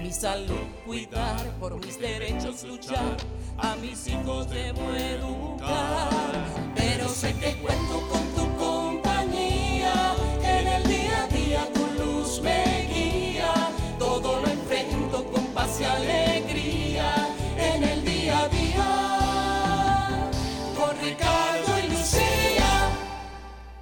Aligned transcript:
Mi 0.00 0.10
salud 0.10 0.54
cuidar, 0.86 1.46
por 1.60 1.76
mis 1.76 1.98
derechos 2.00 2.64
luchar, 2.64 3.16
a 3.58 3.76
mis 3.76 4.06
hijos 4.08 4.48
debo 4.48 4.90
educar. 4.94 6.32
Pero 6.74 7.06
sé 7.08 7.34
que 7.34 7.60
cuento 7.60 8.08
con 8.08 8.22
tu 8.34 8.56
compañía, 8.56 10.14
en 10.42 10.66
el 10.66 10.84
día 10.84 11.24
a 11.24 11.28
día 11.28 11.72
tu 11.74 12.02
luz 12.02 12.40
me 12.42 12.88
guía. 12.92 13.52
Todo 13.98 14.40
lo 14.40 14.48
enfrento 14.48 15.22
con 15.26 15.44
paz 15.48 15.78
y 15.80 15.84
alegría, 15.84 17.28
en 17.58 17.84
el 17.84 18.02
día 18.02 18.38
a 18.40 18.48
día. 18.48 20.30
Con 20.78 20.98
Ricardo 20.98 21.78
y 21.78 21.90
Lucía. 21.90 22.90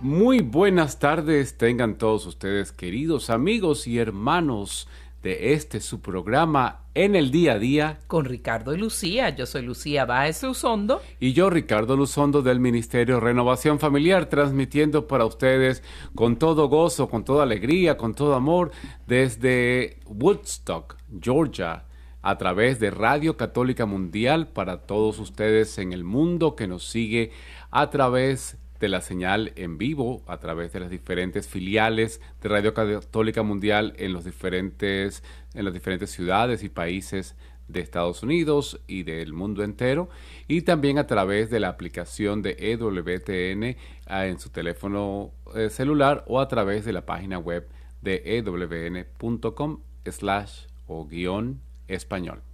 Muy 0.00 0.40
buenas 0.40 0.98
tardes 0.98 1.56
tengan 1.56 1.96
todos 1.96 2.26
ustedes, 2.26 2.72
queridos 2.72 3.30
amigos 3.30 3.86
y 3.86 3.98
hermanos 3.98 4.88
de 5.28 5.52
este 5.52 5.80
su 5.80 6.00
programa 6.00 6.84
en 6.94 7.14
el 7.14 7.30
día 7.30 7.52
a 7.52 7.58
día. 7.58 7.98
Con 8.06 8.24
Ricardo 8.24 8.74
y 8.74 8.78
Lucía, 8.78 9.28
yo 9.28 9.44
soy 9.44 9.60
Lucía 9.60 10.06
Báez 10.06 10.42
Luzondo. 10.42 11.02
Y 11.20 11.34
yo, 11.34 11.50
Ricardo 11.50 11.98
Luzondo, 11.98 12.40
del 12.40 12.60
Ministerio 12.60 13.20
Renovación 13.20 13.78
Familiar, 13.78 14.30
transmitiendo 14.30 15.06
para 15.06 15.26
ustedes 15.26 15.82
con 16.14 16.38
todo 16.38 16.70
gozo, 16.70 17.10
con 17.10 17.24
toda 17.24 17.42
alegría, 17.42 17.98
con 17.98 18.14
todo 18.14 18.34
amor, 18.36 18.70
desde 19.06 20.00
Woodstock, 20.06 20.96
Georgia, 21.20 21.84
a 22.22 22.38
través 22.38 22.80
de 22.80 22.90
Radio 22.90 23.36
Católica 23.36 23.84
Mundial 23.84 24.48
para 24.48 24.86
todos 24.86 25.18
ustedes 25.18 25.76
en 25.76 25.92
el 25.92 26.04
mundo 26.04 26.56
que 26.56 26.66
nos 26.66 26.88
sigue 26.88 27.32
a 27.70 27.90
través 27.90 28.52
de 28.52 28.67
la 28.86 29.00
señal 29.00 29.52
en 29.56 29.76
vivo 29.78 30.22
a 30.28 30.38
través 30.38 30.72
de 30.72 30.78
las 30.78 30.90
diferentes 30.90 31.48
filiales 31.48 32.20
de 32.40 32.48
Radio 32.48 32.74
Católica 32.74 33.42
Mundial 33.42 33.94
en 33.96 34.12
los 34.12 34.24
diferentes 34.24 35.24
en 35.54 35.64
las 35.64 35.74
diferentes 35.74 36.10
ciudades 36.10 36.62
y 36.62 36.68
países 36.68 37.34
de 37.66 37.80
Estados 37.80 38.22
Unidos 38.22 38.80
y 38.86 39.02
del 39.02 39.32
mundo 39.32 39.64
entero 39.64 40.08
y 40.46 40.62
también 40.62 40.98
a 40.98 41.06
través 41.06 41.50
de 41.50 41.60
la 41.60 41.68
aplicación 41.68 42.42
de 42.42 42.56
EWTN 42.58 43.76
ah, 44.06 44.26
en 44.26 44.38
su 44.38 44.50
teléfono 44.50 45.32
eh, 45.54 45.70
celular 45.70 46.24
o 46.28 46.40
a 46.40 46.48
través 46.48 46.84
de 46.84 46.92
la 46.92 47.04
página 47.04 47.38
web 47.38 47.68
de 48.00 48.22
ewn.com 48.38 49.80
slash 50.04 50.66
o 50.86 51.06
guion 51.06 51.60
español. 51.88 52.47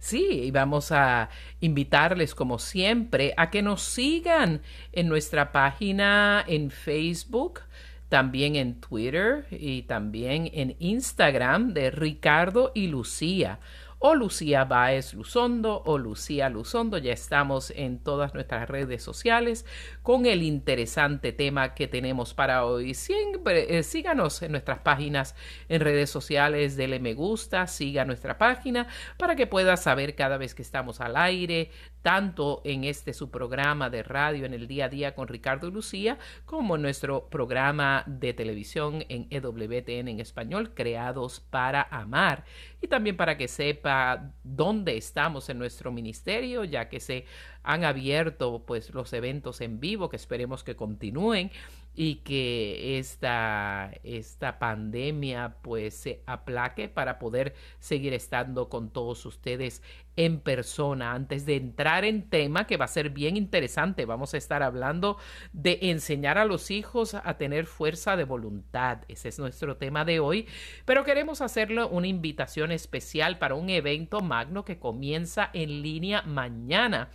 Sí, 0.00 0.44
y 0.44 0.50
vamos 0.50 0.92
a 0.92 1.28
invitarles 1.60 2.34
como 2.34 2.58
siempre 2.58 3.34
a 3.36 3.50
que 3.50 3.60
nos 3.60 3.82
sigan 3.82 4.62
en 4.92 5.08
nuestra 5.08 5.52
página 5.52 6.42
en 6.48 6.70
Facebook, 6.70 7.60
también 8.08 8.56
en 8.56 8.80
Twitter 8.80 9.46
y 9.50 9.82
también 9.82 10.50
en 10.54 10.74
Instagram 10.78 11.74
de 11.74 11.90
Ricardo 11.90 12.72
y 12.74 12.86
Lucía 12.86 13.60
o 14.00 14.14
Lucía 14.14 14.64
Baez 14.64 15.14
Luzondo 15.14 15.82
o 15.84 15.98
Lucía 15.98 16.48
Luzondo. 16.48 16.98
Ya 16.98 17.12
estamos 17.12 17.70
en 17.70 17.98
todas 17.98 18.34
nuestras 18.34 18.68
redes 18.68 19.02
sociales 19.02 19.66
con 20.02 20.26
el 20.26 20.42
interesante 20.42 21.32
tema 21.32 21.74
que 21.74 21.86
tenemos 21.86 22.34
para 22.34 22.64
hoy. 22.64 22.94
Siempre 22.94 23.78
eh, 23.78 23.82
síganos 23.82 24.42
en 24.42 24.52
nuestras 24.52 24.78
páginas 24.78 25.36
en 25.68 25.82
redes 25.82 26.10
sociales, 26.10 26.76
dele 26.76 26.98
me 26.98 27.14
gusta, 27.14 27.66
siga 27.66 28.04
nuestra 28.06 28.38
página 28.38 28.88
para 29.18 29.36
que 29.36 29.46
pueda 29.46 29.76
saber 29.76 30.14
cada 30.14 30.38
vez 30.38 30.54
que 30.54 30.62
estamos 30.62 31.00
al 31.00 31.16
aire, 31.16 31.70
tanto 32.02 32.62
en 32.64 32.84
este 32.84 33.12
su 33.12 33.30
programa 33.30 33.90
de 33.90 34.02
radio 34.02 34.46
en 34.46 34.54
el 34.54 34.66
día 34.66 34.86
a 34.86 34.88
día 34.88 35.14
con 35.14 35.28
Ricardo 35.28 35.68
y 35.68 35.72
Lucía, 35.72 36.18
como 36.44 36.76
en 36.76 36.82
nuestro 36.82 37.28
programa 37.28 38.04
de 38.06 38.32
televisión 38.32 39.04
en 39.08 39.26
EWTN 39.30 40.08
en 40.08 40.20
español, 40.20 40.74
Creados 40.74 41.40
para 41.40 41.82
Amar, 41.90 42.44
y 42.80 42.86
también 42.86 43.16
para 43.16 43.36
que 43.36 43.48
sepa 43.48 44.32
dónde 44.42 44.96
estamos 44.96 45.48
en 45.48 45.58
nuestro 45.58 45.92
ministerio, 45.92 46.64
ya 46.64 46.88
que 46.88 47.00
se 47.00 47.26
han 47.62 47.84
abierto 47.84 48.64
pues 48.66 48.92
los 48.94 49.12
eventos 49.12 49.60
en 49.60 49.80
vivo 49.80 50.08
que 50.08 50.16
esperemos 50.16 50.64
que 50.64 50.76
continúen 50.76 51.50
y 51.94 52.16
que 52.16 52.98
esta, 52.98 53.92
esta 54.04 54.58
pandemia 54.58 55.56
pues 55.62 55.94
se 55.94 56.22
aplaque 56.26 56.88
para 56.88 57.18
poder 57.18 57.54
seguir 57.78 58.14
estando 58.14 58.68
con 58.68 58.90
todos 58.90 59.26
ustedes 59.26 59.82
en 60.16 60.40
persona. 60.40 61.12
Antes 61.12 61.46
de 61.46 61.56
entrar 61.56 62.04
en 62.04 62.28
tema 62.28 62.66
que 62.66 62.76
va 62.76 62.84
a 62.84 62.88
ser 62.88 63.10
bien 63.10 63.36
interesante, 63.36 64.04
vamos 64.04 64.34
a 64.34 64.38
estar 64.38 64.62
hablando 64.62 65.18
de 65.52 65.78
enseñar 65.82 66.38
a 66.38 66.44
los 66.44 66.70
hijos 66.70 67.14
a 67.14 67.38
tener 67.38 67.66
fuerza 67.66 68.16
de 68.16 68.24
voluntad. 68.24 68.98
Ese 69.08 69.28
es 69.28 69.38
nuestro 69.38 69.76
tema 69.76 70.04
de 70.04 70.20
hoy, 70.20 70.46
pero 70.84 71.04
queremos 71.04 71.40
hacerle 71.40 71.84
una 71.84 72.06
invitación 72.06 72.70
especial 72.70 73.38
para 73.38 73.54
un 73.54 73.70
evento 73.70 74.20
magno 74.20 74.64
que 74.64 74.78
comienza 74.78 75.50
en 75.52 75.82
línea 75.82 76.22
mañana 76.22 77.10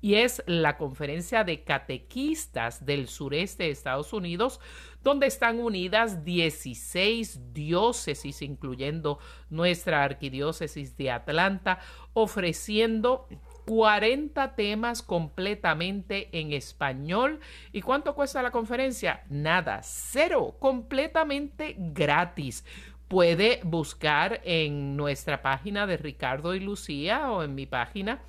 y 0.00 0.14
es 0.14 0.42
la 0.46 0.76
conferencia 0.76 1.44
de 1.44 1.64
catequistas 1.64 2.84
del 2.84 3.08
sureste 3.08 3.64
de 3.64 3.70
Estados 3.70 4.12
Unidos, 4.12 4.60
donde 5.02 5.26
están 5.26 5.58
unidas 5.58 6.24
16 6.24 7.52
diócesis, 7.52 8.42
incluyendo 8.42 9.18
nuestra 9.50 10.04
arquidiócesis 10.04 10.96
de 10.96 11.10
Atlanta, 11.10 11.80
ofreciendo 12.12 13.26
40 13.66 14.54
temas 14.54 15.02
completamente 15.02 16.28
en 16.38 16.52
español. 16.52 17.40
¿Y 17.72 17.82
cuánto 17.82 18.14
cuesta 18.14 18.42
la 18.42 18.50
conferencia? 18.50 19.24
Nada, 19.28 19.80
cero, 19.82 20.56
completamente 20.58 21.74
gratis 21.78 22.64
puede 23.08 23.60
buscar 23.64 24.42
en 24.44 24.96
nuestra 24.96 25.40
página 25.40 25.86
de 25.86 25.96
Ricardo 25.96 26.54
y 26.54 26.60
Lucía 26.60 27.30
o 27.32 27.42
en 27.42 27.54
mi 27.54 27.64
página 27.64 28.20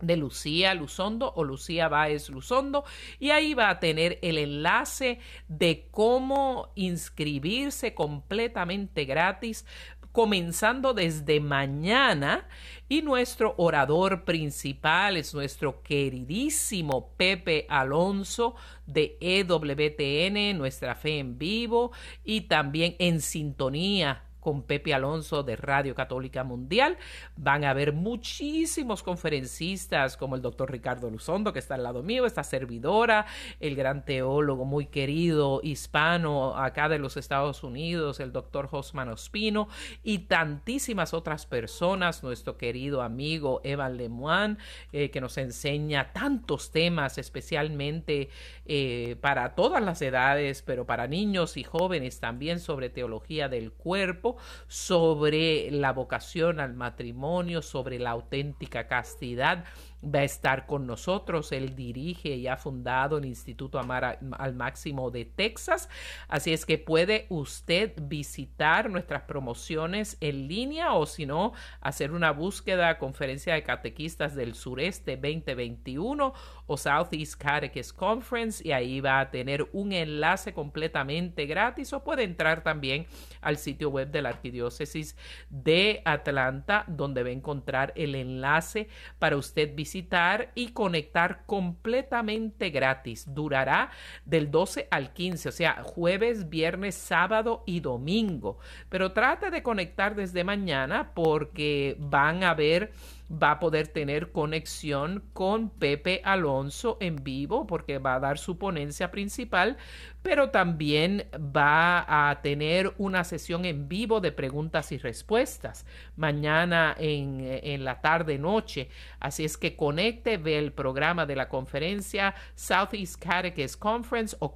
de 0.00 0.16
Lucía 0.16 0.74
Luzondo 0.74 1.32
o 1.34 1.44
Lucía 1.44 1.88
Báez 1.88 2.28
Luzondo 2.28 2.84
y 3.18 3.30
ahí 3.30 3.54
va 3.54 3.70
a 3.70 3.80
tener 3.80 4.18
el 4.22 4.38
enlace 4.38 5.18
de 5.48 5.88
cómo 5.90 6.72
inscribirse 6.74 7.94
completamente 7.94 9.04
gratis 9.04 9.64
comenzando 10.12 10.94
desde 10.94 11.40
mañana. 11.40 12.48
Y 12.88 13.02
nuestro 13.02 13.54
orador 13.58 14.24
principal 14.24 15.16
es 15.16 15.34
nuestro 15.34 15.82
queridísimo 15.82 17.12
Pepe 17.16 17.66
Alonso 17.68 18.54
de 18.86 19.16
EWTN, 19.20 20.56
nuestra 20.56 20.94
fe 20.94 21.18
en 21.18 21.38
vivo 21.38 21.92
y 22.24 22.42
también 22.42 22.96
en 22.98 23.20
sintonía 23.20 24.27
con 24.48 24.62
Pepe 24.62 24.94
Alonso 24.94 25.42
de 25.42 25.56
Radio 25.56 25.94
Católica 25.94 26.42
Mundial. 26.42 26.96
Van 27.36 27.64
a 27.64 27.70
haber 27.70 27.92
muchísimos 27.92 29.02
conferencistas 29.02 30.16
como 30.16 30.36
el 30.36 30.40
doctor 30.40 30.72
Ricardo 30.72 31.10
Luzondo, 31.10 31.52
que 31.52 31.58
está 31.58 31.74
al 31.74 31.82
lado 31.82 32.02
mío, 32.02 32.24
esta 32.24 32.42
servidora, 32.42 33.26
el 33.60 33.76
gran 33.76 34.06
teólogo 34.06 34.64
muy 34.64 34.86
querido 34.86 35.60
hispano 35.62 36.56
acá 36.56 36.88
de 36.88 36.98
los 36.98 37.18
Estados 37.18 37.62
Unidos, 37.62 38.20
el 38.20 38.32
doctor 38.32 38.68
Josman 38.68 39.10
Ospino, 39.10 39.68
y 40.02 40.20
tantísimas 40.20 41.12
otras 41.12 41.44
personas, 41.44 42.22
nuestro 42.22 42.56
querido 42.56 43.02
amigo 43.02 43.60
Evan 43.64 43.98
Lemoine, 43.98 44.56
eh, 44.92 45.10
que 45.10 45.20
nos 45.20 45.36
enseña 45.36 46.14
tantos 46.14 46.70
temas, 46.70 47.18
especialmente 47.18 48.30
eh, 48.64 49.16
para 49.20 49.54
todas 49.54 49.82
las 49.82 50.00
edades, 50.00 50.62
pero 50.62 50.86
para 50.86 51.06
niños 51.06 51.58
y 51.58 51.64
jóvenes 51.64 52.18
también 52.18 52.60
sobre 52.60 52.88
teología 52.88 53.50
del 53.50 53.72
cuerpo 53.72 54.37
sobre 54.66 55.70
la 55.70 55.92
vocación 55.92 56.60
al 56.60 56.74
matrimonio, 56.74 57.62
sobre 57.62 57.98
la 57.98 58.10
auténtica 58.10 58.86
castidad 58.86 59.64
va 60.04 60.20
a 60.20 60.24
estar 60.24 60.66
con 60.66 60.86
nosotros. 60.86 61.52
Él 61.52 61.74
dirige 61.74 62.30
y 62.30 62.46
ha 62.46 62.56
fundado 62.56 63.18
el 63.18 63.24
Instituto 63.24 63.78
Amar 63.78 64.18
al 64.38 64.54
Máximo 64.54 65.10
de 65.10 65.24
Texas. 65.24 65.88
Así 66.28 66.52
es 66.52 66.64
que 66.64 66.78
puede 66.78 67.26
usted 67.28 67.92
visitar 68.02 68.90
nuestras 68.90 69.22
promociones 69.22 70.16
en 70.20 70.48
línea 70.48 70.92
o 70.92 71.06
si 71.06 71.26
no, 71.26 71.52
hacer 71.80 72.12
una 72.12 72.30
búsqueda 72.30 72.98
conferencia 72.98 73.54
de 73.54 73.62
catequistas 73.62 74.34
del 74.34 74.54
sureste 74.54 75.16
2021 75.16 76.32
o 76.66 76.76
Southeast 76.76 77.40
Catechist 77.40 77.96
Conference 77.96 78.66
y 78.66 78.72
ahí 78.72 79.00
va 79.00 79.20
a 79.20 79.30
tener 79.30 79.68
un 79.72 79.92
enlace 79.92 80.52
completamente 80.52 81.46
gratis 81.46 81.92
o 81.92 82.04
puede 82.04 82.22
entrar 82.22 82.62
también 82.62 83.06
al 83.40 83.56
sitio 83.56 83.90
web 83.90 84.10
de 84.10 84.22
la 84.22 84.28
Arquidiócesis 84.30 85.16
de 85.50 86.02
Atlanta 86.04 86.84
donde 86.86 87.22
va 87.22 87.30
a 87.30 87.32
encontrar 87.32 87.92
el 87.96 88.14
enlace 88.14 88.88
para 89.18 89.36
usted 89.36 89.74
visitar 89.74 89.87
visitar 89.88 90.50
y 90.54 90.72
conectar 90.72 91.44
completamente 91.46 92.68
gratis. 92.68 93.24
Durará 93.26 93.90
del 94.26 94.50
12 94.50 94.86
al 94.90 95.14
15, 95.14 95.48
o 95.48 95.52
sea, 95.52 95.82
jueves, 95.82 96.50
viernes, 96.50 96.94
sábado 96.94 97.62
y 97.64 97.80
domingo. 97.80 98.58
Pero 98.90 99.12
trate 99.12 99.50
de 99.50 99.62
conectar 99.62 100.14
desde 100.14 100.44
mañana 100.44 101.12
porque 101.14 101.96
van 101.98 102.44
a 102.44 102.52
ver 102.52 102.92
va 103.30 103.52
a 103.52 103.60
poder 103.60 103.88
tener 103.88 104.32
conexión 104.32 105.24
con 105.32 105.70
Pepe 105.70 106.22
Alonso 106.24 106.96
en 107.00 107.16
vivo 107.16 107.66
porque 107.66 107.98
va 107.98 108.14
a 108.14 108.20
dar 108.20 108.38
su 108.38 108.58
ponencia 108.58 109.10
principal, 109.10 109.76
pero 110.22 110.50
también 110.50 111.26
va 111.34 112.30
a 112.30 112.40
tener 112.42 112.94
una 112.98 113.24
sesión 113.24 113.64
en 113.64 113.88
vivo 113.88 114.20
de 114.20 114.32
preguntas 114.32 114.92
y 114.92 114.98
respuestas 114.98 115.86
mañana 116.16 116.94
en, 116.98 117.84
la 117.84 118.00
tarde 118.00 118.38
noche. 118.38 118.88
Así 119.20 119.44
es 119.44 119.56
que 119.56 119.76
conecte, 119.76 120.36
ve 120.36 120.58
el 120.58 120.72
programa 120.72 121.26
de 121.26 121.36
la 121.36 121.48
conferencia 121.48 122.34
Southeast 122.54 123.22
Catechist 123.22 123.78
Conference 123.78 124.36
o, 124.40 124.46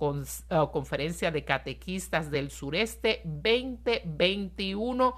o 0.51 0.73
conferencia 0.73 1.31
de 1.31 1.45
catequistas 1.45 2.31
del 2.31 2.51
sureste 2.51 3.21
2021 3.25 5.15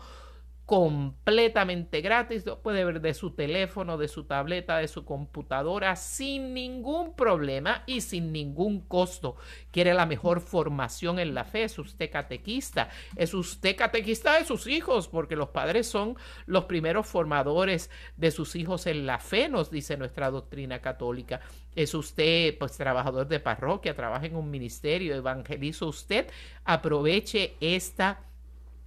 completamente 0.66 2.00
gratis, 2.00 2.46
lo 2.46 2.62
puede 2.62 2.84
ver 2.86 3.02
de 3.02 3.12
su 3.12 3.32
teléfono, 3.32 3.98
de 3.98 4.08
su 4.08 4.24
tableta, 4.24 4.78
de 4.78 4.88
su 4.88 5.04
computadora 5.04 5.94
sin 5.94 6.54
ningún 6.54 7.14
problema 7.14 7.82
y 7.86 8.00
sin 8.00 8.32
ningún 8.32 8.80
costo. 8.80 9.36
Quiere 9.70 9.92
la 9.92 10.06
mejor 10.06 10.40
formación 10.40 11.18
en 11.18 11.34
la 11.34 11.44
fe, 11.44 11.64
es 11.64 11.78
usted 11.78 12.10
catequista, 12.10 12.88
es 13.16 13.34
usted 13.34 13.76
catequista 13.76 14.38
de 14.38 14.46
sus 14.46 14.66
hijos, 14.66 15.08
porque 15.08 15.36
los 15.36 15.50
padres 15.50 15.86
son 15.86 16.16
los 16.46 16.64
primeros 16.64 17.06
formadores 17.06 17.90
de 18.16 18.30
sus 18.30 18.56
hijos 18.56 18.86
en 18.86 19.04
la 19.04 19.18
fe, 19.18 19.50
nos 19.50 19.70
dice 19.70 19.98
nuestra 19.98 20.30
doctrina 20.30 20.80
católica. 20.80 21.40
Es 21.76 21.92
usted, 21.92 22.56
pues, 22.56 22.72
trabajador 22.72 23.28
de 23.28 23.40
parroquia, 23.40 23.94
trabaja 23.94 24.26
en 24.26 24.36
un 24.36 24.50
ministerio, 24.50 25.14
evangeliza 25.14 25.84
usted, 25.84 26.30
aproveche 26.64 27.56
esta 27.60 28.20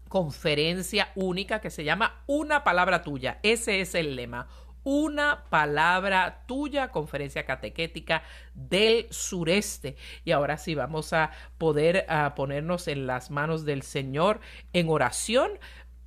conferencia 0.08 1.12
única 1.16 1.62
que 1.62 1.70
se 1.70 1.84
llama 1.84 2.22
Una 2.28 2.64
palabra 2.64 3.02
tuya. 3.02 3.40
Ese 3.44 3.82
es 3.82 3.96
el 3.96 4.16
lema. 4.16 4.48
Una 4.84 5.44
palabra 5.50 6.44
tuya, 6.48 6.90
conferencia 6.90 7.46
catequética 7.46 8.24
del 8.54 9.08
sureste. 9.10 9.98
Y 10.24 10.32
ahora 10.32 10.58
sí 10.58 10.76
vamos 10.76 11.12
a 11.12 11.32
poder 11.58 12.06
ponernos 12.36 12.88
en 12.88 13.06
las 13.06 13.30
manos 13.30 13.66
del 13.66 13.82
Señor 13.82 14.40
en 14.72 14.88
oración 14.90 15.52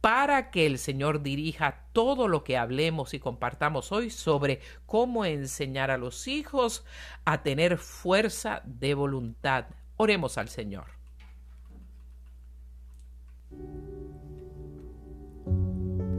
para 0.00 0.50
que 0.50 0.66
el 0.66 0.78
Señor 0.78 1.22
dirija 1.22 1.84
todo 1.92 2.26
lo 2.26 2.42
que 2.42 2.56
hablemos 2.56 3.12
y 3.12 3.20
compartamos 3.20 3.92
hoy 3.92 4.10
sobre 4.10 4.60
cómo 4.86 5.24
enseñar 5.24 5.90
a 5.90 5.98
los 5.98 6.26
hijos 6.26 6.84
a 7.24 7.42
tener 7.42 7.76
fuerza 7.76 8.62
de 8.64 8.94
voluntad. 8.94 9.66
Oremos 9.96 10.38
al 10.38 10.48
Señor. 10.48 10.86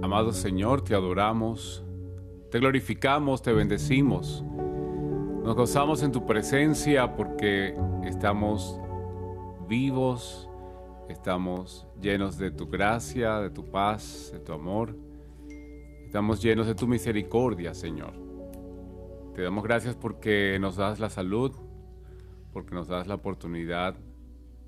Amado 0.02 0.34
Señor, 0.34 0.82
te 0.82 0.96
adoramos, 0.96 1.84
te 2.50 2.58
glorificamos, 2.58 3.44
te 3.44 3.54
bendecimos. 3.54 4.44
Nos 5.44 5.56
gozamos 5.56 6.02
en 6.02 6.12
tu 6.12 6.26
presencia 6.26 7.16
porque 7.16 7.76
estamos 8.04 8.80
vivos, 9.70 10.50
estamos 11.08 11.88
llenos 12.02 12.40
de 12.40 12.50
tu 12.50 12.68
gracia, 12.68 13.40
de 13.42 13.52
tu 13.52 13.70
paz, 13.70 14.32
de 14.34 14.40
tu 14.40 14.54
amor. 14.54 14.98
Estamos 16.04 16.42
llenos 16.42 16.66
de 16.66 16.74
tu 16.74 16.88
misericordia, 16.88 17.76
Señor. 17.76 18.14
Te 19.36 19.44
damos 19.44 19.64
gracias 19.64 19.96
porque 19.96 20.58
nos 20.60 20.78
das 20.78 21.00
la 21.00 21.12
salud, 21.12 21.52
porque 22.52 22.74
nos 22.74 22.88
das 22.88 23.06
la 23.06 23.16
oportunidad 23.16 23.94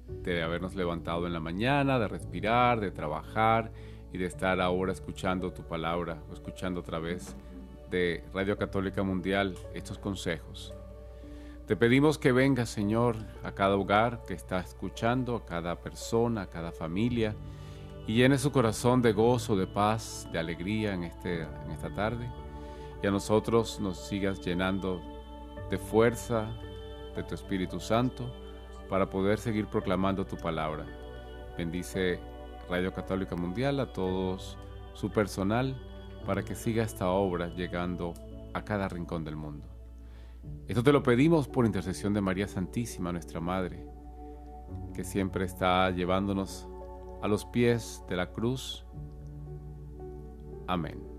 de 0.08 0.44
habernos 0.44 0.76
levantado 0.76 1.26
en 1.26 1.34
la 1.34 1.40
mañana, 1.40 1.98
de 1.98 2.08
respirar, 2.08 2.80
de 2.80 2.92
trabajar 2.92 3.72
y 4.14 4.20
de 4.20 4.26
estar 4.28 4.62
ahora 4.62 4.94
escuchando 4.94 5.52
tu 5.52 5.64
palabra 5.64 6.22
o 6.30 6.34
escuchando 6.34 6.80
otra 6.82 7.00
vez 7.00 7.36
de 7.90 8.24
Radio 8.32 8.58
Católica 8.58 9.02
Mundial 9.04 9.56
estos 9.74 9.98
consejos. 9.98 10.74
Te 11.66 11.76
pedimos 11.76 12.20
que 12.20 12.32
vengas, 12.32 12.70
Señor, 12.70 13.16
a 13.44 13.54
cada 13.54 13.76
hogar 13.76 14.24
que 14.28 14.36
está 14.36 14.60
escuchando, 14.60 15.36
a 15.36 15.46
cada 15.46 15.76
persona, 15.82 16.44
a 16.44 16.50
cada 16.50 16.72
familia, 16.72 17.36
y 18.06 18.16
llene 18.16 18.38
su 18.38 18.52
corazón 18.52 19.02
de 19.02 19.14
gozo, 19.14 19.56
de 19.56 19.66
paz, 19.66 20.28
de 20.32 20.38
alegría 20.38 20.94
en, 20.94 21.06
este, 21.06 21.42
en 21.42 21.72
esta 21.72 21.90
tarde. 21.96 22.30
Y 23.02 23.08
a 23.08 23.12
nosotros 23.12 23.80
nos 23.80 23.98
sigas 23.98 24.42
llenando 24.42 25.02
de 25.72 25.78
fuerza 25.78 26.48
de 27.16 27.24
tu 27.24 27.34
Espíritu 27.34 27.80
Santo 27.80 28.30
para 28.90 29.10
poder 29.10 29.40
seguir 29.40 29.66
proclamando 29.68 30.26
tu 30.26 30.36
palabra. 30.36 30.86
Bendice 31.58 32.20
Radio 32.70 32.94
Católica 32.94 33.36
Mundial, 33.36 33.80
a 33.80 33.92
todos 33.92 34.58
su 34.94 35.10
personal, 35.10 35.76
para 36.26 36.44
que 36.44 36.56
siga 36.56 36.84
esta 36.84 37.10
obra 37.10 37.48
llegando 37.48 38.14
a 38.54 38.64
cada 38.64 38.88
rincón 38.88 39.24
del 39.24 39.36
mundo. 39.36 39.68
Esto 40.68 40.84
te 40.84 40.92
lo 40.92 41.04
pedimos 41.04 41.48
por 41.48 41.66
intercesión 41.66 42.14
de 42.14 42.22
María 42.22 42.48
Santísima, 42.48 43.12
nuestra 43.12 43.40
Madre, 43.40 43.86
que 44.94 45.04
siempre 45.04 45.46
está 45.46 45.90
llevándonos 45.92 46.68
a 47.22 47.28
los 47.28 47.46
pies 47.46 48.04
de 48.08 48.16
la 48.16 48.32
cruz. 48.32 48.86
Amén. 50.68 51.13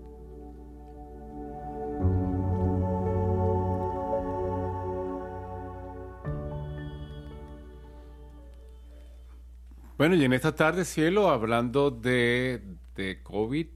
Bueno, 9.97 10.15
y 10.15 10.25
en 10.25 10.33
esta 10.33 10.53
tarde, 10.53 10.83
cielo, 10.83 11.29
hablando 11.29 11.89
de, 11.89 12.61
de 12.97 13.23
COVID, 13.23 13.67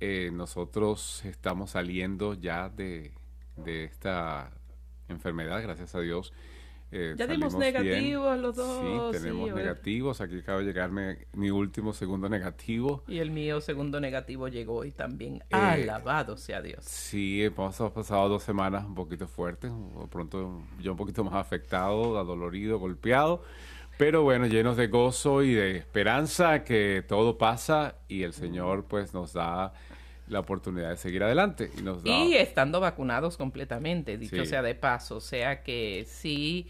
eh, 0.00 0.30
nosotros 0.32 1.22
estamos 1.26 1.72
saliendo 1.72 2.32
ya 2.32 2.70
de, 2.70 3.12
de, 3.56 3.84
esta 3.84 4.50
enfermedad, 5.08 5.60
gracias 5.60 5.94
a 5.94 6.00
Dios. 6.00 6.32
Eh, 6.90 7.14
ya 7.18 7.26
dimos 7.26 7.54
negativos 7.54 8.38
los 8.38 8.56
dos. 8.56 9.12
Sí, 9.14 9.18
tenemos 9.18 9.52
negativos. 9.52 10.22
Aquí 10.22 10.38
acaba 10.38 10.60
de 10.60 10.64
llegarme 10.64 11.26
mi 11.34 11.50
último 11.50 11.92
segundo 11.92 12.30
negativo. 12.30 13.04
Y 13.06 13.18
el 13.18 13.30
mío 13.30 13.60
segundo 13.60 14.00
negativo 14.00 14.48
llegó 14.48 14.76
hoy 14.76 14.92
también. 14.92 15.36
Eh, 15.50 15.56
Alabado 15.56 16.38
sea 16.38 16.62
Dios. 16.62 16.82
Sí, 16.84 17.44
hemos 17.44 17.76
pasado 17.76 18.26
dos 18.30 18.42
semanas 18.42 18.86
un 18.86 18.94
poquito 18.94 19.28
fuertes. 19.28 19.70
Pronto 20.10 20.62
yo 20.80 20.92
un 20.92 20.96
poquito 20.96 21.22
más 21.24 21.34
afectado, 21.34 22.18
adolorido, 22.18 22.78
golpeado. 22.78 23.42
Pero 24.02 24.24
bueno, 24.24 24.46
llenos 24.46 24.76
de 24.76 24.88
gozo 24.88 25.44
y 25.44 25.54
de 25.54 25.76
esperanza 25.76 26.64
que 26.64 27.04
todo 27.06 27.38
pasa 27.38 27.94
y 28.08 28.24
el 28.24 28.32
Señor 28.32 28.86
pues 28.88 29.14
nos 29.14 29.32
da 29.32 29.74
la 30.26 30.40
oportunidad 30.40 30.90
de 30.90 30.96
seguir 30.96 31.22
adelante. 31.22 31.70
Y, 31.78 31.82
nos 31.82 32.04
y 32.04 32.34
estando 32.34 32.80
vacunados 32.80 33.36
completamente, 33.36 34.18
dicho 34.18 34.44
sea 34.44 34.60
de 34.60 34.74
paso. 34.74 35.18
O 35.18 35.20
sea 35.20 35.62
que 35.62 36.04
sí, 36.08 36.66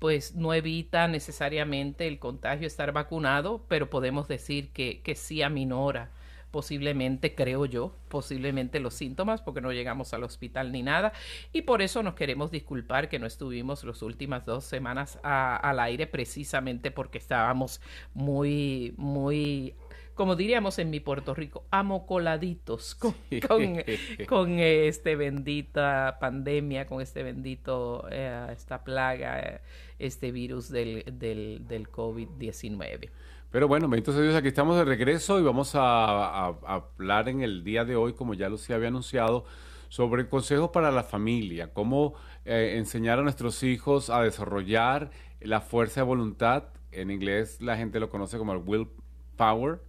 pues 0.00 0.34
no 0.34 0.54
evita 0.54 1.06
necesariamente 1.06 2.08
el 2.08 2.18
contagio 2.18 2.66
estar 2.66 2.90
vacunado, 2.90 3.64
pero 3.68 3.88
podemos 3.88 4.26
decir 4.26 4.70
que, 4.70 5.02
que 5.02 5.14
sí 5.14 5.40
aminora 5.40 6.10
posiblemente, 6.52 7.34
creo 7.34 7.66
yo, 7.66 7.96
posiblemente 8.08 8.78
los 8.78 8.94
síntomas 8.94 9.40
porque 9.42 9.60
no 9.60 9.72
llegamos 9.72 10.14
al 10.14 10.22
hospital 10.22 10.70
ni 10.70 10.82
nada 10.82 11.12
y 11.52 11.62
por 11.62 11.82
eso 11.82 12.04
nos 12.04 12.14
queremos 12.14 12.52
disculpar 12.52 13.08
que 13.08 13.18
no 13.18 13.26
estuvimos 13.26 13.82
las 13.82 14.02
últimas 14.02 14.46
dos 14.46 14.62
semanas 14.64 15.18
al 15.24 15.80
aire 15.80 16.06
precisamente 16.06 16.92
porque 16.92 17.18
estábamos 17.18 17.80
muy, 18.14 18.94
muy 18.98 19.74
como 20.14 20.36
diríamos 20.36 20.78
en 20.78 20.90
mi 20.90 21.00
Puerto 21.00 21.34
Rico, 21.34 21.64
amocoladitos 21.70 22.94
con, 23.48 23.82
con, 24.28 24.58
este 24.58 25.16
bendita 25.16 26.18
pandemia, 26.20 26.86
con 26.86 27.00
este 27.00 27.22
bendito, 27.22 28.06
eh, 28.10 28.48
esta 28.52 28.84
plaga, 28.84 29.62
este 29.98 30.30
virus 30.30 30.68
del, 30.68 31.02
del, 31.18 31.66
del 31.66 31.90
COVID-19. 31.90 33.08
Pero 33.52 33.68
bueno, 33.68 33.86
bendito 33.86 34.12
sea 34.12 34.22
Dios, 34.22 34.34
aquí 34.34 34.48
estamos 34.48 34.78
de 34.78 34.84
regreso 34.86 35.38
y 35.38 35.42
vamos 35.42 35.72
a, 35.74 36.46
hablar 36.46 37.28
en 37.28 37.42
el 37.42 37.62
día 37.62 37.84
de 37.84 37.96
hoy, 37.96 38.14
como 38.14 38.32
ya 38.32 38.48
Lucía 38.48 38.76
había 38.76 38.88
anunciado, 38.88 39.44
sobre 39.90 40.26
consejos 40.26 40.70
para 40.70 40.90
la 40.90 41.02
familia, 41.02 41.70
cómo 41.74 42.14
eh, 42.46 42.76
enseñar 42.78 43.18
a 43.18 43.22
nuestros 43.22 43.62
hijos 43.62 44.08
a 44.08 44.22
desarrollar 44.22 45.10
la 45.42 45.60
fuerza 45.60 46.00
de 46.00 46.06
voluntad. 46.06 46.64
En 46.92 47.10
inglés 47.10 47.60
la 47.60 47.76
gente 47.76 48.00
lo 48.00 48.08
conoce 48.08 48.38
como 48.38 48.54
el 48.54 48.62
willpower 48.64 49.82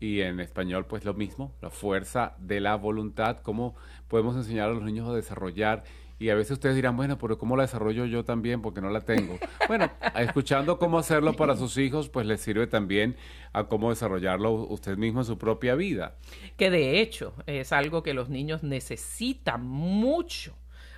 y 0.00 0.22
en 0.22 0.40
español 0.40 0.86
pues 0.86 1.04
lo 1.04 1.14
mismo, 1.14 1.54
la 1.62 1.70
fuerza 1.70 2.34
de 2.40 2.58
la 2.58 2.74
voluntad, 2.74 3.42
cómo 3.42 3.76
podemos 4.08 4.34
enseñar 4.34 4.70
a 4.70 4.72
los 4.72 4.82
niños 4.82 5.08
a 5.08 5.14
desarrollar 5.14 5.84
y 6.18 6.30
a 6.30 6.34
veces 6.34 6.52
ustedes 6.52 6.76
dirán, 6.76 6.96
bueno, 6.96 7.18
pero 7.18 7.38
¿cómo 7.38 7.56
la 7.56 7.64
desarrollo 7.64 8.06
yo 8.06 8.24
también? 8.24 8.62
Porque 8.62 8.80
no 8.80 8.90
la 8.90 9.00
tengo. 9.00 9.38
Bueno, 9.66 9.90
escuchando 10.16 10.78
cómo 10.78 10.98
hacerlo 10.98 11.34
para 11.34 11.56
sus 11.56 11.76
hijos, 11.78 12.08
pues 12.08 12.26
les 12.26 12.40
sirve 12.40 12.66
también 12.66 13.16
a 13.52 13.64
cómo 13.64 13.90
desarrollarlo 13.90 14.52
usted 14.52 14.96
mismo 14.96 15.20
en 15.20 15.26
su 15.26 15.38
propia 15.38 15.74
vida. 15.74 16.16
Que 16.56 16.70
de 16.70 17.00
hecho 17.00 17.34
es 17.46 17.72
algo 17.72 18.02
que 18.02 18.14
los 18.14 18.28
niños 18.28 18.62
necesitan 18.62 19.66
mucho 19.66 20.54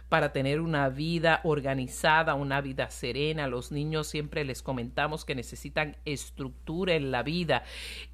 para 0.09 0.33
tener 0.33 0.61
una 0.61 0.89
vida 0.89 1.41
organizada, 1.45 2.35
una 2.35 2.61
vida 2.61 2.91
serena. 2.91 3.49
Los 3.49 3.73
niños 3.73 4.07
siempre 4.07 4.45
les 4.45 4.63
comentamos 4.63 5.25
que 5.25 5.35
necesitan 5.35 5.97
estructura 6.05 6.95
en 6.95 7.11
la 7.11 7.23
vida 7.23 7.65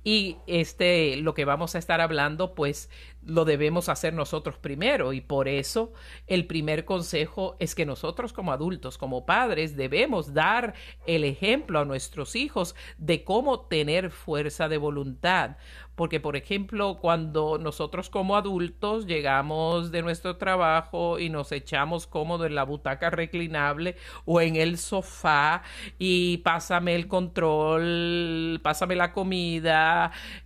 y 0.04 0.36
este 0.46 1.16
lo 1.16 1.34
que 1.34 1.44
vamos 1.44 1.74
a 1.74 1.78
estar 1.78 2.00
hablando 2.00 2.54
pues 2.54 2.90
lo 3.24 3.44
debemos 3.44 3.88
hacer 3.88 4.14
nosotros 4.14 4.56
primero 4.58 5.12
y 5.12 5.20
por 5.20 5.48
eso 5.48 5.92
el 6.26 6.46
primer 6.46 6.84
consejo 6.84 7.56
es 7.60 7.74
que 7.74 7.86
nosotros 7.86 8.32
como 8.32 8.52
adultos, 8.52 8.98
como 8.98 9.26
padres, 9.26 9.76
debemos 9.76 10.34
dar 10.34 10.74
el 11.06 11.24
ejemplo 11.24 11.80
a 11.80 11.84
nuestros 11.84 12.34
hijos 12.34 12.74
de 12.98 13.24
cómo 13.24 13.60
tener 13.60 14.10
fuerza 14.10 14.68
de 14.68 14.78
voluntad. 14.78 15.56
Porque, 15.94 16.20
por 16.20 16.36
ejemplo, 16.36 16.96
cuando 17.00 17.58
nosotros 17.58 18.08
como 18.08 18.34
adultos 18.34 19.06
llegamos 19.06 19.92
de 19.92 20.00
nuestro 20.00 20.38
trabajo 20.38 21.18
y 21.18 21.28
nos 21.28 21.52
echamos 21.52 22.06
cómodo 22.06 22.46
en 22.46 22.54
la 22.54 22.64
butaca 22.64 23.10
reclinable 23.10 23.96
o 24.24 24.40
en 24.40 24.56
el 24.56 24.78
sofá 24.78 25.62
y 25.98 26.38
pásame 26.38 26.94
el 26.94 27.08
control, 27.08 28.58
pásame 28.62 28.96
la 28.96 29.12
comida, 29.12 29.91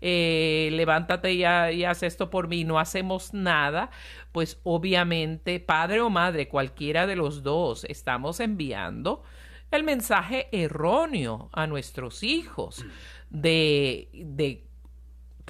eh, 0.00 0.68
levántate 0.72 1.32
y, 1.32 1.40
y 1.40 1.84
haz 1.84 2.02
esto 2.02 2.30
por 2.30 2.48
mí, 2.48 2.64
no 2.64 2.78
hacemos 2.78 3.34
nada, 3.34 3.90
pues 4.32 4.60
obviamente, 4.64 5.60
padre 5.60 6.00
o 6.00 6.10
madre, 6.10 6.48
cualquiera 6.48 7.06
de 7.06 7.16
los 7.16 7.42
dos, 7.42 7.84
estamos 7.84 8.40
enviando 8.40 9.22
el 9.70 9.82
mensaje 9.82 10.48
erróneo 10.52 11.50
a 11.52 11.66
nuestros 11.66 12.22
hijos 12.22 12.84
de, 13.30 14.08
de 14.12 14.65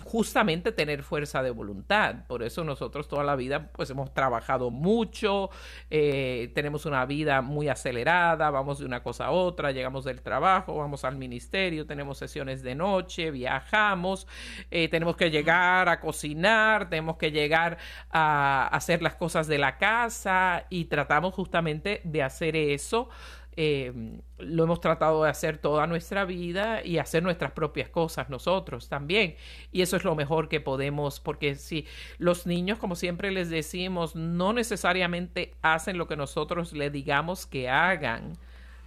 justamente 0.07 0.73
tener 0.73 1.03
fuerza 1.03 1.43
de 1.43 1.51
voluntad. 1.51 2.27
Por 2.27 2.43
eso 2.43 2.65
nosotros 2.65 3.09
toda 3.09 3.25
la 3.25 3.37
vida 3.37 3.71
pues 3.73 3.91
hemos 3.91 4.15
trabajado 4.15 4.71
mucho, 4.71 5.51
eh, 5.91 6.53
tenemos 6.55 6.87
una 6.87 7.05
vida 7.07 7.43
muy 7.43 7.69
acelerada, 7.69 8.51
vamos 8.51 8.79
de 8.79 8.87
una 8.87 9.03
cosa 9.03 9.27
a 9.27 9.31
otra, 9.33 9.73
llegamos 9.73 10.05
del 10.05 10.23
trabajo, 10.23 10.77
vamos 10.77 11.05
al 11.05 11.17
ministerio, 11.17 11.87
tenemos 11.87 12.19
sesiones 12.19 12.63
de 12.63 12.77
noche, 12.77 13.31
viajamos, 13.31 14.29
eh, 14.71 14.89
tenemos 14.89 15.17
que 15.17 15.31
llegar 15.31 15.89
a 15.89 16.01
cocinar, 16.01 16.89
tenemos 16.89 17.17
que 17.17 17.33
llegar 17.33 17.79
a 18.11 18.69
hacer 18.69 19.03
las 19.03 19.17
cosas 19.17 19.49
de 19.49 19.59
la 19.59 19.77
casa 19.77 20.67
y 20.71 20.85
tratamos 20.85 21.35
justamente 21.35 22.01
de 22.05 22.23
hacer 22.23 22.55
eso 22.55 23.09
eh, 23.57 24.21
lo 24.39 24.65
hemos 24.65 24.81
tratado 24.81 25.25
de 25.25 25.31
hacer 25.31 25.57
toda 25.59 25.87
nuestra 25.87 26.25
vida 26.27 26.85
y 26.85 26.99
hacer 26.99 27.23
nuestras 27.23 27.53
propias 27.53 27.89
cosas 27.89 28.29
nosotros 28.29 28.89
también. 28.89 29.37
Y 29.73 29.83
eso 29.83 29.97
es 29.97 30.05
lo 30.05 30.15
mejor 30.15 30.49
que 30.49 30.61
podemos, 30.61 31.21
porque 31.21 31.55
si 31.55 31.87
los 32.19 32.47
niños, 32.47 32.79
como 32.79 32.97
siempre 32.97 33.31
les 33.31 33.49
decimos, 33.49 34.15
no 34.15 34.53
necesariamente 34.53 35.55
hacen 35.63 35.97
lo 35.97 36.07
que 36.07 36.17
nosotros 36.17 36.73
le 36.73 36.91
digamos 36.91 37.47
que 37.47 37.69
hagan, 37.71 38.35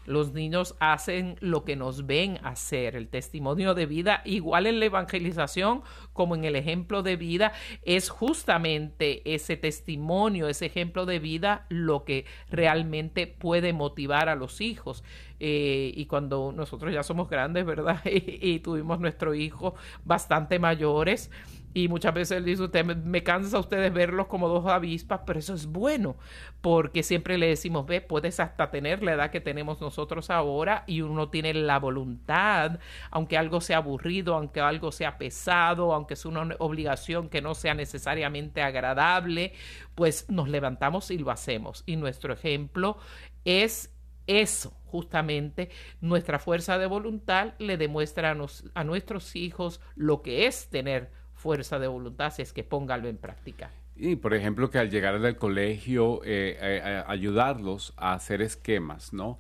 los 0.09 0.33
niños 0.33 0.75
hacen 0.79 1.37
lo 1.39 1.63
que 1.63 1.75
nos 1.75 2.07
ven 2.07 2.39
hacer. 2.43 2.95
El 2.95 3.09
testimonio 3.09 3.75
de 3.75 3.85
vida, 3.85 4.21
igual 4.25 4.65
en 4.65 4.79
la 4.79 4.85
evangelización 4.85 5.83
como 6.13 6.33
en 6.35 6.45
el 6.45 6.55
ejemplo 6.55 7.03
de 7.03 7.15
vida, 7.15 7.53
es 7.83 8.09
justamente 8.09 9.21
ese 9.35 9.55
testimonio, 9.55 10.49
ese 10.49 10.65
ejemplo 10.65 11.05
de 11.05 11.19
vida, 11.19 11.67
lo 11.69 12.05
que 12.05 12.25
realmente 12.49 13.27
puede 13.27 13.71
motivar 13.71 14.29
a 14.29 14.35
los 14.35 14.61
hijos. 14.61 15.03
Eh, 15.39 15.91
y 15.95 16.07
cuando 16.07 16.51
nosotros 16.51 16.91
ya 16.91 17.03
somos 17.03 17.29
grandes, 17.29 17.63
¿verdad? 17.63 18.01
y 18.05 18.59
tuvimos 18.59 18.99
nuestro 18.99 19.35
hijo 19.35 19.75
bastante 20.05 20.57
mayores, 20.57 21.29
y 21.73 21.87
muchas 21.87 22.13
veces 22.13 22.37
él 22.37 22.45
dice, 22.45 22.63
usted 22.63 22.83
me, 22.83 23.23
cansa 23.23 23.57
a 23.57 23.59
ustedes 23.59 23.93
verlos 23.93 24.27
como 24.27 24.47
dos 24.47 24.65
avispas, 24.65 25.21
pero 25.25 25.37
eso 25.37 25.53
es 25.53 25.67
bueno, 25.67 26.17
porque 26.61 27.03
siempre 27.03 27.37
le 27.37 27.47
decimos, 27.47 27.85
ve, 27.85 28.01
puedes 28.01 28.39
hasta 28.39 28.71
tener 28.71 29.03
la 29.03 29.13
edad 29.13 29.29
que 29.29 29.39
tenemos 29.39 29.79
nosotros 29.79 30.31
ahora 30.31 30.83
y 30.87 31.01
uno 31.01 31.29
tiene 31.29 31.53
la 31.53 31.77
voluntad, 31.77 32.79
aunque 33.11 33.37
algo 33.37 33.61
sea 33.61 33.77
aburrido, 33.77 34.33
aunque 34.35 34.61
algo 34.61 34.91
sea 34.91 35.19
pesado, 35.19 35.93
aunque 35.93 36.15
sea 36.15 36.31
una 36.31 36.55
obligación 36.57 37.29
que 37.29 37.41
no 37.41 37.53
sea 37.53 37.75
necesariamente 37.75 38.63
agradable, 38.63 39.53
pues 39.93 40.25
nos 40.29 40.49
levantamos 40.49 41.11
y 41.11 41.19
lo 41.19 41.29
hacemos. 41.29 41.83
Y 41.85 41.97
nuestro 41.97 42.33
ejemplo 42.33 42.97
es 43.45 43.93
eso, 44.25 44.73
justamente 44.85 45.69
nuestra 46.01 46.39
fuerza 46.39 46.77
de 46.79 46.87
voluntad 46.87 47.53
le 47.59 47.77
demuestra 47.77 48.31
a, 48.31 48.37
a 48.73 48.83
nuestros 48.83 49.35
hijos 49.35 49.81
lo 49.95 50.21
que 50.21 50.47
es 50.47 50.69
tener 50.69 51.18
fuerza 51.39 51.79
de 51.79 51.87
voluntad 51.87 52.31
si 52.33 52.41
es 52.41 52.53
que 52.53 52.63
póngalo 52.63 53.07
en 53.07 53.17
práctica. 53.17 53.71
Y 53.95 54.17
por 54.17 54.33
ejemplo 54.33 54.69
que 54.69 54.77
al 54.77 54.89
llegar 54.89 55.15
al 55.15 55.37
colegio 55.37 56.21
eh, 56.23 56.57
eh, 56.59 57.03
ayudarlos 57.07 57.93
a 57.97 58.13
hacer 58.13 58.41
esquemas, 58.41 59.13
¿no? 59.13 59.39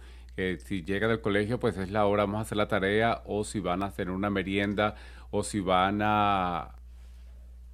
Si 0.63 0.83
llegan 0.83 1.11
al 1.11 1.19
colegio 1.19 1.59
pues 1.59 1.75
es 1.75 1.91
la 1.91 2.05
hora, 2.05 2.23
vamos 2.23 2.39
a 2.39 2.41
hacer 2.43 2.57
la 2.57 2.69
tarea 2.69 3.23
o 3.25 3.43
si 3.43 3.59
van 3.59 3.83
a 3.83 3.87
hacer 3.87 4.09
una 4.09 4.29
merienda 4.29 4.95
o 5.31 5.43
si 5.43 5.59
van 5.59 5.99
a 6.01 6.75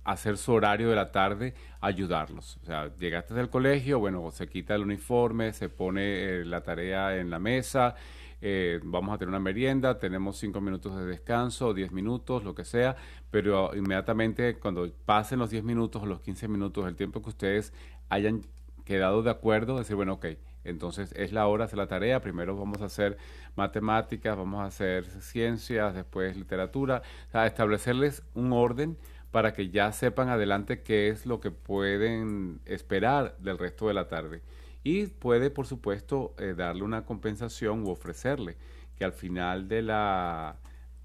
hacer 0.03 0.37
su 0.37 0.51
horario 0.53 0.89
de 0.89 0.95
la 0.95 1.11
tarde, 1.11 1.53
ayudarlos. 1.81 2.57
O 2.63 2.65
sea, 2.65 2.95
llegaste 2.95 3.35
del 3.35 3.51
colegio, 3.51 3.99
bueno, 3.99 4.31
se 4.31 4.47
quita 4.47 4.73
el 4.73 4.81
uniforme, 4.81 5.53
se 5.53 5.69
pone 5.69 6.01
eh, 6.23 6.45
la 6.45 6.61
tarea 6.61 7.17
en 7.17 7.29
la 7.29 7.37
mesa 7.37 7.95
eh, 8.41 8.79
vamos 8.83 9.13
a 9.13 9.17
tener 9.17 9.29
una 9.29 9.39
merienda, 9.39 9.99
tenemos 9.99 10.37
cinco 10.37 10.61
minutos 10.61 10.97
de 10.97 11.05
descanso, 11.05 11.73
diez 11.73 11.91
minutos, 11.91 12.43
lo 12.43 12.55
que 12.55 12.65
sea, 12.65 12.95
pero 13.31 13.75
inmediatamente 13.75 14.55
cuando 14.55 14.89
pasen 15.05 15.39
los 15.39 15.49
diez 15.49 15.63
minutos 15.63 16.03
o 16.03 16.05
los 16.05 16.21
quince 16.21 16.47
minutos, 16.47 16.87
el 16.87 16.95
tiempo 16.95 17.21
que 17.21 17.29
ustedes 17.29 17.73
hayan 18.09 18.41
quedado 18.83 19.23
de 19.23 19.31
acuerdo, 19.31 19.77
decir, 19.77 19.95
bueno, 19.95 20.13
ok, 20.13 20.27
entonces 20.63 21.13
es 21.15 21.31
la 21.31 21.47
hora, 21.47 21.65
hacer 21.65 21.77
la 21.77 21.87
tarea, 21.87 22.21
primero 22.21 22.57
vamos 22.57 22.81
a 22.81 22.85
hacer 22.85 23.17
matemáticas, 23.55 24.35
vamos 24.35 24.61
a 24.61 24.65
hacer 24.65 25.05
ciencias, 25.05 25.93
después 25.95 26.35
literatura, 26.35 27.01
o 27.27 27.31
sea, 27.31 27.47
establecerles 27.47 28.23
un 28.33 28.53
orden 28.53 28.97
para 29.31 29.53
que 29.53 29.69
ya 29.69 29.91
sepan 29.91 30.29
adelante 30.29 30.81
qué 30.81 31.09
es 31.09 31.25
lo 31.25 31.39
que 31.39 31.51
pueden 31.51 32.61
esperar 32.65 33.35
del 33.39 33.57
resto 33.57 33.87
de 33.87 33.93
la 33.93 34.07
tarde 34.07 34.41
y 34.85 35.07
puede, 35.07 35.49
por 35.49 35.65
supuesto, 35.65 36.35
eh, 36.37 36.53
darle 36.55 36.83
una 36.83 37.05
compensación 37.05 37.83
u 37.83 37.89
ofrecerle 37.89 38.55
que 38.95 39.03
al 39.03 39.13
final 39.13 39.67
de 39.67 39.81
la 39.81 40.57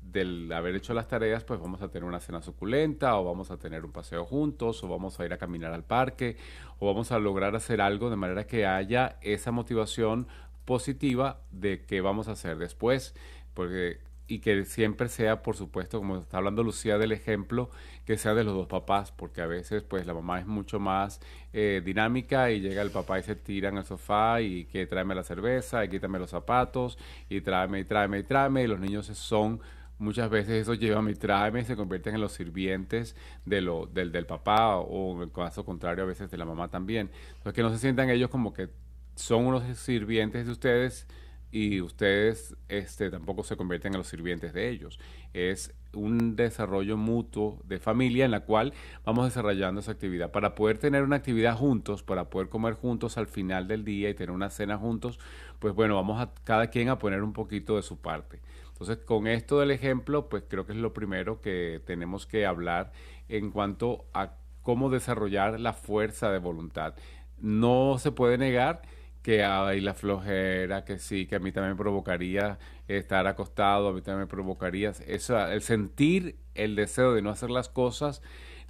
del 0.02 0.52
haber 0.52 0.76
hecho 0.76 0.92
las 0.92 1.08
tareas, 1.08 1.44
pues 1.44 1.60
vamos 1.60 1.80
a 1.80 1.88
tener 1.88 2.04
una 2.04 2.20
cena 2.20 2.42
suculenta, 2.42 3.16
o 3.16 3.24
vamos 3.24 3.50
a 3.50 3.56
tener 3.56 3.84
un 3.86 3.92
paseo 3.92 4.26
juntos, 4.26 4.84
o 4.84 4.88
vamos 4.88 5.18
a 5.18 5.24
ir 5.24 5.32
a 5.32 5.38
caminar 5.38 5.72
al 5.72 5.84
parque, 5.84 6.36
o 6.78 6.86
vamos 6.88 7.10
a 7.10 7.18
lograr 7.18 7.56
hacer 7.56 7.80
algo 7.80 8.10
de 8.10 8.16
manera 8.16 8.46
que 8.46 8.66
haya 8.66 9.18
esa 9.22 9.50
motivación 9.50 10.26
positiva 10.66 11.40
de 11.50 11.84
qué 11.86 12.02
vamos 12.02 12.28
a 12.28 12.32
hacer 12.32 12.58
después, 12.58 13.14
porque 13.54 13.98
y 14.30 14.38
que 14.38 14.64
siempre 14.64 15.08
sea, 15.08 15.42
por 15.42 15.56
supuesto, 15.56 15.98
como 15.98 16.16
está 16.18 16.36
hablando 16.36 16.62
Lucía 16.62 16.98
del 16.98 17.10
ejemplo, 17.10 17.68
que 18.06 18.16
sea 18.16 18.32
de 18.32 18.44
los 18.44 18.54
dos 18.54 18.68
papás, 18.68 19.10
porque 19.10 19.40
a 19.40 19.46
veces 19.46 19.82
pues 19.82 20.06
la 20.06 20.14
mamá 20.14 20.38
es 20.38 20.46
mucho 20.46 20.78
más 20.78 21.20
eh, 21.52 21.82
dinámica 21.84 22.52
y 22.52 22.60
llega 22.60 22.80
el 22.80 22.92
papá 22.92 23.18
y 23.18 23.24
se 23.24 23.34
tira 23.34 23.70
en 23.70 23.78
el 23.78 23.84
sofá 23.84 24.40
y 24.40 24.66
que 24.66 24.86
tráeme 24.86 25.16
la 25.16 25.24
cerveza 25.24 25.84
y 25.84 25.88
quítame 25.88 26.20
los 26.20 26.30
zapatos 26.30 26.96
y 27.28 27.40
tráeme 27.40 27.80
y 27.80 27.84
tráeme 27.84 28.20
y 28.20 28.22
tráeme 28.22 28.62
y 28.62 28.66
los 28.68 28.78
niños 28.78 29.06
son 29.06 29.60
muchas 29.98 30.30
veces 30.30 30.62
eso 30.62 30.74
lleva 30.74 31.02
y 31.10 31.14
tráeme 31.14 31.62
y 31.62 31.64
se 31.64 31.74
convierten 31.74 32.14
en 32.14 32.20
los 32.20 32.30
sirvientes 32.32 33.16
de 33.44 33.60
lo, 33.60 33.86
del, 33.86 34.12
del 34.12 34.26
papá 34.26 34.76
o 34.76 35.16
en 35.16 35.22
el 35.22 35.32
caso 35.32 35.64
contrario 35.64 36.04
a 36.04 36.06
veces 36.06 36.30
de 36.30 36.38
la 36.38 36.44
mamá 36.44 36.68
también. 36.68 37.10
Entonces 37.30 37.52
que 37.52 37.62
no 37.62 37.70
se 37.70 37.78
sientan 37.78 38.10
ellos 38.10 38.30
como 38.30 38.52
que 38.52 38.68
son 39.16 39.46
unos 39.46 39.64
sirvientes 39.76 40.46
de 40.46 40.52
ustedes 40.52 41.08
y 41.52 41.80
ustedes 41.80 42.56
este, 42.68 43.10
tampoco 43.10 43.42
se 43.42 43.56
convierten 43.56 43.92
en 43.92 43.98
los 43.98 44.08
sirvientes 44.08 44.52
de 44.52 44.68
ellos. 44.68 44.98
Es 45.32 45.74
un 45.92 46.36
desarrollo 46.36 46.96
mutuo 46.96 47.60
de 47.64 47.80
familia 47.80 48.24
en 48.24 48.30
la 48.30 48.40
cual 48.40 48.72
vamos 49.04 49.24
desarrollando 49.24 49.80
esa 49.80 49.92
actividad. 49.92 50.30
Para 50.30 50.54
poder 50.54 50.78
tener 50.78 51.02
una 51.02 51.16
actividad 51.16 51.56
juntos, 51.56 52.02
para 52.02 52.30
poder 52.30 52.48
comer 52.48 52.74
juntos 52.74 53.18
al 53.18 53.26
final 53.26 53.66
del 53.66 53.84
día 53.84 54.08
y 54.10 54.14
tener 54.14 54.30
una 54.30 54.50
cena 54.50 54.78
juntos, 54.78 55.18
pues 55.58 55.74
bueno, 55.74 55.96
vamos 55.96 56.20
a 56.20 56.32
cada 56.44 56.68
quien 56.68 56.88
a 56.88 56.98
poner 56.98 57.22
un 57.22 57.32
poquito 57.32 57.76
de 57.76 57.82
su 57.82 57.98
parte. 57.98 58.40
Entonces, 58.72 58.98
con 58.98 59.26
esto 59.26 59.58
del 59.60 59.72
ejemplo, 59.72 60.28
pues 60.28 60.44
creo 60.48 60.64
que 60.66 60.72
es 60.72 60.78
lo 60.78 60.94
primero 60.94 61.40
que 61.40 61.82
tenemos 61.84 62.26
que 62.26 62.46
hablar 62.46 62.92
en 63.28 63.50
cuanto 63.50 64.06
a 64.14 64.34
cómo 64.62 64.88
desarrollar 64.88 65.58
la 65.58 65.72
fuerza 65.72 66.30
de 66.30 66.38
voluntad 66.38 66.94
no 67.40 67.96
se 67.98 68.12
puede 68.12 68.38
negar 68.38 68.82
que 69.22 69.44
hay 69.44 69.80
la 69.80 69.94
flojera, 69.94 70.84
que 70.84 70.98
sí, 70.98 71.26
que 71.26 71.36
a 71.36 71.38
mí 71.38 71.52
también 71.52 71.72
me 71.72 71.78
provocaría 71.78 72.58
estar 72.88 73.26
acostado, 73.26 73.88
a 73.88 73.92
mí 73.92 74.00
también 74.00 74.20
me 74.20 74.26
provocaría 74.26 74.92
eso, 75.06 75.38
el 75.46 75.62
sentir 75.62 76.36
el 76.54 76.74
deseo 76.74 77.12
de 77.12 77.22
no 77.22 77.30
hacer 77.30 77.50
las 77.50 77.68
cosas 77.68 78.22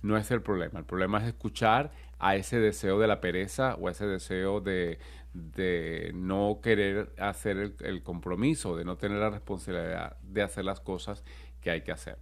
no 0.02 0.16
es 0.16 0.30
el 0.30 0.42
problema. 0.42 0.78
El 0.78 0.86
problema 0.86 1.18
es 1.18 1.28
escuchar 1.28 1.92
a 2.18 2.36
ese 2.36 2.58
deseo 2.58 2.98
de 2.98 3.06
la 3.06 3.20
pereza 3.20 3.76
o 3.76 3.88
a 3.88 3.92
ese 3.92 4.06
deseo 4.06 4.60
de, 4.60 4.98
de 5.34 6.10
no 6.14 6.60
querer 6.62 7.12
hacer 7.18 7.56
el, 7.58 7.74
el, 7.80 8.02
compromiso, 8.02 8.76
de 8.76 8.84
no 8.84 8.96
tener 8.96 9.18
la 9.18 9.30
responsabilidad 9.30 10.16
de 10.22 10.42
hacer 10.42 10.64
las 10.64 10.80
cosas 10.80 11.22
que 11.60 11.70
hay 11.70 11.82
que 11.82 11.92
hacer. 11.92 12.18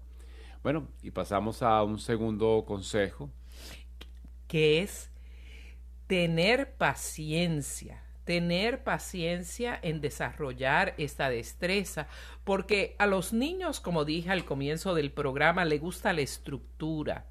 Bueno, 0.62 0.88
y 1.02 1.12
pasamos 1.12 1.62
a 1.62 1.82
un 1.82 1.99
segundo 1.99 2.64
consejo. 2.66 3.30
Que 4.49 4.82
es 4.82 5.11
tener 6.06 6.75
paciencia 6.75 8.02
tener 8.28 8.85
paciencia 8.85 9.78
en 9.80 10.02
desarrollar 10.02 10.94
esta 10.99 11.30
destreza, 11.30 12.08
porque 12.44 12.94
a 12.99 13.06
los 13.06 13.32
niños, 13.32 13.80
como 13.80 14.04
dije 14.04 14.28
al 14.28 14.44
comienzo 14.44 14.92
del 14.94 15.11
programa, 15.11 15.64
le 15.64 15.78
gusta 15.78 16.12
la 16.12 16.20
estructura, 16.20 17.25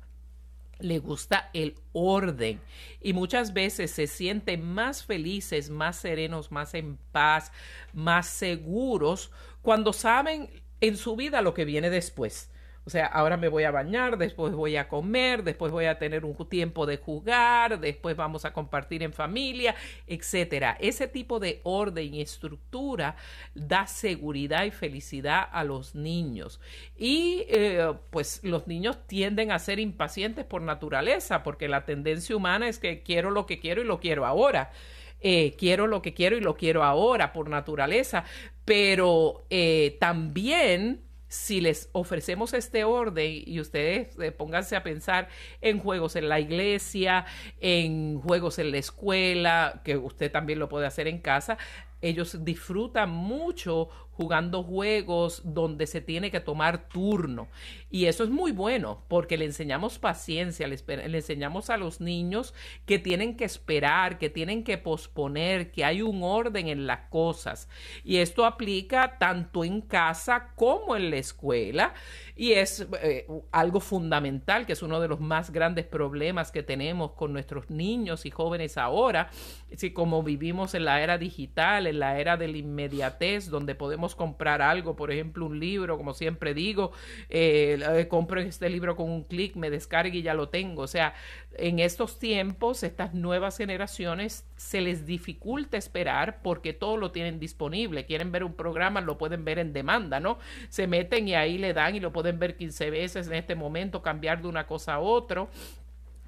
le 0.79 0.97
gusta 0.97 1.51
el 1.53 1.75
orden 1.93 2.59
y 2.99 3.13
muchas 3.13 3.53
veces 3.53 3.91
se 3.91 4.07
sienten 4.07 4.63
más 4.63 5.05
felices, 5.05 5.69
más 5.69 5.97
serenos, 5.97 6.51
más 6.51 6.73
en 6.73 6.97
paz, 7.11 7.51
más 7.93 8.25
seguros 8.25 9.29
cuando 9.61 9.93
saben 9.93 10.49
en 10.81 10.97
su 10.97 11.15
vida 11.15 11.43
lo 11.43 11.53
que 11.53 11.65
viene 11.65 11.91
después. 11.91 12.49
O 12.88 12.89
sea, 12.89 13.06
ahora 13.08 13.36
me 13.36 13.50
voy 13.50 13.65
a 13.65 13.72
bañar, 13.72 14.17
después 14.17 14.53
voy 14.53 14.77
a 14.77 14.88
comer, 14.88 15.44
después 15.44 15.74
voy 15.74 15.88
a 15.88 16.00
tener 16.00 16.24
un 16.24 16.38
tiempo 16.48 16.86
de 16.86 16.96
jugar, 16.96 17.82
después 17.82 18.15
vamos 18.15 18.46
a 18.46 18.53
compartir 18.53 19.03
en 19.03 19.12
familia, 19.12 19.75
etcétera. 20.08 20.77
Ese 20.79 21.10
tipo 21.10 21.41
de 21.41 21.60
orden 21.63 22.13
y 22.13 22.22
estructura 22.22 23.17
da 23.53 23.88
seguridad 23.88 24.63
y 24.63 24.72
felicidad 24.72 25.50
a 25.51 25.65
los 25.65 25.96
niños. 25.96 26.62
Y 26.98 27.44
eh, 27.50 27.94
pues 28.10 28.39
los 28.44 28.67
niños 28.67 29.06
tienden 29.06 29.51
a 29.51 29.60
ser 29.60 29.79
impacientes 29.79 30.46
por 30.46 30.62
naturaleza, 30.62 31.44
porque 31.44 31.67
la 31.67 31.84
tendencia 31.84 32.38
humana 32.38 32.70
es 32.70 32.79
que 32.79 33.03
quiero 33.03 33.32
lo 33.32 33.46
que 33.46 33.60
quiero 33.60 33.82
y 33.82 33.86
lo 33.86 34.00
quiero 34.00 34.25
ahora. 34.25 34.72
Eh, 35.20 35.56
quiero 35.58 35.88
lo 35.88 36.01
que 36.01 36.13
quiero 36.13 36.38
y 36.38 36.41
lo 36.41 36.56
quiero 36.56 36.86
ahora 36.86 37.34
por 37.34 37.50
naturaleza, 37.50 38.24
pero 38.63 39.46
eh, 39.50 39.98
también 40.00 41.01
si 41.27 41.62
les 41.62 41.89
ofrecemos 41.91 42.53
este 42.53 42.84
orden 42.84 43.43
y 43.46 43.60
ustedes 43.60 44.17
eh, 44.19 44.31
pónganse 44.31 44.75
a 44.75 44.84
pensar 44.84 45.27
en 45.62 45.79
juegos 45.79 46.15
en 46.15 46.29
la 46.29 46.39
iglesia, 46.39 47.25
en 47.60 48.19
juegos 48.19 48.60
en 48.60 48.72
la 48.72 48.77
escuela, 48.77 49.81
que 49.84 49.98
usted 49.98 50.31
también 50.31 50.60
lo 50.60 50.69
puede 50.69 50.88
hacer 50.88 51.07
en 51.07 51.19
casa, 51.19 51.57
ellos 52.01 52.43
disfrutan 52.43 53.10
mucho 53.10 53.89
jugando 54.17 54.63
juegos 54.63 55.43
donde 55.45 55.86
se 55.86 56.01
tiene 56.01 56.31
que 56.31 56.39
tomar 56.39 56.89
turno. 56.89 57.47
Y 57.91 58.05
eso 58.05 58.24
es 58.24 58.31
muy 58.31 58.51
bueno 58.51 59.03
porque 59.07 59.38
le 59.38 59.45
enseñamos 59.45 60.00
paciencia, 60.00 60.67
le, 60.67 60.77
enseñamos 60.88 61.69
a 61.69 61.77
los 61.77 62.01
niños 62.01 62.55
que 62.88 62.97
tienen 62.97 63.38
que 63.38 63.45
esperar, 63.45 64.17
que 64.17 64.31
tienen 64.31 64.63
que 64.63 64.79
posponer, 64.79 65.71
que 65.71 65.86
hay 65.86 66.01
un 66.01 66.24
orden 66.24 66.67
en 66.67 66.88
las 66.88 67.09
cosas. 67.09 67.69
Y 68.03 68.17
esto 68.17 68.43
aplica 68.43 69.19
tanto 69.19 69.63
en 69.63 69.81
casa 69.81 70.53
como 70.55 70.95
en 70.95 71.12
la 71.12 71.17
escuela. 71.17 71.93
Y 72.36 72.53
es 72.53 72.88
eh, 73.01 73.27
algo 73.51 73.79
fundamental, 73.79 74.65
que 74.65 74.74
es 74.74 74.81
uno 74.81 75.00
de 75.00 75.07
los 75.07 75.19
más 75.19 75.51
grandes 75.51 75.86
problemas 75.86 76.51
que 76.51 76.63
tenemos 76.63 77.12
con 77.12 77.33
nuestros 77.33 77.69
niños 77.69 78.25
y 78.25 78.31
jóvenes 78.31 78.77
ahora. 78.77 79.29
Si 79.75 79.91
como 79.91 80.24
vivimos 80.24 80.74
en 80.74 80.86
la 80.86 81.01
era 81.01 81.17
digital, 81.17 81.88
en 81.88 82.00
la 82.00 82.19
era 82.19 82.38
de 82.38 82.47
la 82.47 82.57
inmediatez, 82.57 83.50
donde 83.50 83.75
podemos 83.75 84.06
comprar 84.15 84.61
algo, 84.61 84.95
por 84.95 85.11
ejemplo, 85.11 85.45
un 85.45 85.59
libro, 85.59 85.97
como 85.97 86.13
siempre 86.13 86.53
digo, 86.53 86.91
eh, 87.29 87.79
eh, 87.95 88.07
compro 88.07 88.39
este 88.39 88.69
libro 88.69 88.95
con 88.95 89.09
un 89.09 89.23
clic, 89.23 89.55
me 89.55 89.69
descargue 89.69 90.19
y 90.19 90.21
ya 90.21 90.33
lo 90.33 90.49
tengo. 90.49 90.83
O 90.83 90.87
sea, 90.87 91.13
en 91.57 91.79
estos 91.79 92.19
tiempos, 92.19 92.83
estas 92.83 93.13
nuevas 93.13 93.57
generaciones 93.57 94.45
se 94.55 94.81
les 94.81 95.05
dificulta 95.05 95.77
esperar 95.77 96.41
porque 96.41 96.73
todo 96.73 96.97
lo 96.97 97.11
tienen 97.11 97.39
disponible. 97.39 98.05
Quieren 98.05 98.31
ver 98.31 98.43
un 98.43 98.53
programa, 98.53 99.01
lo 99.01 99.17
pueden 99.17 99.45
ver 99.45 99.59
en 99.59 99.73
demanda, 99.73 100.19
¿no? 100.19 100.37
Se 100.69 100.87
meten 100.87 101.27
y 101.27 101.35
ahí 101.35 101.57
le 101.57 101.73
dan 101.73 101.95
y 101.95 101.99
lo 101.99 102.11
pueden 102.11 102.39
ver 102.39 102.55
15 102.55 102.89
veces 102.89 103.27
en 103.27 103.33
este 103.33 103.55
momento, 103.55 104.01
cambiar 104.01 104.41
de 104.41 104.47
una 104.47 104.67
cosa 104.67 104.95
a 104.95 104.99
otro. 104.99 105.49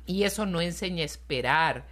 Y 0.06 0.24
eso 0.24 0.46
no 0.46 0.60
enseña 0.60 1.04
a 1.04 1.06
esperar. 1.06 1.86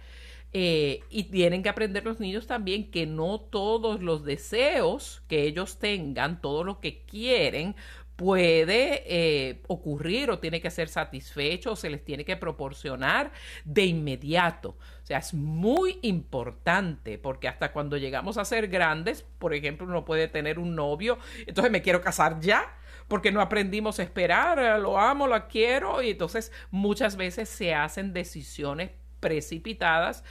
Eh, 0.52 1.00
y 1.10 1.24
tienen 1.24 1.62
que 1.62 1.68
aprender 1.68 2.04
los 2.04 2.20
niños 2.20 2.46
también 2.46 2.90
que 2.90 3.06
no 3.06 3.38
todos 3.38 4.00
los 4.02 4.24
deseos 4.24 5.22
que 5.28 5.42
ellos 5.42 5.78
tengan, 5.78 6.40
todo 6.40 6.64
lo 6.64 6.80
que 6.80 7.02
quieren, 7.04 7.76
puede 8.18 9.04
eh, 9.06 9.62
ocurrir 9.68 10.30
o 10.30 10.40
tiene 10.40 10.60
que 10.60 10.70
ser 10.70 10.88
satisfecho 10.88 11.72
o 11.72 11.76
se 11.76 11.88
les 11.88 12.04
tiene 12.04 12.24
que 12.24 12.36
proporcionar 12.36 13.30
de 13.64 13.84
inmediato. 13.84 14.70
O 14.70 15.06
sea, 15.06 15.18
es 15.18 15.34
muy 15.34 16.00
importante 16.02 17.16
porque 17.16 17.46
hasta 17.46 17.70
cuando 17.70 17.96
llegamos 17.96 18.36
a 18.36 18.44
ser 18.44 18.66
grandes, 18.66 19.22
por 19.38 19.54
ejemplo, 19.54 19.86
uno 19.86 20.04
puede 20.04 20.26
tener 20.26 20.58
un 20.58 20.74
novio, 20.74 21.18
entonces 21.46 21.70
me 21.70 21.80
quiero 21.80 22.00
casar 22.00 22.40
ya 22.40 22.74
porque 23.06 23.30
no 23.30 23.40
aprendimos 23.40 24.00
a 24.00 24.02
esperar, 24.02 24.80
lo 24.80 24.98
amo, 24.98 25.28
la 25.28 25.46
quiero 25.46 26.02
y 26.02 26.10
entonces 26.10 26.50
muchas 26.72 27.16
veces 27.16 27.48
se 27.48 27.72
hacen 27.72 28.12
decisiones 28.12 28.90
precipitadas 29.20 30.24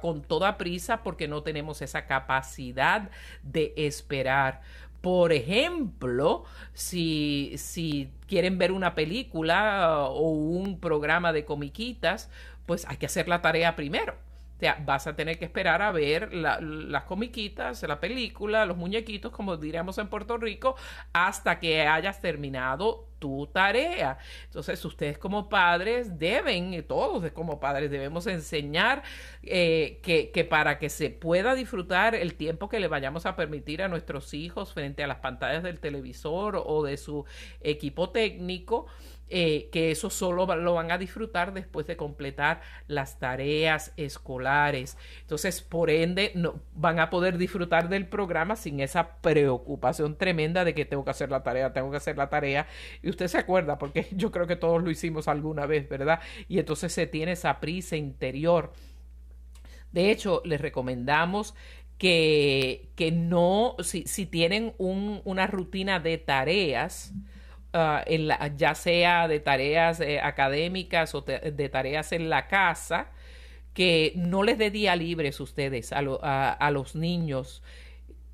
con 0.00 0.22
toda 0.22 0.58
prisa 0.58 1.02
porque 1.02 1.28
no 1.28 1.42
tenemos 1.42 1.82
esa 1.82 2.06
capacidad 2.06 3.10
de 3.42 3.72
esperar. 3.76 4.60
Por 5.00 5.32
ejemplo, 5.32 6.44
si, 6.74 7.52
si 7.56 8.10
quieren 8.26 8.58
ver 8.58 8.72
una 8.72 8.94
película 8.94 10.06
o 10.08 10.30
un 10.30 10.80
programa 10.80 11.32
de 11.32 11.44
comiquitas, 11.44 12.30
pues 12.66 12.84
hay 12.88 12.96
que 12.96 13.06
hacer 13.06 13.28
la 13.28 13.40
tarea 13.40 13.76
primero. 13.76 14.27
O 14.58 14.60
sea, 14.60 14.82
vas 14.84 15.06
a 15.06 15.14
tener 15.14 15.38
que 15.38 15.44
esperar 15.44 15.82
a 15.82 15.92
ver 15.92 16.34
las 16.34 17.04
comiquitas, 17.04 17.80
la 17.84 18.00
película, 18.00 18.66
los 18.66 18.76
muñequitos, 18.76 19.30
como 19.30 19.56
diríamos 19.56 19.98
en 19.98 20.08
Puerto 20.08 20.36
Rico, 20.36 20.74
hasta 21.12 21.60
que 21.60 21.82
hayas 21.82 22.20
terminado 22.20 23.06
tu 23.20 23.46
tarea. 23.46 24.18
Entonces, 24.46 24.84
ustedes 24.84 25.16
como 25.16 25.48
padres 25.48 26.18
deben, 26.18 26.84
todos 26.88 27.30
como 27.30 27.60
padres 27.60 27.88
debemos 27.88 28.26
enseñar 28.26 29.04
eh, 29.44 30.00
que, 30.02 30.32
que, 30.32 30.44
para 30.44 30.80
que 30.80 30.88
se 30.88 31.10
pueda 31.10 31.54
disfrutar 31.54 32.16
el 32.16 32.34
tiempo 32.34 32.68
que 32.68 32.80
le 32.80 32.88
vayamos 32.88 33.26
a 33.26 33.36
permitir 33.36 33.80
a 33.80 33.86
nuestros 33.86 34.34
hijos 34.34 34.72
frente 34.72 35.04
a 35.04 35.06
las 35.06 35.18
pantallas 35.18 35.62
del 35.62 35.78
televisor 35.78 36.60
o 36.66 36.82
de 36.82 36.96
su 36.96 37.24
equipo 37.60 38.10
técnico, 38.10 38.86
eh, 39.30 39.68
que 39.70 39.90
eso 39.90 40.08
solo 40.10 40.46
lo 40.56 40.74
van 40.74 40.90
a 40.90 40.98
disfrutar 40.98 41.52
después 41.52 41.86
de 41.86 41.96
completar 41.96 42.62
las 42.86 43.18
tareas 43.18 43.92
escolares. 43.96 44.96
Entonces, 45.20 45.60
por 45.60 45.90
ende, 45.90 46.32
no, 46.34 46.60
van 46.74 46.98
a 46.98 47.10
poder 47.10 47.36
disfrutar 47.36 47.88
del 47.88 48.06
programa 48.06 48.56
sin 48.56 48.80
esa 48.80 49.20
preocupación 49.20 50.16
tremenda 50.16 50.64
de 50.64 50.74
que 50.74 50.84
tengo 50.84 51.04
que 51.04 51.10
hacer 51.10 51.30
la 51.30 51.42
tarea, 51.42 51.72
tengo 51.72 51.90
que 51.90 51.98
hacer 51.98 52.16
la 52.16 52.30
tarea. 52.30 52.66
Y 53.02 53.10
usted 53.10 53.28
se 53.28 53.38
acuerda, 53.38 53.78
porque 53.78 54.06
yo 54.12 54.30
creo 54.30 54.46
que 54.46 54.56
todos 54.56 54.82
lo 54.82 54.90
hicimos 54.90 55.28
alguna 55.28 55.66
vez, 55.66 55.88
¿verdad? 55.88 56.20
Y 56.48 56.58
entonces 56.58 56.92
se 56.92 57.06
tiene 57.06 57.32
esa 57.32 57.60
prisa 57.60 57.96
interior. 57.96 58.72
De 59.92 60.10
hecho, 60.10 60.42
les 60.44 60.60
recomendamos 60.60 61.54
que, 61.98 62.90
que 62.94 63.10
no, 63.10 63.76
si, 63.80 64.04
si 64.06 64.26
tienen 64.26 64.74
un, 64.78 65.20
una 65.24 65.46
rutina 65.46 65.98
de 65.98 66.16
tareas, 66.16 67.12
Ah, 67.72 68.02
ya 68.56 68.74
sea 68.74 69.28
de 69.28 69.40
tareas 69.40 70.00
eh, 70.00 70.20
académicas 70.20 71.14
o 71.14 71.20
de 71.20 71.68
tareas 71.68 72.12
en 72.12 72.30
la 72.30 72.48
casa, 72.48 73.10
que 73.74 74.12
no 74.16 74.42
les 74.42 74.56
dé 74.56 74.70
día 74.70 74.96
libres 74.96 75.38
ustedes 75.38 75.92
a, 75.92 76.52
a, 76.52 76.70
los 76.70 76.94
niños. 76.94 77.62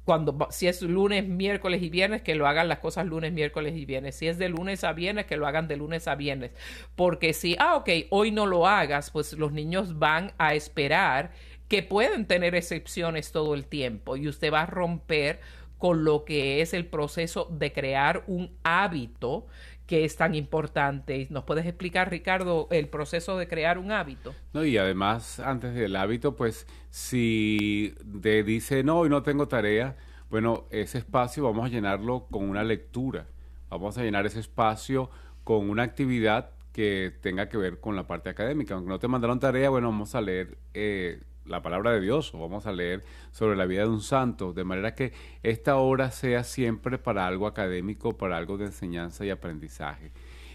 Cuando, 0.04 0.48
si 0.50 0.68
es 0.68 0.82
lunes, 0.82 1.26
miércoles 1.26 1.82
y 1.82 1.90
viernes, 1.90 2.22
que 2.22 2.36
lo 2.36 2.46
hagan 2.46 2.68
las 2.68 2.78
cosas 2.78 3.06
lunes, 3.06 3.32
miércoles 3.32 3.74
y 3.76 3.84
viernes. 3.86 4.14
Si 4.14 4.28
es 4.28 4.38
de 4.38 4.48
lunes 4.48 4.84
a 4.84 4.92
viernes, 4.92 5.26
que 5.26 5.36
lo 5.36 5.48
hagan 5.48 5.66
de 5.66 5.78
lunes 5.78 6.06
a 6.06 6.14
viernes. 6.14 6.52
Porque 6.94 7.32
si, 7.32 7.56
ah, 7.58 7.74
ok, 7.76 7.90
hoy 8.10 8.30
no 8.30 8.46
lo 8.46 8.68
hagas, 8.68 9.10
pues 9.10 9.32
los 9.32 9.52
niños 9.52 9.98
van 9.98 10.32
a 10.38 10.54
esperar 10.54 11.32
que 11.68 11.82
pueden 11.82 12.26
tener 12.26 12.54
excepciones 12.54 13.32
todo 13.32 13.54
el 13.54 13.66
tiempo 13.66 14.16
y 14.16 14.28
usted 14.28 14.52
va 14.52 14.62
a 14.62 14.66
romper 14.66 15.40
con 15.78 16.04
lo 16.04 16.24
que 16.24 16.60
es 16.60 16.74
el 16.74 16.86
proceso 16.86 17.48
de 17.50 17.72
crear 17.72 18.24
un 18.26 18.50
hábito 18.62 19.46
que 19.86 20.04
es 20.04 20.16
tan 20.16 20.34
importante. 20.34 21.26
¿Nos 21.30 21.44
puedes 21.44 21.66
explicar, 21.66 22.10
Ricardo, 22.10 22.68
el 22.70 22.88
proceso 22.88 23.36
de 23.36 23.48
crear 23.48 23.78
un 23.78 23.92
hábito? 23.92 24.34
No, 24.52 24.64
y 24.64 24.78
además, 24.78 25.40
antes 25.40 25.74
del 25.74 25.96
hábito, 25.96 26.36
pues 26.36 26.66
si 26.90 27.94
te 28.22 28.42
dice, 28.42 28.82
no, 28.82 29.00
hoy 29.00 29.10
no 29.10 29.22
tengo 29.22 29.46
tarea, 29.46 29.96
bueno, 30.30 30.64
ese 30.70 30.98
espacio 30.98 31.44
vamos 31.44 31.66
a 31.66 31.68
llenarlo 31.68 32.26
con 32.30 32.48
una 32.48 32.64
lectura. 32.64 33.26
Vamos 33.68 33.98
a 33.98 34.02
llenar 34.02 34.26
ese 34.26 34.40
espacio 34.40 35.10
con 35.42 35.68
una 35.68 35.82
actividad 35.82 36.50
que 36.72 37.12
tenga 37.20 37.48
que 37.48 37.56
ver 37.56 37.78
con 37.78 37.94
la 37.94 38.06
parte 38.06 38.30
académica. 38.30 38.74
Aunque 38.74 38.88
no 38.88 38.98
te 38.98 39.06
mandaron 39.06 39.38
tarea, 39.38 39.68
bueno, 39.70 39.88
vamos 39.88 40.14
a 40.14 40.20
leer 40.20 40.56
eh, 40.72 41.20
la 41.46 41.62
palabra 41.62 41.92
de 41.92 42.00
Dios 42.00 42.34
o 42.34 42.38
vamos 42.38 42.66
a 42.66 42.72
leer 42.72 43.04
sobre 43.30 43.56
la 43.56 43.66
vida 43.66 43.82
de 43.82 43.88
un 43.88 44.00
santo, 44.00 44.52
de 44.52 44.64
manera 44.64 44.94
que 44.94 45.12
esta 45.42 45.76
hora 45.76 46.10
sea 46.10 46.44
siempre 46.44 46.98
para 46.98 47.26
algo 47.26 47.46
académico, 47.46 48.16
para 48.16 48.36
algo 48.36 48.58
de 48.58 48.66
enseñanza 48.66 49.24
y 49.24 49.30
aprendizaje. 49.30 50.12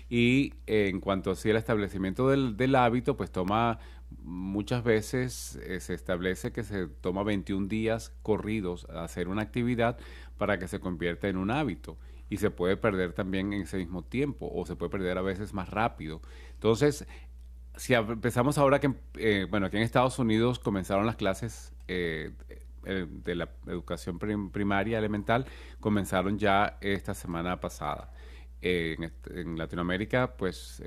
Y 0.10 0.54
en 0.66 1.00
cuanto 1.00 1.32
así 1.32 1.50
el 1.50 1.58
establecimiento 1.58 2.30
del, 2.30 2.58
del 2.58 2.76
hábito, 2.76 3.16
pues 3.16 3.32
toma 3.32 3.80
muchas 4.24 4.84
veces 4.84 5.60
eh, 5.64 5.80
se 5.80 5.94
establece 5.94 6.52
que 6.52 6.64
se 6.64 6.88
toma 6.88 7.24
21 7.24 7.68
días 7.68 8.12
corridos 8.24 8.88
a 8.90 9.04
hacer 9.04 9.28
una 9.28 9.44
actividad 9.44 9.98
para 10.38 10.58
que 10.58 10.68
se 10.68 10.80
convierta 10.80 11.28
en 11.28 11.38
un 11.38 11.52
hábito 11.52 11.98
y 12.30 12.38
se 12.38 12.52
puede 12.52 12.78
perder 12.78 13.14
también 13.14 13.54
en 13.54 13.62
ese 13.64 13.78
mismo 13.78 14.04
tiempo 14.04 14.50
o 14.54 14.66
se 14.66 14.76
puede 14.76 14.92
perder 14.92 15.18
a 15.18 15.22
veces 15.22 15.54
más 15.54 15.70
rápido. 15.70 16.22
Entonces, 16.54 17.08
si 17.80 17.94
empezamos 17.94 18.58
ahora 18.58 18.80
que, 18.80 18.94
eh, 19.16 19.48
bueno, 19.50 19.66
aquí 19.66 19.78
en 19.78 19.84
Estados 19.84 20.20
Unidos 20.20 20.60
comenzaron 20.60 21.06
las 21.06 21.16
clases 21.16 21.74
eh, 21.88 22.32
de 22.84 23.36
la 23.36 23.50
educación 23.68 24.20
primaria 24.20 24.98
elemental, 24.98 25.46
comenzaron 25.80 26.38
ya 26.38 26.78
esta 26.82 27.14
semana 27.14 27.60
pasada. 27.60 28.12
en, 28.62 29.12
en, 29.34 29.58
Latinoamérica, 29.58 30.36
pues 30.38 30.82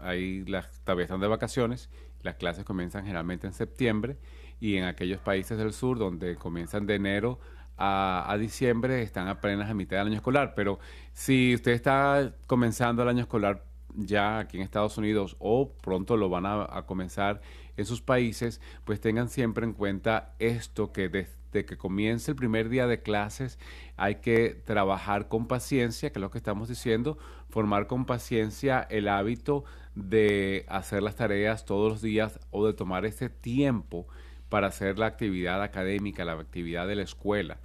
ahí 0.00 0.44
las, 0.44 0.80
todavía 0.84 1.04
están 1.04 1.20
de 1.20 1.28
vacaciones 1.28 1.88
las 2.22 2.36
clases 2.36 2.64
comienzan 2.64 3.02
generalmente 3.02 3.46
en 3.46 3.52
septiembre 3.52 4.16
y 4.60 4.76
en 4.76 4.84
aquellos 4.84 5.20
países 5.20 5.58
del 5.58 5.72
sur 5.72 5.98
donde 5.98 6.36
comienzan 6.36 6.86
de 6.86 6.94
enero 6.94 7.38
a, 7.76 8.36
diciembre 8.38 9.02
están 9.02 9.26
apenas 9.26 9.68
a 9.68 9.74
mitad 9.74 9.96
del 9.98 10.08
año 10.08 10.16
escolar. 10.16 10.54
Pero 10.54 10.78
si 11.12 11.54
usted 11.54 11.72
está 11.72 12.32
comenzando 12.46 13.02
el 13.02 13.08
año 13.08 13.22
escolar 13.22 13.64
ya 13.94 14.38
aquí 14.38 14.56
en 14.56 14.62
Estados 14.62 14.96
Unidos 14.98 15.36
o 15.38 15.72
pronto 15.82 16.16
lo 16.16 16.28
van 16.28 16.46
a, 16.46 16.84
comenzar 16.86 17.40
en 17.76 17.84
sus 17.84 18.02
países, 18.02 18.60
pues 18.84 19.00
tengan 19.00 19.28
siempre 19.28 19.64
en 19.64 19.72
cuenta 19.72 20.34
esto 20.38 20.92
que 20.92 21.08
desde 21.08 21.64
que 21.64 21.76
comience 21.76 22.30
el 22.30 22.36
primer 22.36 22.68
día 22.68 22.86
de 22.86 23.02
clases 23.02 23.58
hay 23.96 24.16
que 24.16 24.50
trabajar 24.64 25.28
con 25.28 25.46
paciencia, 25.46 26.10
que 26.10 26.18
es 26.18 26.20
lo 26.20 26.30
que 26.30 26.38
estamos 26.38 26.68
diciendo, 26.68 27.18
formar 27.48 27.86
con 27.86 28.04
paciencia 28.04 28.86
el 28.90 29.08
hábito 29.08 29.64
de 29.94 30.64
hacer 30.68 31.02
las 31.02 31.16
tareas 31.16 31.64
todos 31.64 31.90
los 31.90 32.02
días 32.02 32.40
o 32.50 32.66
de 32.66 32.72
tomar 32.72 33.04
ese 33.04 33.28
tiempo 33.28 34.06
para 34.48 34.68
hacer 34.68 34.98
la 34.98 35.06
actividad 35.06 35.62
académica, 35.62 36.24
la 36.24 36.32
actividad 36.32 36.86
de 36.86 36.96
la 36.96 37.02
escuela. 37.02 37.58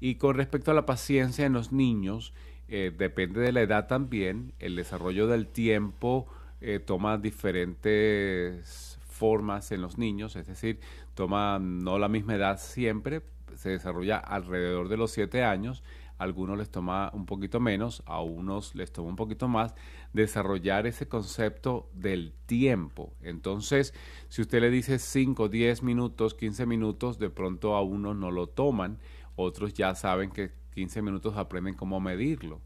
Y 0.00 0.14
con 0.14 0.36
respecto 0.36 0.70
a 0.70 0.74
la 0.74 0.86
paciencia 0.86 1.44
en 1.44 1.52
los 1.52 1.72
niños, 1.72 2.32
eh, 2.70 2.92
depende 2.96 3.40
de 3.40 3.50
la 3.50 3.62
edad 3.62 3.88
también, 3.88 4.52
el 4.60 4.76
desarrollo 4.76 5.26
del 5.26 5.48
tiempo 5.48 6.28
eh, 6.60 6.78
toma 6.78 7.18
diferentes 7.18 8.96
formas 9.08 9.72
en 9.72 9.82
los 9.82 9.98
niños, 9.98 10.36
es 10.36 10.46
decir, 10.46 10.78
toma 11.14 11.58
no 11.58 11.98
la 11.98 12.08
misma 12.08 12.36
edad 12.36 12.60
siempre, 12.60 13.22
se 13.56 13.70
desarrolla 13.70 14.18
alrededor 14.18 14.88
de 14.88 14.96
los 14.96 15.10
siete 15.10 15.42
años, 15.42 15.82
a 16.18 16.22
algunos 16.22 16.58
les 16.58 16.70
toma 16.70 17.10
un 17.12 17.26
poquito 17.26 17.58
menos, 17.58 18.04
a 18.06 18.22
unos 18.22 18.76
les 18.76 18.92
toma 18.92 19.08
un 19.08 19.16
poquito 19.16 19.48
más, 19.48 19.74
desarrollar 20.12 20.86
ese 20.86 21.08
concepto 21.08 21.90
del 21.92 22.32
tiempo. 22.46 23.12
Entonces, 23.20 23.94
si 24.28 24.42
usted 24.42 24.60
le 24.60 24.70
dice 24.70 25.00
5, 25.00 25.48
10 25.48 25.82
minutos, 25.82 26.34
15 26.34 26.66
minutos, 26.66 27.18
de 27.18 27.30
pronto 27.30 27.74
a 27.74 27.82
unos 27.82 28.14
no 28.16 28.30
lo 28.30 28.46
toman, 28.46 28.98
otros 29.34 29.74
ya 29.74 29.94
saben 29.96 30.30
que 30.30 30.59
15 30.74 31.02
minutos 31.02 31.36
aprenden 31.36 31.74
cómo 31.74 32.00
medirlo. 32.00 32.60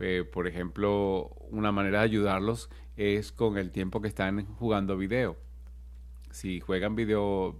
Eh, 0.00 0.24
por 0.30 0.46
ejemplo, 0.46 1.30
una 1.50 1.72
manera 1.72 1.98
de 1.98 2.04
ayudarlos 2.04 2.70
es 2.96 3.32
con 3.32 3.58
el 3.58 3.70
tiempo 3.70 4.00
que 4.00 4.08
están 4.08 4.46
jugando 4.54 4.96
video. 4.96 5.36
Si 6.30 6.60
juegan 6.60 6.94
video, 6.94 7.56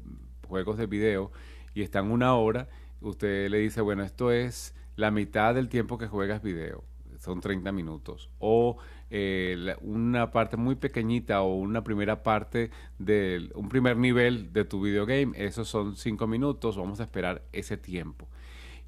juegos 0.47 0.79
de 0.79 0.87
video 0.87 1.33
y 1.75 1.83
están 1.83 2.11
una 2.11 2.35
hora, 2.35 2.69
usted 3.01 3.49
le 3.51 3.59
dice, 3.59 3.81
bueno, 3.81 4.03
esto 4.03 4.31
es 4.31 4.75
la 4.97 5.11
mitad 5.11 5.55
del 5.55 5.69
tiempo 5.69 5.99
que 5.99 6.09
juegas 6.09 6.43
video, 6.43 6.85
son 7.19 7.41
30 7.41 7.71
minutos, 7.73 8.31
o 8.39 8.79
eh, 9.11 9.77
una 9.81 10.33
parte 10.33 10.57
muy 10.57 10.75
pequeñita 10.75 11.41
o 11.43 11.55
una 11.55 11.85
primera 11.85 12.23
parte 12.23 12.71
de 12.99 13.51
un 13.55 13.69
primer 13.69 13.97
nivel 13.97 14.53
de 14.53 14.65
tu 14.65 14.83
videogame, 14.83 15.33
esos 15.37 15.69
son 15.69 15.97
5 15.97 16.27
minutos, 16.27 16.77
vamos 16.77 17.01
a 17.01 17.05
esperar 17.05 17.43
ese 17.53 17.77
tiempo. 17.77 18.29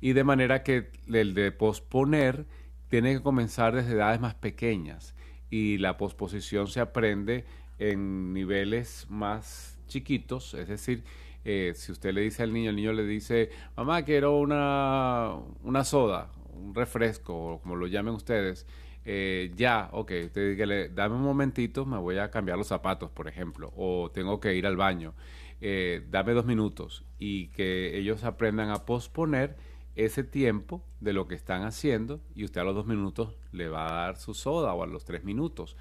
Y 0.00 0.12
de 0.12 0.24
manera 0.24 0.62
que 0.62 0.90
el 1.12 1.34
de 1.34 1.52
posponer 1.52 2.46
tiene 2.88 3.14
que 3.14 3.22
comenzar 3.22 3.74
desde 3.74 3.92
edades 3.92 4.20
más 4.20 4.34
pequeñas 4.34 5.14
y 5.50 5.78
la 5.78 5.96
posposición 5.96 6.68
se 6.68 6.80
aprende 6.80 7.44
en 7.78 8.32
niveles 8.32 9.06
más 9.08 9.78
chiquitos, 9.86 10.54
es 10.54 10.68
decir, 10.68 11.02
eh, 11.44 11.72
si 11.74 11.92
usted 11.92 12.12
le 12.12 12.20
dice 12.20 12.42
al 12.42 12.52
niño, 12.52 12.70
el 12.70 12.76
niño 12.76 12.92
le 12.92 13.04
dice, 13.04 13.50
mamá, 13.76 14.02
quiero 14.02 14.38
una, 14.38 15.34
una 15.62 15.84
soda, 15.84 16.30
un 16.52 16.74
refresco, 16.74 17.54
o 17.54 17.60
como 17.60 17.76
lo 17.76 17.86
llamen 17.86 18.14
ustedes, 18.14 18.66
eh, 19.04 19.50
ya, 19.56 19.88
ok, 19.92 20.12
usted 20.26 20.50
dígale, 20.50 20.90
dame 20.90 21.16
un 21.16 21.22
momentito, 21.22 21.86
me 21.86 21.96
voy 21.96 22.18
a 22.18 22.30
cambiar 22.30 22.58
los 22.58 22.68
zapatos, 22.68 23.10
por 23.10 23.28
ejemplo, 23.28 23.72
o 23.74 24.10
tengo 24.12 24.38
que 24.40 24.54
ir 24.54 24.66
al 24.66 24.76
baño, 24.76 25.14
eh, 25.60 26.06
dame 26.10 26.32
dos 26.32 26.44
minutos, 26.44 27.04
y 27.18 27.48
que 27.48 27.96
ellos 27.98 28.24
aprendan 28.24 28.70
a 28.70 28.84
posponer 28.84 29.56
ese 29.94 30.24
tiempo 30.24 30.82
de 31.00 31.12
lo 31.12 31.26
que 31.26 31.34
están 31.34 31.62
haciendo 31.62 32.20
y 32.34 32.44
usted 32.44 32.60
a 32.60 32.64
los 32.64 32.74
dos 32.74 32.86
minutos 32.86 33.36
le 33.52 33.68
va 33.68 33.88
a 33.88 34.06
dar 34.06 34.16
su 34.16 34.34
soda 34.34 34.72
o 34.74 34.82
a 34.82 34.86
los 34.86 35.04
tres 35.04 35.24
minutos. 35.24 35.76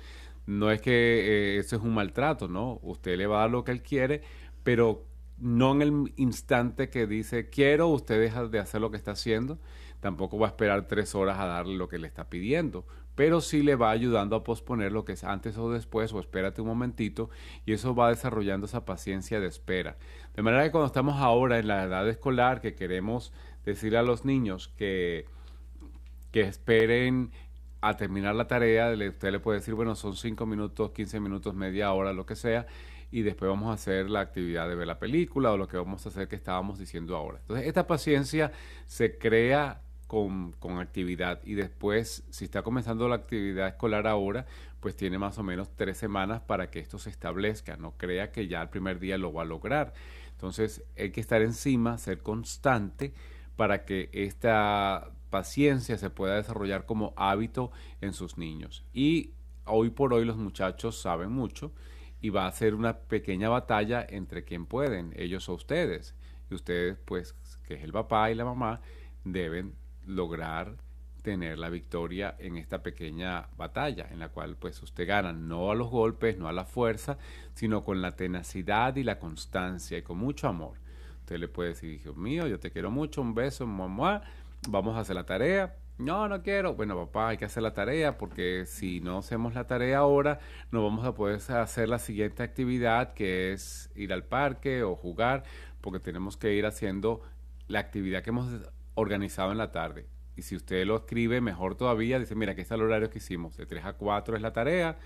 No 0.45 0.71
es 0.71 0.81
que 0.81 1.57
eso 1.59 1.75
es 1.75 1.81
un 1.81 1.93
maltrato, 1.93 2.47
¿no? 2.47 2.79
Usted 2.81 3.17
le 3.17 3.27
va 3.27 3.37
a 3.37 3.41
dar 3.41 3.51
lo 3.51 3.63
que 3.63 3.71
él 3.71 3.83
quiere, 3.83 4.21
pero 4.63 5.05
no 5.37 5.71
en 5.73 5.81
el 5.81 6.13
instante 6.17 6.89
que 6.89 7.07
dice 7.07 7.49
quiero, 7.49 7.87
usted 7.87 8.19
deja 8.19 8.47
de 8.47 8.59
hacer 8.59 8.81
lo 8.81 8.91
que 8.91 8.97
está 8.97 9.11
haciendo, 9.11 9.59
tampoco 9.99 10.37
va 10.37 10.47
a 10.47 10.49
esperar 10.49 10.87
tres 10.87 11.15
horas 11.15 11.39
a 11.39 11.45
darle 11.45 11.77
lo 11.77 11.87
que 11.87 11.99
le 11.99 12.07
está 12.07 12.29
pidiendo, 12.29 12.85
pero 13.15 13.41
sí 13.41 13.63
le 13.63 13.75
va 13.75 13.91
ayudando 13.91 14.35
a 14.35 14.43
posponer 14.43 14.91
lo 14.91 15.05
que 15.05 15.13
es 15.13 15.23
antes 15.23 15.57
o 15.57 15.71
después, 15.71 16.13
o 16.13 16.19
espérate 16.19 16.61
un 16.61 16.67
momentito, 16.67 17.29
y 17.65 17.73
eso 17.73 17.93
va 17.93 18.09
desarrollando 18.09 18.65
esa 18.65 18.85
paciencia 18.85 19.39
de 19.39 19.47
espera. 19.47 19.97
De 20.35 20.41
manera 20.41 20.63
que 20.63 20.71
cuando 20.71 20.87
estamos 20.87 21.17
ahora 21.17 21.59
en 21.59 21.67
la 21.67 21.83
edad 21.83 22.07
escolar, 22.07 22.61
que 22.61 22.75
queremos 22.75 23.33
decirle 23.69 23.97
a 23.97 24.03
los 24.03 24.25
niños 24.25 24.67
que, 24.77 25.25
que 26.31 26.41
esperen 26.41 27.31
a 27.81 27.95
terminar 27.95 28.35
la 28.35 28.47
tarea, 28.47 28.91
usted 28.91 29.31
le 29.31 29.39
puede 29.39 29.59
decir, 29.59 29.73
bueno, 29.73 29.95
son 29.95 30.15
cinco 30.15 30.45
minutos, 30.45 30.91
quince 30.91 31.19
minutos, 31.19 31.55
media 31.55 31.93
hora, 31.93 32.13
lo 32.13 32.25
que 32.25 32.35
sea, 32.35 32.67
y 33.11 33.21
después 33.21 33.49
vamos 33.49 33.69
a 33.69 33.73
hacer 33.73 34.09
la 34.09 34.19
actividad 34.19 34.67
de 34.67 34.75
ver 34.75 34.87
la 34.87 34.99
película 34.99 35.51
o 35.51 35.57
lo 35.57 35.67
que 35.67 35.77
vamos 35.77 36.05
a 36.05 36.09
hacer 36.09 36.27
que 36.27 36.35
estábamos 36.35 36.77
diciendo 36.77 37.15
ahora. 37.15 37.39
Entonces, 37.39 37.67
esta 37.67 37.87
paciencia 37.87 38.51
se 38.85 39.17
crea 39.17 39.81
con, 40.07 40.51
con, 40.53 40.79
actividad 40.79 41.39
y 41.43 41.53
después, 41.53 42.23
si 42.29 42.45
está 42.45 42.61
comenzando 42.63 43.07
la 43.07 43.15
actividad 43.15 43.67
escolar 43.67 44.07
ahora, 44.07 44.45
pues 44.79 44.95
tiene 44.95 45.17
más 45.17 45.37
o 45.37 45.43
menos 45.43 45.69
tres 45.75 45.97
semanas 45.97 46.41
para 46.41 46.69
que 46.69 46.79
esto 46.79 46.99
se 46.99 47.09
establezca. 47.09 47.77
No 47.77 47.93
crea 47.97 48.31
que 48.31 48.47
ya 48.47 48.61
el 48.61 48.69
primer 48.69 48.99
día 48.99 49.17
lo 49.17 49.31
va 49.33 49.43
a 49.43 49.45
lograr. 49.45 49.93
Entonces, 50.31 50.83
hay 50.97 51.11
que 51.11 51.21
estar 51.21 51.41
encima, 51.41 51.97
ser 51.97 52.19
constante 52.19 53.13
para 53.59 53.83
que 53.83 54.09
esta 54.13 55.11
paciencia 55.29 55.97
se 55.97 56.09
pueda 56.09 56.35
desarrollar 56.35 56.85
como 56.85 57.13
hábito 57.17 57.71
en 57.99 58.13
sus 58.13 58.37
niños. 58.37 58.85
Y 58.93 59.33
hoy 59.65 59.89
por 59.89 60.13
hoy 60.13 60.23
los 60.23 60.37
muchachos 60.37 61.01
saben 61.01 61.33
mucho 61.33 61.73
y 62.21 62.29
va 62.29 62.47
a 62.47 62.51
ser 62.53 62.73
una 62.73 62.99
pequeña 62.99 63.49
batalla 63.49 64.07
entre 64.07 64.45
quien 64.45 64.65
pueden, 64.65 65.11
ellos 65.17 65.49
o 65.49 65.55
ustedes. 65.55 66.15
Y 66.49 66.55
ustedes, 66.55 66.99
pues, 67.03 67.33
que 67.67 67.73
es 67.73 67.83
el 67.83 67.91
papá 67.91 68.31
y 68.31 68.35
la 68.35 68.45
mamá, 68.45 68.79
deben 69.25 69.75
lograr 70.05 70.77
tener 71.21 71.59
la 71.59 71.67
victoria 71.67 72.37
en 72.39 72.55
esta 72.55 72.81
pequeña 72.81 73.49
batalla, 73.57 74.07
en 74.09 74.19
la 74.19 74.29
cual 74.29 74.55
pues 74.55 74.81
usted 74.81 75.05
gana 75.05 75.33
no 75.33 75.69
a 75.69 75.75
los 75.75 75.89
golpes, 75.89 76.37
no 76.37 76.47
a 76.47 76.53
la 76.53 76.63
fuerza, 76.63 77.17
sino 77.55 77.83
con 77.83 78.01
la 78.01 78.15
tenacidad 78.15 78.95
y 78.95 79.03
la 79.03 79.19
constancia 79.19 79.97
y 79.97 80.01
con 80.01 80.17
mucho 80.17 80.47
amor. 80.47 80.77
Usted 81.29 81.41
le 81.41 81.47
puede 81.47 81.69
decir, 81.69 81.93
hijo 81.93 82.15
mío, 82.15 82.47
yo 82.47 82.59
te 82.59 82.71
quiero 82.71 82.89
mucho, 82.89 83.21
un 83.21 83.35
beso, 83.35 83.67
mamá, 83.67 84.23
vamos 84.67 84.97
a 84.97 85.01
hacer 85.01 85.13
la 85.13 85.27
tarea, 85.27 85.75
no, 85.99 86.27
no 86.27 86.41
quiero. 86.41 86.73
Bueno, 86.73 86.95
papá, 86.95 87.29
hay 87.29 87.37
que 87.37 87.45
hacer 87.45 87.61
la 87.61 87.75
tarea 87.75 88.17
porque 88.17 88.65
si 88.65 88.99
no 88.99 89.19
hacemos 89.19 89.53
la 89.53 89.67
tarea 89.67 89.99
ahora, 89.99 90.39
no 90.71 90.83
vamos 90.83 91.05
a 91.05 91.13
poder 91.13 91.39
hacer 91.51 91.87
la 91.87 91.99
siguiente 91.99 92.41
actividad 92.41 93.13
que 93.13 93.53
es 93.53 93.91
ir 93.93 94.11
al 94.11 94.23
parque 94.23 94.81
o 94.81 94.95
jugar, 94.95 95.43
porque 95.81 95.99
tenemos 95.99 96.35
que 96.35 96.55
ir 96.55 96.65
haciendo 96.65 97.21
la 97.67 97.77
actividad 97.77 98.23
que 98.23 98.31
hemos 98.31 98.47
organizado 98.95 99.51
en 99.51 99.59
la 99.59 99.71
tarde. 99.71 100.07
Y 100.35 100.41
si 100.41 100.55
usted 100.55 100.83
lo 100.87 100.95
escribe, 100.95 101.41
mejor 101.41 101.75
todavía, 101.75 102.17
dice, 102.17 102.33
mira, 102.33 102.53
aquí 102.53 102.61
está 102.61 102.73
el 102.73 102.81
horario 102.81 103.11
que 103.11 103.19
hicimos. 103.19 103.55
De 103.55 103.67
3 103.67 103.85
a 103.85 103.93
4 103.93 104.35
es 104.35 104.41
la 104.41 104.51
tarea 104.51 104.97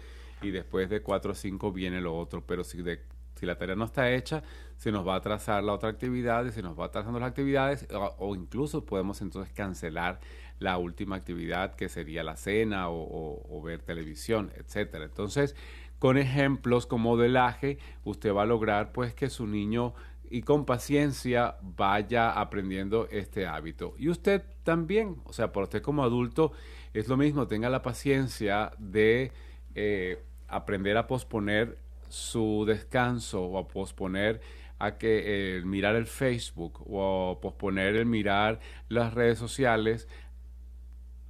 y 0.41 0.51
después 0.51 0.89
de 0.89 1.01
4 1.01 1.33
a 1.33 1.35
5 1.35 1.73
viene 1.73 1.99
lo 1.99 2.17
otro. 2.17 2.45
Pero 2.47 2.63
si 2.63 2.81
de 2.81 3.01
si 3.43 3.47
la 3.47 3.57
tarea 3.57 3.75
no 3.75 3.83
está 3.83 4.09
hecha, 4.09 4.41
se 4.77 4.89
nos 4.89 5.05
va 5.05 5.15
a 5.15 5.17
atrasar 5.17 5.65
la 5.65 5.73
otra 5.73 5.89
actividad 5.89 6.45
y 6.45 6.51
se 6.51 6.61
nos 6.61 6.79
va 6.79 6.85
atrasando 6.85 7.19
las 7.19 7.27
actividades 7.27 7.85
o, 7.91 8.35
incluso 8.35 8.85
podemos 8.85 9.21
entonces 9.21 9.51
cancelar 9.53 10.21
la 10.59 10.77
última 10.77 11.17
actividad 11.17 11.75
que 11.75 11.89
sería 11.89 12.23
la 12.23 12.37
cena 12.37 12.85
o, 12.87 13.61
ver 13.61 13.81
televisión, 13.81 14.53
etcétera. 14.55 15.03
Entonces, 15.03 15.57
con 15.99 16.17
ejemplos 16.17 16.87
como 16.87 17.09
modelaje, 17.09 17.79
usted 18.05 18.33
va 18.33 18.43
a 18.43 18.45
lograr 18.45 18.93
pues 18.93 19.13
que 19.13 19.29
su 19.29 19.45
niño 19.45 19.93
y 20.29 20.43
con 20.43 20.65
paciencia 20.65 21.57
vaya 21.61 22.31
aprendiendo 22.31 23.09
este 23.11 23.45
hábito. 23.45 23.93
Y 23.97 24.07
usted 24.07 24.41
también, 24.63 25.17
o 25.25 25.33
sea, 25.33 25.51
para 25.51 25.65
usted 25.65 25.81
como 25.81 26.01
adulto 26.01 26.53
es 26.93 27.09
lo 27.09 27.17
mismo, 27.17 27.45
tenga 27.45 27.69
la 27.69 27.81
paciencia 27.81 28.71
de 28.79 29.33
eh, 29.75 30.23
aprender 30.47 30.95
a 30.95 31.07
posponer 31.07 31.82
su 32.13 32.65
descanso 32.67 33.43
o 33.43 33.57
a 33.57 33.67
posponer 33.67 34.39
a 34.77 34.97
que 34.97 35.57
eh, 35.57 35.61
mirar 35.65 35.95
el 35.95 36.05
Facebook 36.05 36.83
o 36.87 37.39
posponer 37.41 37.95
el 37.95 38.05
mirar 38.05 38.59
las 38.87 39.13
redes 39.13 39.39
sociales 39.39 40.07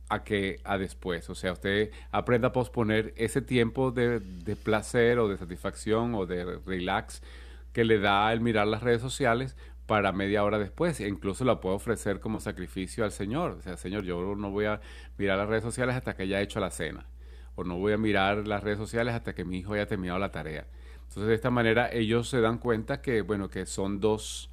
a 0.09 0.23
que 0.23 0.59
a 0.65 0.77
después. 0.77 1.29
O 1.29 1.35
sea, 1.35 1.53
usted 1.53 1.91
aprenda 2.11 2.49
a 2.49 2.51
posponer 2.51 3.13
ese 3.15 3.41
tiempo 3.41 3.91
de, 3.91 4.19
de 4.19 4.55
placer 4.55 5.19
o 5.19 5.27
de 5.29 5.37
satisfacción 5.37 6.15
o 6.15 6.25
de 6.25 6.59
relax 6.65 7.21
que 7.71 7.85
le 7.85 7.99
da 7.99 8.31
el 8.33 8.41
mirar 8.41 8.67
las 8.67 8.83
redes 8.83 9.01
sociales 9.01 9.55
para 9.85 10.11
media 10.11 10.43
hora 10.43 10.59
después. 10.59 10.99
E 10.99 11.07
incluso 11.07 11.45
la 11.45 11.61
puede 11.61 11.75
ofrecer 11.75 12.19
como 12.19 12.41
sacrificio 12.41 13.05
al 13.05 13.11
Señor. 13.11 13.51
O 13.51 13.61
sea, 13.61 13.77
Señor, 13.77 14.03
yo 14.03 14.35
no 14.35 14.51
voy 14.51 14.65
a 14.65 14.81
mirar 15.17 15.37
las 15.37 15.47
redes 15.47 15.63
sociales 15.63 15.95
hasta 15.95 16.15
que 16.15 16.23
haya 16.23 16.41
hecho 16.41 16.59
la 16.59 16.71
cena. 16.71 17.05
O 17.55 17.63
no 17.63 17.77
voy 17.77 17.93
a 17.93 17.97
mirar 17.97 18.47
las 18.47 18.63
redes 18.63 18.77
sociales 18.77 19.13
hasta 19.13 19.33
que 19.33 19.45
mi 19.45 19.59
hijo 19.59 19.73
haya 19.73 19.87
terminado 19.87 20.19
la 20.19 20.31
tarea. 20.31 20.67
Entonces, 21.13 21.27
de 21.27 21.35
esta 21.35 21.51
manera, 21.51 21.91
ellos 21.93 22.27
se 22.29 22.41
dan 22.41 22.57
cuenta 22.57 23.01
que, 23.01 23.21
bueno, 23.21 23.49
que 23.49 23.67
son 23.67 23.99
dos, 23.99 24.49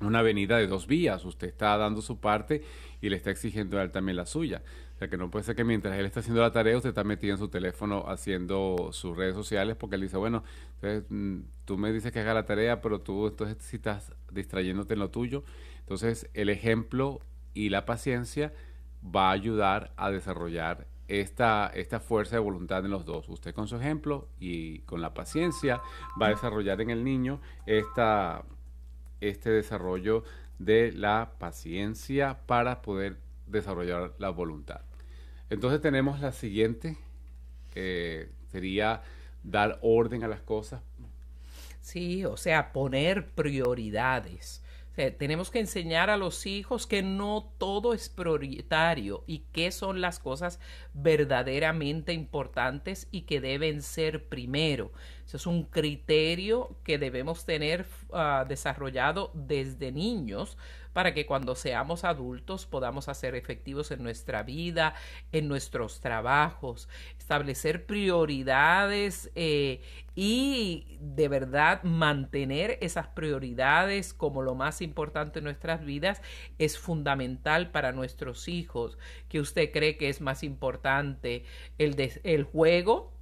una 0.00 0.18
avenida 0.18 0.56
de 0.56 0.66
dos 0.66 0.88
vías. 0.88 1.24
Usted 1.24 1.46
está 1.46 1.76
dando 1.76 2.02
su 2.02 2.18
parte 2.18 2.64
y 3.00 3.08
le 3.08 3.16
está 3.16 3.30
exigiendo 3.30 3.78
a 3.78 3.82
él 3.82 3.92
también 3.92 4.16
la 4.16 4.26
suya. 4.26 4.62
O 4.96 4.98
sea, 4.98 5.08
que 5.08 5.16
no 5.16 5.30
puede 5.30 5.44
ser 5.44 5.54
que 5.54 5.62
mientras 5.62 5.96
él 5.96 6.04
está 6.04 6.18
haciendo 6.18 6.40
la 6.40 6.50
tarea, 6.50 6.76
usted 6.76 6.88
está 6.88 7.04
metido 7.04 7.34
en 7.34 7.38
su 7.38 7.48
teléfono 7.48 8.04
haciendo 8.08 8.90
sus 8.92 9.16
redes 9.16 9.34
sociales, 9.34 9.76
porque 9.76 9.94
él 9.94 10.02
dice, 10.02 10.16
bueno, 10.16 10.42
entonces, 10.80 11.04
mm, 11.08 11.40
tú 11.64 11.78
me 11.78 11.92
dices 11.92 12.10
que 12.10 12.18
haga 12.18 12.34
la 12.34 12.44
tarea, 12.44 12.80
pero 12.80 13.00
tú 13.00 13.28
entonces 13.28 13.56
si 13.60 13.76
estás 13.76 14.12
distrayéndote 14.32 14.94
en 14.94 15.00
lo 15.00 15.10
tuyo. 15.10 15.44
Entonces, 15.80 16.28
el 16.34 16.48
ejemplo 16.48 17.20
y 17.54 17.68
la 17.68 17.84
paciencia 17.86 18.52
va 19.04 19.28
a 19.28 19.32
ayudar 19.32 19.92
a 19.96 20.10
desarrollar 20.10 20.86
esta, 21.20 21.70
esta 21.74 22.00
fuerza 22.00 22.36
de 22.36 22.40
voluntad 22.40 22.84
en 22.84 22.90
los 22.90 23.04
dos. 23.04 23.28
Usted 23.28 23.54
con 23.54 23.68
su 23.68 23.76
ejemplo 23.76 24.28
y 24.40 24.78
con 24.80 25.02
la 25.02 25.12
paciencia 25.12 25.80
va 26.20 26.26
a 26.26 26.30
desarrollar 26.30 26.80
en 26.80 26.90
el 26.90 27.04
niño 27.04 27.40
esta, 27.66 28.44
este 29.20 29.50
desarrollo 29.50 30.24
de 30.58 30.90
la 30.92 31.34
paciencia 31.38 32.40
para 32.46 32.80
poder 32.80 33.18
desarrollar 33.46 34.14
la 34.18 34.30
voluntad. 34.30 34.80
Entonces 35.50 35.82
tenemos 35.82 36.20
la 36.20 36.32
siguiente, 36.32 36.96
sería 38.50 39.02
dar 39.42 39.78
orden 39.82 40.24
a 40.24 40.28
las 40.28 40.40
cosas. 40.40 40.82
Sí, 41.82 42.24
o 42.24 42.38
sea, 42.38 42.72
poner 42.72 43.28
prioridades 43.34 44.61
tenemos 44.94 45.50
que 45.50 45.58
enseñar 45.58 46.10
a 46.10 46.18
los 46.18 46.44
hijos 46.44 46.86
que 46.86 47.02
no 47.02 47.50
todo 47.56 47.94
es 47.94 48.10
prioritario 48.10 49.24
y 49.26 49.44
qué 49.52 49.72
son 49.72 50.02
las 50.02 50.18
cosas 50.18 50.60
verdaderamente 50.92 52.12
importantes 52.12 53.08
y 53.10 53.22
que 53.22 53.40
deben 53.40 53.80
ser 53.80 54.28
primero. 54.28 54.92
Eso 55.26 55.38
es 55.38 55.46
un 55.46 55.64
criterio 55.64 56.76
que 56.84 56.98
debemos 56.98 57.46
tener 57.46 57.86
ah, 58.12 58.44
desarrollado 58.46 59.30
desde 59.34 59.92
niños 59.92 60.58
para 60.92 61.14
que 61.14 61.26
cuando 61.26 61.54
seamos 61.54 62.04
adultos 62.04 62.66
podamos 62.66 63.08
hacer 63.08 63.34
efectivos 63.34 63.90
en 63.90 64.02
nuestra 64.02 64.42
vida, 64.42 64.94
en 65.32 65.48
nuestros 65.48 66.00
trabajos, 66.00 66.88
establecer 67.18 67.86
prioridades 67.86 69.30
eh, 69.34 69.82
y 70.14 70.98
de 71.00 71.28
verdad 71.28 71.82
mantener 71.82 72.78
esas 72.82 73.08
prioridades 73.08 74.12
como 74.12 74.42
lo 74.42 74.54
más 74.54 74.82
importante 74.82 75.38
en 75.38 75.44
nuestras 75.44 75.84
vidas 75.84 76.20
es 76.58 76.78
fundamental 76.78 77.70
para 77.70 77.92
nuestros 77.92 78.48
hijos. 78.48 78.98
que 79.28 79.40
usted 79.40 79.72
cree 79.72 79.96
que 79.96 80.08
es 80.08 80.20
más 80.20 80.42
importante? 80.42 81.44
¿El, 81.78 81.96
el 82.24 82.44
juego 82.44 83.12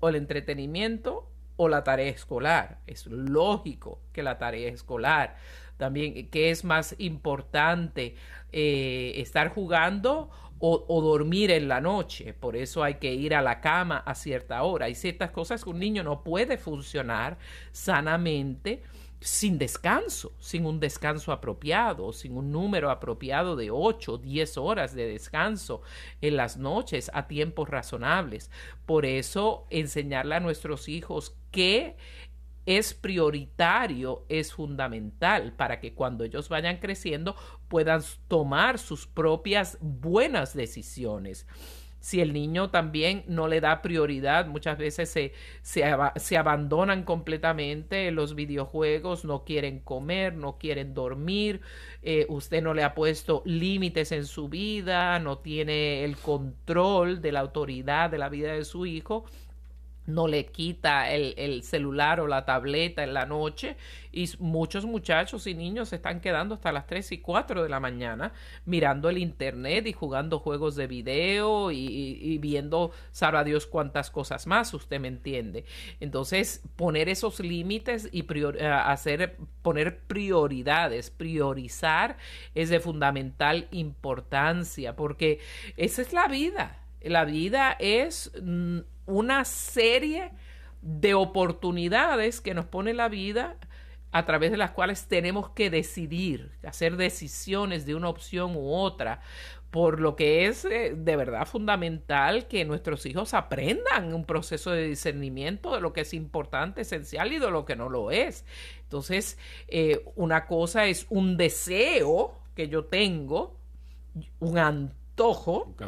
o 0.00 0.08
el 0.08 0.16
entretenimiento 0.16 1.30
o 1.56 1.68
la 1.68 1.84
tarea 1.84 2.08
escolar? 2.08 2.80
Es 2.86 3.06
lógico 3.06 4.00
que 4.12 4.22
la 4.22 4.38
tarea 4.38 4.68
escolar 4.68 5.36
también, 5.76 6.28
¿qué 6.30 6.50
es 6.50 6.64
más 6.64 6.94
importante? 6.98 8.14
Eh, 8.52 9.12
¿Estar 9.16 9.48
jugando 9.48 10.30
o, 10.58 11.02
dormir 11.02 11.50
en 11.50 11.68
la 11.68 11.80
noche? 11.80 12.32
Por 12.32 12.56
eso 12.56 12.82
hay 12.82 12.94
que 12.94 13.12
ir 13.12 13.34
a 13.34 13.42
la 13.42 13.60
cama 13.60 13.98
a 13.98 14.14
cierta 14.14 14.62
hora. 14.62 14.86
Hay 14.86 14.94
ciertas 14.94 15.30
cosas 15.30 15.64
que 15.64 15.70
un 15.70 15.78
niño 15.78 16.02
no 16.02 16.22
puede 16.22 16.56
funcionar 16.56 17.38
sanamente 17.72 18.82
sin 19.24 19.56
descanso, 19.56 20.34
sin 20.38 20.66
un 20.66 20.80
descanso 20.80 21.32
apropiado, 21.32 22.12
sin 22.12 22.36
un 22.36 22.52
número 22.52 22.90
apropiado 22.90 23.56
de 23.56 23.70
8 23.70 24.12
o 24.12 24.18
10 24.18 24.58
horas 24.58 24.94
de 24.94 25.06
descanso 25.06 25.80
en 26.20 26.36
las 26.36 26.58
noches 26.58 27.10
a 27.14 27.26
tiempos 27.26 27.70
razonables. 27.70 28.50
Por 28.84 29.06
eso 29.06 29.66
enseñarle 29.70 30.34
a 30.34 30.40
nuestros 30.40 30.90
hijos 30.90 31.34
que 31.50 31.96
es 32.66 32.94
prioritario, 32.94 34.24
es 34.28 34.52
fundamental 34.52 35.52
para 35.52 35.80
que 35.80 35.94
cuando 35.94 36.24
ellos 36.24 36.48
vayan 36.48 36.78
creciendo 36.78 37.36
puedan 37.68 38.02
tomar 38.28 38.78
sus 38.78 39.06
propias 39.06 39.78
buenas 39.80 40.54
decisiones. 40.54 41.46
Si 42.00 42.20
el 42.20 42.34
niño 42.34 42.68
también 42.68 43.24
no 43.28 43.48
le 43.48 43.62
da 43.62 43.80
prioridad, 43.80 44.46
muchas 44.46 44.76
veces 44.76 45.08
se, 45.08 45.32
se, 45.62 46.36
abandonan 46.36 47.02
completamente 47.02 48.10
los 48.10 48.34
videojuegos, 48.34 49.24
no 49.24 49.44
quieren 49.44 49.78
comer, 49.78 50.34
no 50.34 50.58
quieren 50.58 50.92
dormir, 50.92 51.62
eh, 52.02 52.26
usted 52.28 52.62
no 52.62 52.74
le 52.74 52.82
ha 52.82 52.94
puesto 52.94 53.40
límites 53.46 54.12
en 54.12 54.26
su 54.26 54.50
vida, 54.50 55.18
no 55.18 55.38
tiene 55.38 56.04
el 56.04 56.18
control 56.18 57.22
de 57.22 57.32
la 57.32 57.40
autoridad 57.40 58.10
de 58.10 58.18
la 58.18 58.28
vida 58.28 58.52
de 58.52 58.66
su 58.66 58.84
hijo 58.84 59.24
no 60.06 60.28
le 60.28 60.46
quita 60.46 61.10
el, 61.10 61.62
celular 61.62 62.20
o 62.20 62.26
la 62.26 62.44
tableta 62.44 63.02
en 63.02 63.14
la 63.14 63.26
noche 63.26 63.76
y 64.12 64.28
muchos 64.38 64.84
muchachos 64.84 65.46
y 65.46 65.54
niños 65.54 65.88
se 65.88 65.96
están 65.96 66.20
quedando 66.20 66.54
hasta 66.54 66.72
las 66.72 66.86
3 66.86 67.12
y 67.12 67.18
4 67.18 67.62
de 67.62 67.68
la 67.68 67.80
mañana 67.80 68.32
mirando 68.64 69.08
el 69.08 69.18
internet 69.18 69.86
y 69.86 69.92
jugando 69.92 70.38
juegos 70.38 70.76
de 70.76 70.86
video 70.86 71.70
y, 71.70 72.38
viendo, 72.38 72.92
sabrá 73.12 73.44
Dios 73.44 73.66
cuántas 73.66 74.10
cosas 74.10 74.46
más, 74.46 74.72
usted 74.74 75.00
me 75.00 75.08
entiende. 75.08 75.64
Entonces, 76.00 76.62
poner 76.76 77.08
esos 77.08 77.40
límites 77.40 78.08
y 78.12 78.24
eh, 78.30 78.66
hacer, 78.66 79.36
poner 79.62 80.00
prioridades, 80.00 81.10
priorizar 81.10 82.16
es 82.54 82.68
de 82.68 82.80
fundamental 82.80 83.68
importancia 83.70 84.96
porque 84.96 85.40
esa 85.76 86.02
es 86.02 86.12
la 86.12 86.28
vida. 86.28 86.80
La 87.02 87.24
vida 87.26 87.76
es 87.78 88.32
mm, 88.42 88.78
una 89.06 89.44
serie 89.44 90.32
de 90.82 91.14
oportunidades 91.14 92.40
que 92.40 92.54
nos 92.54 92.66
pone 92.66 92.94
la 92.94 93.08
vida 93.08 93.56
a 94.12 94.26
través 94.26 94.52
de 94.52 94.56
las 94.56 94.70
cuales 94.70 95.08
tenemos 95.08 95.50
que 95.50 95.70
decidir, 95.70 96.52
hacer 96.64 96.96
decisiones 96.96 97.84
de 97.84 97.96
una 97.96 98.08
opción 98.08 98.54
u 98.54 98.72
otra, 98.72 99.20
por 99.72 100.00
lo 100.00 100.14
que 100.14 100.46
es 100.46 100.64
eh, 100.66 100.94
de 100.96 101.16
verdad 101.16 101.46
fundamental 101.46 102.46
que 102.46 102.64
nuestros 102.64 103.06
hijos 103.06 103.34
aprendan 103.34 104.14
un 104.14 104.24
proceso 104.24 104.70
de 104.70 104.86
discernimiento 104.86 105.74
de 105.74 105.80
lo 105.80 105.92
que 105.92 106.02
es 106.02 106.14
importante, 106.14 106.82
esencial 106.82 107.32
y 107.32 107.40
de 107.40 107.50
lo 107.50 107.64
que 107.64 107.74
no 107.74 107.88
lo 107.88 108.12
es. 108.12 108.44
Entonces, 108.82 109.36
eh, 109.66 110.04
una 110.14 110.46
cosa 110.46 110.86
es 110.86 111.06
un 111.08 111.36
deseo 111.36 112.38
que 112.54 112.68
yo 112.68 112.84
tengo, 112.84 113.58
un 114.38 114.58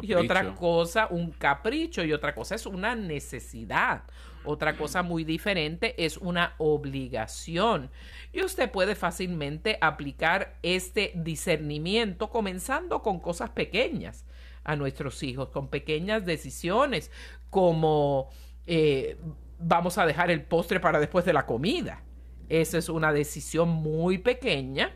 y 0.01 0.13
otra 0.13 0.55
cosa 0.55 1.07
un 1.09 1.31
capricho 1.31 2.03
y 2.03 2.13
otra 2.13 2.33
cosa 2.33 2.55
es 2.55 2.65
una 2.65 2.95
necesidad. 2.95 4.03
Otra 4.43 4.77
cosa 4.77 5.03
muy 5.03 5.25
diferente 5.25 5.93
es 6.05 6.15
una 6.15 6.53
obligación. 6.57 7.89
Y 8.31 8.43
usted 8.43 8.71
puede 8.71 8.95
fácilmente 8.95 9.77
aplicar 9.81 10.57
este 10.63 11.11
discernimiento 11.15 12.29
comenzando 12.29 13.01
con 13.01 13.19
cosas 13.19 13.49
pequeñas 13.49 14.25
a 14.63 14.75
nuestros 14.77 15.21
hijos, 15.23 15.49
con 15.49 15.67
pequeñas 15.67 16.25
decisiones 16.25 17.11
como 17.49 18.29
eh, 18.67 19.17
vamos 19.59 19.97
a 19.97 20.05
dejar 20.05 20.31
el 20.31 20.43
postre 20.43 20.79
para 20.79 20.99
después 20.99 21.25
de 21.25 21.33
la 21.33 21.45
comida. 21.45 22.03
Esa 22.47 22.77
es 22.77 22.87
una 22.87 23.11
decisión 23.11 23.67
muy 23.67 24.17
pequeña 24.17 24.95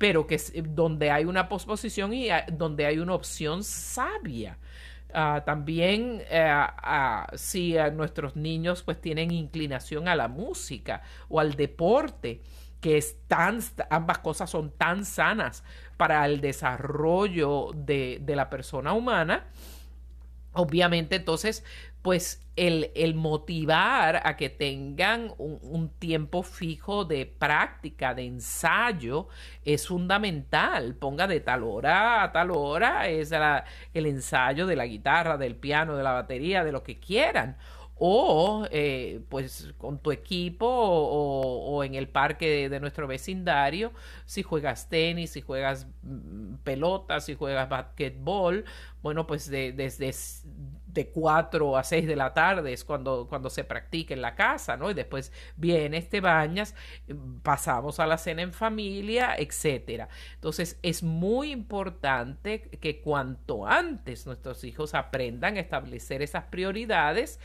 pero 0.00 0.26
que 0.26 0.36
es 0.36 0.50
donde 0.74 1.10
hay 1.10 1.26
una 1.26 1.46
posposición 1.46 2.14
y 2.14 2.28
donde 2.50 2.86
hay 2.86 3.00
una 3.00 3.12
opción 3.12 3.62
sabia. 3.62 4.56
Ah, 5.12 5.42
también 5.44 6.22
eh, 6.30 6.66
si 7.34 7.74
nuestros 7.92 8.34
niños 8.34 8.82
pues 8.82 8.98
tienen 8.98 9.30
inclinación 9.30 10.08
a 10.08 10.16
la 10.16 10.26
música 10.26 11.02
o 11.28 11.38
al 11.38 11.52
deporte, 11.52 12.40
que 12.80 12.96
es 12.96 13.18
tan, 13.28 13.60
ambas 13.90 14.20
cosas 14.20 14.48
son 14.48 14.70
tan 14.70 15.04
sanas 15.04 15.64
para 15.98 16.24
el 16.24 16.40
desarrollo 16.40 17.72
de, 17.74 18.22
de 18.22 18.36
la 18.36 18.48
persona 18.48 18.94
humana, 18.94 19.48
Obviamente, 20.52 21.14
entonces, 21.14 21.64
pues 22.02 22.46
el, 22.56 22.90
el, 22.94 23.14
motivar 23.14 24.22
a 24.24 24.36
que 24.36 24.48
tengan 24.48 25.32
un, 25.38 25.90
tiempo 25.98 26.42
fijo 26.42 27.04
de 27.04 27.26
práctica, 27.26 28.14
de 28.14 28.26
ensayo, 28.26 29.28
es 29.64 29.86
fundamental. 29.86 30.94
Ponga 30.94 31.26
de 31.26 31.40
tal 31.40 31.62
hora 31.62 32.22
a 32.22 32.32
tal 32.32 32.50
hora, 32.50 33.08
es 33.08 33.32
el 33.94 34.06
ensayo 34.06 34.66
de 34.66 34.76
la 34.76 34.86
guitarra, 34.86 35.36
del 35.36 35.56
piano, 35.56 35.96
de 35.96 36.02
la 36.02 36.12
batería, 36.12 36.64
de 36.64 36.72
lo 36.72 36.82
que 36.82 36.98
quieran 36.98 37.56
o 38.02 38.66
eh, 38.70 39.20
pues 39.28 39.74
con 39.76 39.98
tu 39.98 40.10
equipo 40.10 40.66
o, 40.66 41.84
en 41.84 41.94
el 41.94 42.08
parque 42.08 42.70
de, 42.70 42.80
nuestro 42.80 43.06
vecindario, 43.06 43.92
si 44.24 44.42
juegas 44.42 44.88
tenis, 44.88 45.32
si 45.32 45.42
juegas 45.42 45.86
mm, 46.02 46.54
pelota, 46.64 47.20
si 47.20 47.34
juegas 47.34 47.68
basquetbol, 47.68 48.64
bueno, 49.02 49.26
pues 49.26 49.50
desde 49.50 50.14
de 50.92 51.08
4 51.08 51.76
a 51.76 51.84
6 51.84 52.06
de 52.06 52.16
la 52.16 52.34
tarde 52.34 52.72
es 52.72 52.84
cuando, 52.84 53.26
cuando 53.28 53.50
se 53.50 53.64
practica 53.64 54.14
en 54.14 54.22
la 54.22 54.34
casa, 54.34 54.76
¿no? 54.76 54.90
Y 54.90 54.94
después 54.94 55.32
vienes, 55.56 56.08
te 56.08 56.20
bañas, 56.20 56.74
pasamos 57.42 58.00
a 58.00 58.06
la 58.06 58.18
cena 58.18 58.42
en 58.42 58.52
familia, 58.52 59.34
etcétera. 59.36 60.08
Entonces 60.34 60.78
es 60.82 61.02
muy 61.02 61.52
importante 61.52 62.62
que 62.80 63.00
cuanto 63.00 63.66
antes 63.66 64.26
nuestros 64.26 64.64
hijos 64.64 64.94
aprendan 64.94 65.56
a 65.56 65.60
establecer 65.60 66.22
esas 66.22 66.44
prioridades 66.44 67.40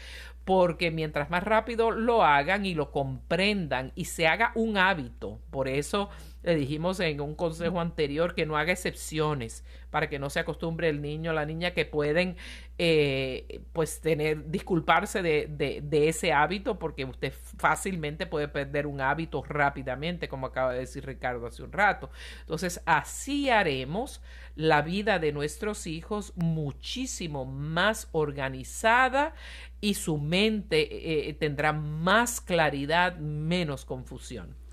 porque 0.45 0.91
mientras 0.91 1.31
más 1.31 1.43
rápido 1.43 1.91
lo 1.91 2.23
hagan 2.23 2.65
y 2.65 2.75
lo 2.75 2.91
comprendan 2.91 3.91
y 3.95 4.05
se 4.05 4.27
haga 4.27 4.51
un 4.53 4.77
hábito, 4.77 5.39
por 5.49 5.67
eso 5.67 6.09
le 6.45 6.55
dijimos 6.55 6.99
en 6.99 7.21
un 7.21 7.33
consejo 7.33 7.81
anterior 7.81 8.35
que 8.35 8.45
no 8.45 8.55
haga 8.55 8.71
excepciones 8.71 9.65
para 9.89 10.09
que 10.09 10.19
no 10.19 10.29
se 10.29 10.39
acostumbre 10.39 10.89
el 10.89 11.01
niño 11.01 11.31
o 11.31 11.33
la 11.33 11.45
niña 11.45 11.71
que 11.71 11.85
pueden 11.85 12.37
eh, 12.77 13.61
pues 13.73 13.99
tener, 13.99 14.51
disculparse 14.51 15.23
de, 15.23 15.47
de, 15.81 16.07
ese 16.07 16.33
hábito 16.33 16.77
porque 16.77 17.03
usted 17.03 17.33
fácilmente 17.57 18.27
puede 18.27 18.47
perder 18.47 18.85
un 18.85 19.01
hábito 19.01 19.41
rápidamente, 19.41 20.27
como 20.27 20.45
acaba 20.45 20.73
de 20.73 20.79
decir 20.79 21.03
Ricardo 21.05 21.47
hace 21.47 21.63
un 21.63 21.71
rato. 21.71 22.11
Entonces, 22.41 22.79
así 22.85 23.49
haremos 23.49 24.21
la 24.55 24.83
vida 24.83 25.17
de 25.17 25.31
nuestros 25.31 25.87
hijos 25.87 26.33
muchísimo 26.35 27.45
más 27.45 28.07
organizada 28.11 29.33
y 29.81 29.95
su 29.95 30.19
mente 30.19 31.29
eh, 31.29 31.33
tendrá 31.33 31.73
más 31.73 32.39
claridad, 32.39 33.17
menos 33.17 33.83
confusión. 33.83 34.64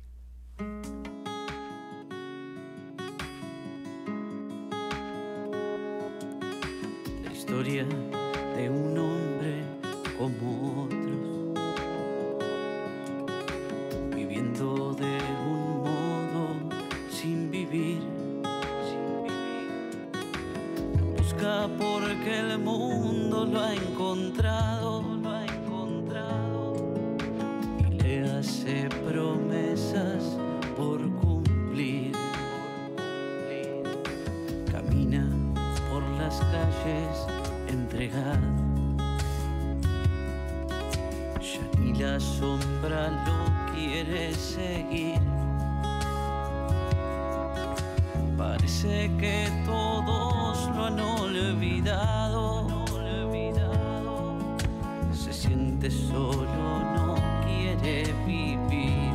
La 7.23 7.31
historia 7.31 7.86
de 8.55 8.69
un 8.69 8.97
hombre 8.97 9.63
como 10.17 10.96
calles 36.88 37.28
entregado. 37.67 38.47
Ya 41.39 41.80
ni 41.80 41.93
la 41.93 42.19
sombra 42.19 43.10
lo 43.26 43.73
quiere 43.73 44.34
seguir. 44.34 45.19
Parece 48.38 49.12
que 49.19 49.50
todos 49.65 50.69
lo 50.76 50.86
han 50.86 51.00
olvidado. 51.00 52.67
Se 55.13 55.34
siente 55.34 55.89
solo, 55.91 56.45
no 56.95 57.15
quiere 57.45 58.13
vivir. 58.26 59.12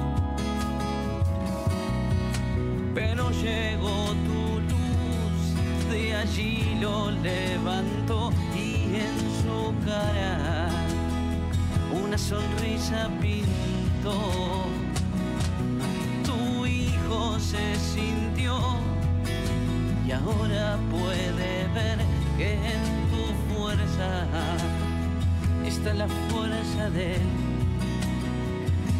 Pero 2.94 3.30
llegó 3.30 4.01
allí 6.22 6.76
lo 6.80 7.10
levantó 7.10 8.30
y 8.54 8.94
en 9.06 9.18
su 9.42 9.74
cara 9.84 10.68
una 11.92 12.16
sonrisa 12.16 13.10
pintó 13.20 14.16
tu 16.24 16.64
hijo 16.66 17.38
se 17.40 17.74
sintió 17.74 18.56
y 20.06 20.12
ahora 20.12 20.78
puede 20.90 21.66
ver 21.74 21.98
que 22.38 22.52
en 22.54 22.84
tu 23.10 23.54
fuerza 23.54 24.26
está 25.66 25.92
la 25.94 26.08
fuerza 26.28 26.90
de 26.90 27.14
él, 27.16 27.30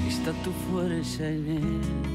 está 0.09 0.33
tu 0.45 0.51
fuerza 0.71 1.29
en 1.29 1.47
él. 1.49 2.12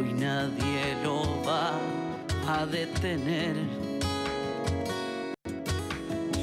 Y 0.00 0.12
nadie 0.12 0.96
lo 1.02 1.22
va 1.44 1.72
a 2.46 2.66
detener. 2.66 3.56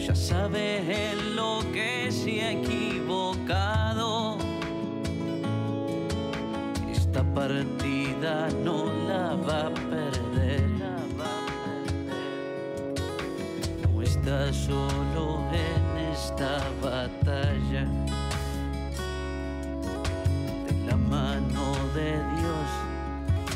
ya 0.05 0.15
sabe 0.15 1.11
en 1.11 1.35
lo 1.35 1.59
que 1.71 2.11
se 2.11 2.41
ha 2.41 2.51
equivocado. 2.51 4.37
Esta 6.91 7.23
partida 7.33 8.49
no. 8.63 8.91
La 9.07 9.35
va 9.35 9.67
a 9.67 9.73
perder. 9.73 10.69
No 13.83 14.01
está 14.01 14.51
solo 14.53 15.43
en 15.51 16.11
esta 16.11 16.63
batalla. 16.81 17.22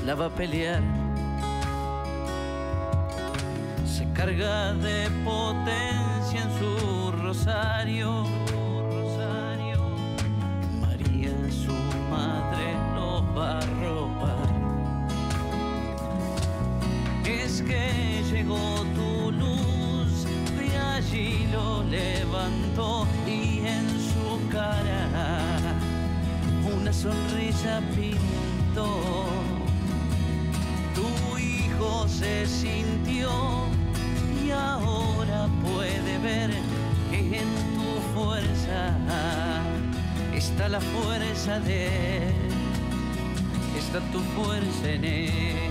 La 0.07 0.15
va 0.15 0.27
a 0.27 0.29
pelear 0.29 0.81
se 3.85 4.05
carga 4.13 4.73
de 4.75 5.09
potencia 5.25 6.43
en 6.43 6.51
su 6.59 7.11
rosario. 7.23 8.23
rosario. 8.95 9.79
María, 10.79 11.33
su 11.63 11.75
madre, 12.09 12.67
lo 12.95 13.21
va 13.35 13.57
a 13.57 13.61
robar. 13.81 14.49
Es 17.25 17.61
que 17.63 18.23
llegó 18.31 18.85
tu 18.95 19.31
luz, 19.31 20.25
de 20.57 20.77
allí 20.77 21.49
lo 21.51 21.83
levantó 21.83 23.05
y 23.25 23.59
en 23.75 23.87
su 24.09 24.49
cara 24.49 25.09
una 26.73 26.93
sonrisa 26.93 27.81
pintó. 27.93 29.46
Se 32.07 32.47
sintió 32.47 33.29
y 34.43 34.49
ahora 34.49 35.47
puede 35.61 36.17
ver 36.17 36.49
que 37.11 37.19
en 37.19 37.49
tu 37.75 38.19
fuerza 38.19 38.95
está 40.33 40.67
la 40.67 40.81
fuerza 40.81 41.59
de 41.59 42.17
él, 42.17 42.33
está 43.77 43.99
tu 44.11 44.19
fuerza 44.19 44.89
en 44.89 45.05
él. 45.05 45.67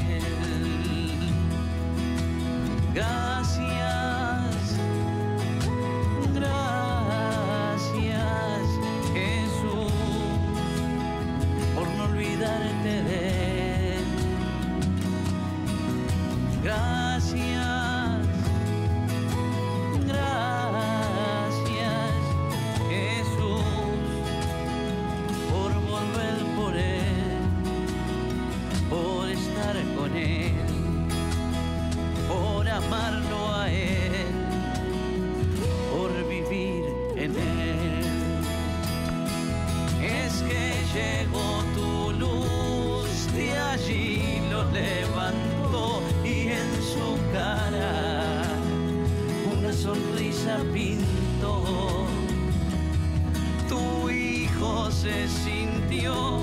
Se 55.06 55.28
sintió 55.28 56.42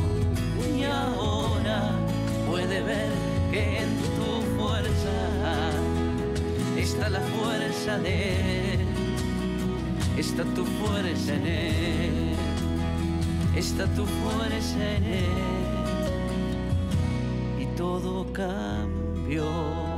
y 0.75 0.83
ahora 0.83 1.91
puede 2.49 2.81
ver 2.81 3.11
que 3.51 3.79
en 3.79 3.89
tu 4.17 4.31
fuerza 4.57 5.17
está 6.77 7.09
la 7.09 7.19
fuerza 7.19 7.97
de 7.99 8.73
él, 8.73 8.79
está 10.17 10.43
tu 10.55 10.65
fuerza 10.65 11.33
en 11.33 11.47
él. 11.47 12.33
Está 13.55 13.85
tu 13.93 14.03
fuerza 14.05 14.95
en 14.95 15.03
él. 15.03 15.25
Y 17.59 17.65
todo 17.77 18.25
cambió. 18.33 19.92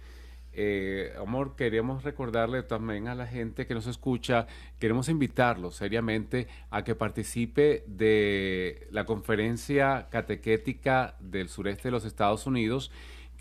Eh, 0.55 1.11
amor, 1.19 1.55
queremos 1.55 2.03
recordarle 2.03 2.61
también 2.61 3.07
a 3.07 3.15
la 3.15 3.25
gente 3.25 3.65
que 3.65 3.73
nos 3.73 3.87
escucha, 3.87 4.45
queremos 4.77 5.09
invitarlos 5.09 5.75
seriamente 5.75 6.47
a 6.69 6.83
que 6.83 6.93
participe 6.93 7.83
de 7.87 8.87
la 8.91 9.05
conferencia 9.05 10.09
catequética 10.11 11.15
del 11.19 11.49
sureste 11.49 11.87
de 11.87 11.91
los 11.91 12.05
Estados 12.05 12.45
Unidos 12.45 12.91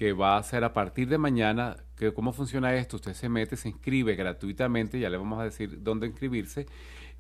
que 0.02 0.12
va 0.12 0.36
a 0.36 0.42
ser 0.42 0.64
a 0.64 0.72
partir 0.72 1.08
de 1.08 1.16
mañana. 1.16 1.76
Que, 1.94 2.12
¿Cómo 2.12 2.32
funciona 2.32 2.74
esto? 2.74 2.96
Usted 2.96 3.14
se 3.14 3.28
mete, 3.28 3.56
se 3.56 3.68
inscribe 3.68 4.16
gratuitamente, 4.16 4.98
ya 4.98 5.08
le 5.08 5.16
vamos 5.16 5.38
a 5.38 5.44
decir 5.44 5.80
dónde 5.80 6.08
inscribirse 6.08 6.66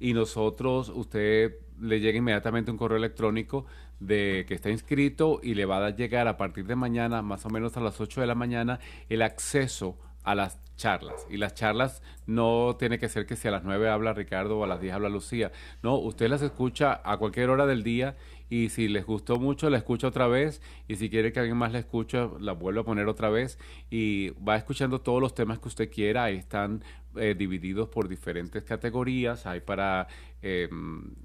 y 0.00 0.14
nosotros, 0.14 0.88
usted 0.88 1.60
le 1.80 2.00
llega 2.00 2.18
inmediatamente 2.18 2.72
un 2.72 2.76
correo 2.76 2.98
electrónico 2.98 3.66
de 4.00 4.44
que 4.48 4.54
está 4.54 4.68
inscrito 4.68 5.38
y 5.44 5.54
le 5.54 5.64
va 5.64 5.86
a 5.86 5.90
llegar 5.90 6.26
a 6.26 6.36
partir 6.36 6.66
de 6.66 6.74
mañana, 6.74 7.22
más 7.22 7.46
o 7.46 7.50
menos 7.50 7.76
a 7.76 7.80
las 7.80 8.00
8 8.00 8.20
de 8.20 8.26
la 8.26 8.34
mañana, 8.34 8.80
el 9.08 9.22
acceso 9.22 9.96
a 10.24 10.34
las 10.34 10.58
charlas. 10.74 11.24
Y 11.30 11.36
las 11.36 11.54
charlas 11.54 12.02
no 12.26 12.74
tiene 12.80 12.98
que 12.98 13.08
ser 13.08 13.26
que 13.26 13.36
si 13.36 13.46
a 13.46 13.52
las 13.52 13.62
9 13.62 13.90
habla 13.90 14.12
Ricardo 14.12 14.58
o 14.58 14.64
a 14.64 14.66
las 14.66 14.80
10 14.80 14.94
habla 14.94 15.08
Lucía. 15.08 15.52
No, 15.84 15.98
usted 15.98 16.28
las 16.28 16.42
escucha 16.42 17.00
a 17.04 17.16
cualquier 17.18 17.50
hora 17.50 17.66
del 17.66 17.84
día 17.84 18.16
y 18.52 18.68
si 18.68 18.86
les 18.86 19.06
gustó 19.06 19.38
mucho, 19.38 19.70
la 19.70 19.78
escucha 19.78 20.08
otra 20.08 20.26
vez 20.26 20.60
y 20.86 20.96
si 20.96 21.08
quiere 21.08 21.32
que 21.32 21.40
alguien 21.40 21.56
más 21.56 21.72
la 21.72 21.78
escuche, 21.78 22.18
la 22.38 22.52
vuelve 22.52 22.80
a 22.80 22.84
poner 22.84 23.08
otra 23.08 23.30
vez 23.30 23.58
y 23.88 24.28
va 24.46 24.56
escuchando 24.56 25.00
todos 25.00 25.22
los 25.22 25.34
temas 25.34 25.58
que 25.58 25.68
usted 25.68 25.90
quiera. 25.90 26.24
Ahí 26.24 26.36
están 26.36 26.84
eh, 27.16 27.34
divididos 27.34 27.88
por 27.88 28.08
diferentes 28.08 28.62
categorías. 28.62 29.46
Hay 29.46 29.60
para 29.60 30.06
eh, 30.42 30.68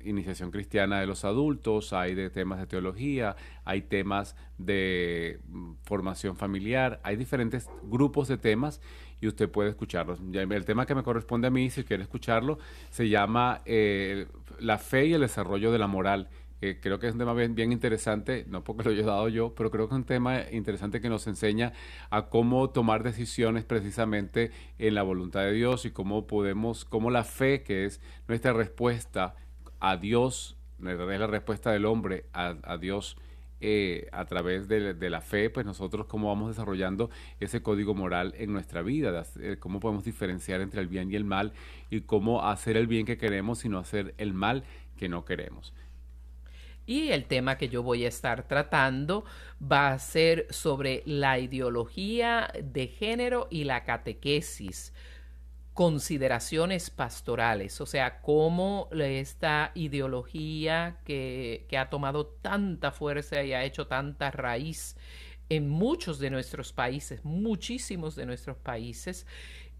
iniciación 0.06 0.52
cristiana 0.52 1.02
de 1.02 1.06
los 1.06 1.26
adultos, 1.26 1.92
hay 1.92 2.16
de 2.16 2.30
temas 2.30 2.60
de 2.60 2.68
teología, 2.68 3.36
hay 3.66 3.82
temas 3.82 4.38
de 4.58 5.42
mm, 5.50 5.74
formación 5.84 6.38
familiar, 6.38 7.02
hay 7.04 7.18
diferentes 7.18 7.70
grupos 7.84 8.30
de 8.30 8.38
temas 8.38 8.80
y 9.20 9.28
usted 9.28 9.50
puede 9.50 9.72
escucharlos. 9.72 10.22
El 10.32 10.64
tema 10.64 10.86
que 10.86 10.96
me 10.96 11.04
corresponde 11.04 11.48
a 11.48 11.52
mí, 11.52 11.70
si 11.72 11.84
quiere 11.84 12.04
escucharlo, 12.04 12.58
se 12.90 13.10
llama 13.10 13.60
eh, 13.66 14.28
La 14.60 14.78
fe 14.78 15.08
y 15.08 15.14
el 15.14 15.22
desarrollo 15.22 15.74
de 15.74 15.80
la 15.80 15.88
moral. 15.88 16.30
Eh, 16.60 16.80
creo 16.82 16.98
que 16.98 17.08
es 17.08 17.14
un 17.14 17.20
tema 17.20 17.34
bien, 17.34 17.72
interesante, 17.72 18.46
no 18.48 18.64
porque 18.64 18.84
lo 18.84 18.90
haya 18.90 19.06
dado 19.06 19.30
yo, 19.30 19.54
pero 19.54 19.70
creo 19.70 19.88
que 19.88 19.94
es 19.94 20.00
un 20.00 20.06
tema 20.06 20.42
interesante 20.52 21.00
que 21.02 21.10
nos 21.10 21.28
enseña 21.28 21.74
a 22.10 22.30
cómo 22.30 22.72
tomar 22.72 23.04
decisiones 23.04 23.64
precisamente 23.64 24.52
en 24.80 24.96
la 24.96 25.04
voluntad 25.04 25.42
de 25.42 25.54
Dios 25.54 25.86
y 25.86 25.92
cómo 25.92 26.26
podemos, 26.26 26.84
cómo 26.84 27.12
la 27.12 27.24
fe, 27.24 27.62
que 27.62 27.86
es 27.86 28.02
nuestra 28.28 28.54
respuesta 28.54 29.36
a 29.80 29.98
Dios, 29.98 30.58
es 30.80 31.20
la 31.20 31.28
respuesta 31.28 31.72
del 31.72 31.86
hombre 31.86 32.26
a, 32.34 32.78
Dios, 32.78 33.18
eh, 33.62 34.08
a 34.12 34.26
través 34.26 34.68
de, 34.68 35.10
la 35.10 35.22
fe, 35.22 35.52
pues 35.52 35.64
nosotros 35.64 36.08
cómo 36.08 36.30
vamos 36.30 36.50
desarrollando 36.50 37.12
ese 37.40 37.62
código 37.62 37.94
moral 37.94 38.34
en 38.38 38.52
nuestra 38.52 38.82
vida, 38.82 39.24
cómo 39.60 39.80
podemos 39.80 40.06
diferenciar 40.06 40.62
entre 40.62 40.82
el 40.82 40.88
bien 40.88 41.12
y 41.12 41.16
el 41.16 41.24
mal 41.24 41.54
y 41.92 42.02
cómo 42.02 42.48
hacer 42.48 42.78
el 42.78 42.88
bien 42.88 43.06
que 43.06 43.18
queremos 43.18 43.64
y 43.64 43.70
no 43.70 43.78
hacer 43.78 44.16
el 44.18 44.34
mal 44.34 44.64
que 44.98 45.08
no 45.08 45.24
queremos. 45.24 45.74
Y 46.88 47.10
el 47.10 47.26
tema 47.26 47.58
que 47.58 47.68
yo 47.68 47.84
voy 47.84 48.06
a 48.06 48.08
estar 48.08 48.48
tratando 48.48 49.26
va 49.62 49.92
a 49.92 50.00
ser 50.00 50.48
sobre 50.50 51.04
la 51.06 51.38
ideología 51.38 52.50
de 52.64 52.88
género 52.88 53.48
y 53.52 53.66
la 53.66 53.84
catequesis. 53.84 54.94
Consideraciones 55.74 56.90
pastorales, 56.90 57.82
o 57.82 57.86
sea, 57.86 58.22
cómo 58.22 58.90
esta 58.92 59.72
ideología 59.76 60.98
que, 61.04 61.68
que, 61.70 61.78
ha 61.78 61.90
tomado 61.92 62.26
tanta 62.26 62.92
fuerza 62.92 63.44
y 63.44 63.54
ha 63.54 63.64
hecho 63.64 63.86
tanta 63.86 64.32
raíz 64.32 64.96
en 65.50 65.70
muchos 65.70 66.20
de 66.20 66.30
nuestros 66.30 66.74
países, 66.74 67.24
muchísimos 67.24 68.16
de 68.16 68.26
nuestros 68.26 68.58
países, 68.58 69.28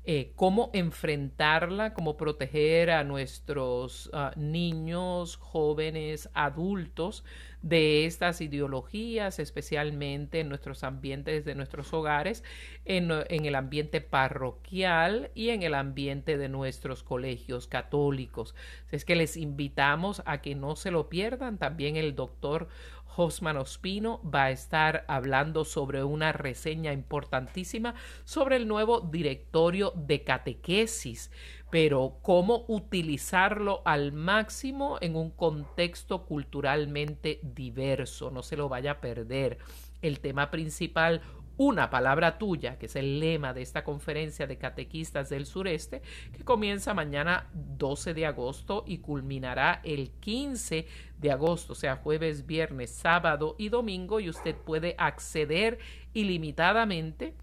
eh, 0.10 0.32
cómo 0.38 0.70
enfrentarla, 0.72 1.94
cómo 1.94 2.16
proteger 2.16 2.92
a 2.92 3.04
nuestros 3.04 4.10
uh, 4.14 4.40
niños, 4.40 5.36
jóvenes, 5.36 6.30
adultos 6.34 7.26
de 7.62 8.06
estas 8.06 8.40
ideologías, 8.40 9.40
especialmente 9.40 10.40
en 10.40 10.48
nuestros 10.48 10.86
ambientes 10.86 11.44
de 11.44 11.56
nuestros 11.56 11.92
hogares, 11.92 12.46
en, 12.86 13.12
el 13.12 13.56
ambiente 13.56 14.00
parroquial 14.00 15.30
y 15.36 15.50
en 15.50 15.64
el 15.64 15.74
ambiente 15.74 16.38
de 16.38 16.48
nuestros 16.48 17.04
colegios 17.04 17.68
católicos. 17.68 18.56
Es 18.92 19.04
que 19.04 19.18
les 19.18 19.36
invitamos 19.36 20.22
a 20.26 20.42
que 20.42 20.56
no 20.56 20.78
se 20.78 20.92
lo 20.92 21.10
pierdan. 21.10 21.58
También 21.58 21.98
el 21.98 22.16
doctor 22.16 22.70
Josman 23.18 23.58
Ospino 23.58 24.22
va 24.24 24.44
a 24.44 24.52
estar 24.52 25.04
hablando 25.08 25.66
sobre 25.66 26.04
una 26.04 26.34
reseña 26.34 26.94
importantísima 26.94 27.96
sobre 28.26 28.58
el 28.58 28.68
nuevo 28.68 29.02
directorio 29.02 29.92
de 29.96 30.24
catequesis, 30.24 31.32
pero 31.72 32.20
cómo 32.22 32.66
utilizarlo 32.68 33.82
al 33.86 34.12
máximo 34.12 35.00
en 35.02 35.16
un 35.16 35.32
contexto 35.32 36.28
culturalmente 36.28 37.40
diverso. 37.42 38.30
No 38.30 38.44
se 38.44 38.56
lo 38.56 38.70
vaya 38.70 38.92
a 38.92 39.02
perder. 39.02 39.58
El 40.04 40.20
tema 40.20 40.52
principal 40.52 41.24
una 41.58 41.90
palabra 41.90 42.38
tuya, 42.38 42.78
que 42.78 42.86
es 42.86 42.96
el 42.96 43.20
lema 43.20 43.54
de 43.54 43.62
esta 43.64 43.84
conferencia 43.84 44.48
de 44.48 44.58
catequistas 44.58 45.30
del 45.30 45.46
sureste, 45.46 46.02
que 46.32 46.44
comienza 46.44 46.94
mañana 46.94 47.50
12 47.54 48.14
de 48.14 48.26
agosto 48.26 48.84
y 48.88 49.00
culminará 49.00 49.82
el 49.84 50.12
15 50.12 50.88
de 51.18 51.32
agosto, 51.32 51.74
o 51.74 51.76
sea, 51.76 51.98
jueves, 51.98 52.46
viernes, 52.46 52.92
sábado 52.92 53.56
y 53.58 53.70
domingo, 53.70 54.20
y 54.20 54.30
usted 54.30 54.56
puede 54.56 54.96
acceder 54.98 55.80
ilimitadamente 56.14 57.34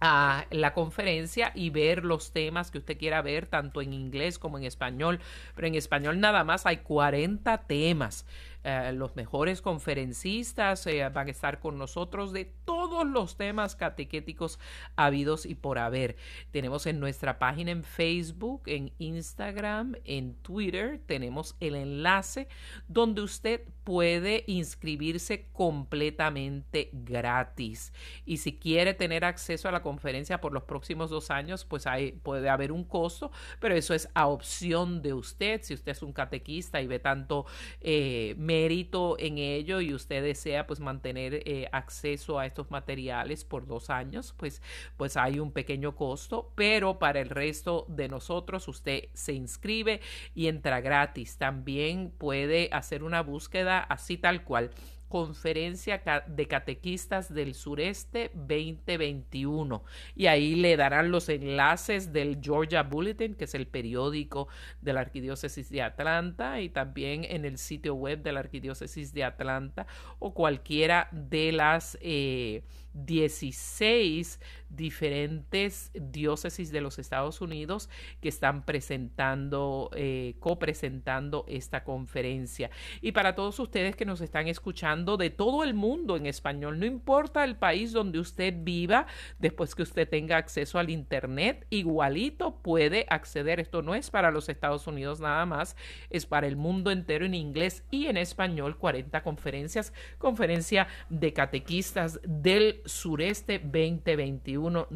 a 0.00 0.46
la 0.50 0.74
conferencia 0.74 1.52
y 1.54 1.70
ver 1.70 2.04
los 2.04 2.32
temas 2.32 2.70
que 2.70 2.78
usted 2.78 2.98
quiera 2.98 3.22
ver 3.22 3.46
tanto 3.46 3.80
en 3.80 3.94
inglés 3.94 4.38
como 4.38 4.58
en 4.58 4.64
español 4.64 5.20
pero 5.54 5.68
en 5.68 5.74
español 5.74 6.20
nada 6.20 6.44
más 6.44 6.66
hay 6.66 6.78
40 6.78 7.66
temas. 7.66 8.26
Eh, 8.62 8.92
los 8.92 9.16
mejores 9.16 9.62
conferencistas 9.62 10.86
eh, 10.86 11.08
van 11.08 11.28
a 11.28 11.30
estar 11.30 11.60
con 11.60 11.78
nosotros 11.78 12.32
de 12.32 12.50
todos 12.88 13.06
los 13.06 13.36
temas 13.36 13.74
catequéticos 13.74 14.60
habidos 14.94 15.44
y 15.44 15.54
por 15.56 15.78
haber. 15.78 16.16
Tenemos 16.52 16.86
en 16.86 17.00
nuestra 17.00 17.38
página 17.38 17.72
en 17.72 17.82
Facebook, 17.82 18.62
en 18.66 18.92
Instagram, 18.98 19.96
en 20.04 20.34
Twitter, 20.34 21.00
tenemos 21.06 21.56
el 21.60 21.74
enlace 21.74 22.48
donde 22.86 23.22
usted 23.22 23.62
puede 23.84 24.44
inscribirse 24.46 25.46
completamente 25.52 26.90
gratis. 26.92 27.92
Y 28.24 28.38
si 28.38 28.58
quiere 28.58 28.94
tener 28.94 29.24
acceso 29.24 29.68
a 29.68 29.72
la 29.72 29.82
conferencia 29.82 30.40
por 30.40 30.52
los 30.52 30.64
próximos 30.64 31.10
dos 31.10 31.30
años, 31.30 31.64
pues 31.64 31.86
hay, 31.86 32.12
puede 32.12 32.48
haber 32.48 32.72
un 32.72 32.84
costo, 32.84 33.30
pero 33.60 33.74
eso 33.74 33.94
es 33.94 34.08
a 34.14 34.26
opción 34.26 35.02
de 35.02 35.12
usted. 35.12 35.62
Si 35.62 35.74
usted 35.74 35.92
es 35.92 36.02
un 36.02 36.12
catequista 36.12 36.80
y 36.80 36.86
ve 36.86 36.98
tanto 36.98 37.46
eh, 37.80 38.34
mérito 38.38 39.16
en 39.18 39.38
ello 39.38 39.80
y 39.80 39.94
usted 39.94 40.22
desea 40.22 40.66
pues 40.66 40.80
mantener 40.80 41.42
eh, 41.46 41.68
acceso 41.72 42.38
a 42.38 42.46
estos 42.46 42.70
materiales 42.76 43.44
por 43.44 43.66
dos 43.66 43.88
años, 43.88 44.34
pues, 44.36 44.60
pues 44.98 45.16
hay 45.16 45.40
un 45.40 45.50
pequeño 45.50 45.96
costo, 45.96 46.52
pero 46.54 46.98
para 46.98 47.20
el 47.20 47.30
resto 47.30 47.86
de 47.88 48.08
nosotros 48.08 48.68
usted 48.68 49.04
se 49.14 49.32
inscribe 49.32 50.02
y 50.34 50.48
entra 50.48 50.82
gratis. 50.82 51.38
También 51.38 52.12
puede 52.18 52.68
hacer 52.72 53.02
una 53.02 53.22
búsqueda 53.22 53.78
así 53.78 54.18
tal 54.18 54.44
cual 54.44 54.70
Conferencia 55.08 56.02
de 56.26 56.48
Catequistas 56.48 57.32
del 57.32 57.54
Sureste 57.54 58.30
2021. 58.34 59.84
Y 60.14 60.26
ahí 60.26 60.56
le 60.56 60.76
darán 60.76 61.10
los 61.10 61.28
enlaces 61.28 62.12
del 62.12 62.40
Georgia 62.42 62.82
Bulletin, 62.82 63.34
que 63.34 63.44
es 63.44 63.54
el 63.54 63.66
periódico 63.66 64.48
de 64.80 64.92
la 64.92 65.00
Arquidiócesis 65.00 65.70
de 65.70 65.82
Atlanta, 65.82 66.60
y 66.60 66.68
también 66.68 67.24
en 67.24 67.44
el 67.44 67.58
sitio 67.58 67.94
web 67.94 68.22
de 68.22 68.32
la 68.32 68.40
Arquidiócesis 68.40 69.12
de 69.12 69.24
Atlanta 69.24 69.86
o 70.18 70.34
cualquiera 70.34 71.08
de 71.12 71.52
las 71.52 71.96
eh, 72.00 72.62
16 73.04 74.40
diferentes 74.68 75.90
diócesis 75.94 76.72
de 76.72 76.80
los 76.80 76.98
Estados 76.98 77.40
Unidos 77.40 77.88
que 78.20 78.28
están 78.28 78.64
presentando, 78.64 79.90
eh, 79.94 80.34
copresentando 80.40 81.44
esta 81.48 81.84
conferencia. 81.84 82.70
Y 83.00 83.12
para 83.12 83.34
todos 83.34 83.58
ustedes 83.58 83.96
que 83.96 84.04
nos 84.04 84.20
están 84.20 84.48
escuchando 84.48 85.16
de 85.16 85.30
todo 85.30 85.62
el 85.62 85.74
mundo 85.74 86.16
en 86.16 86.26
español, 86.26 86.78
no 86.78 86.86
importa 86.86 87.44
el 87.44 87.56
país 87.56 87.92
donde 87.92 88.18
usted 88.18 88.54
viva, 88.58 89.06
después 89.38 89.74
que 89.74 89.82
usted 89.82 90.08
tenga 90.08 90.36
acceso 90.36 90.78
al 90.78 90.90
Internet, 90.90 91.66
igualito 91.70 92.56
puede 92.56 93.06
acceder. 93.08 93.60
Esto 93.60 93.82
no 93.82 93.94
es 93.94 94.10
para 94.10 94.30
los 94.30 94.48
Estados 94.48 94.86
Unidos 94.86 95.20
nada 95.20 95.46
más, 95.46 95.76
es 96.10 96.26
para 96.26 96.46
el 96.46 96.56
mundo 96.56 96.90
entero 96.90 97.24
en 97.24 97.34
inglés 97.34 97.84
y 97.90 98.06
en 98.06 98.16
español, 98.16 98.76
40 98.76 99.22
conferencias, 99.22 99.92
conferencia 100.18 100.88
de 101.08 101.32
catequistas 101.32 102.20
del 102.24 102.82
sureste 102.86 103.58
2021 103.58 104.88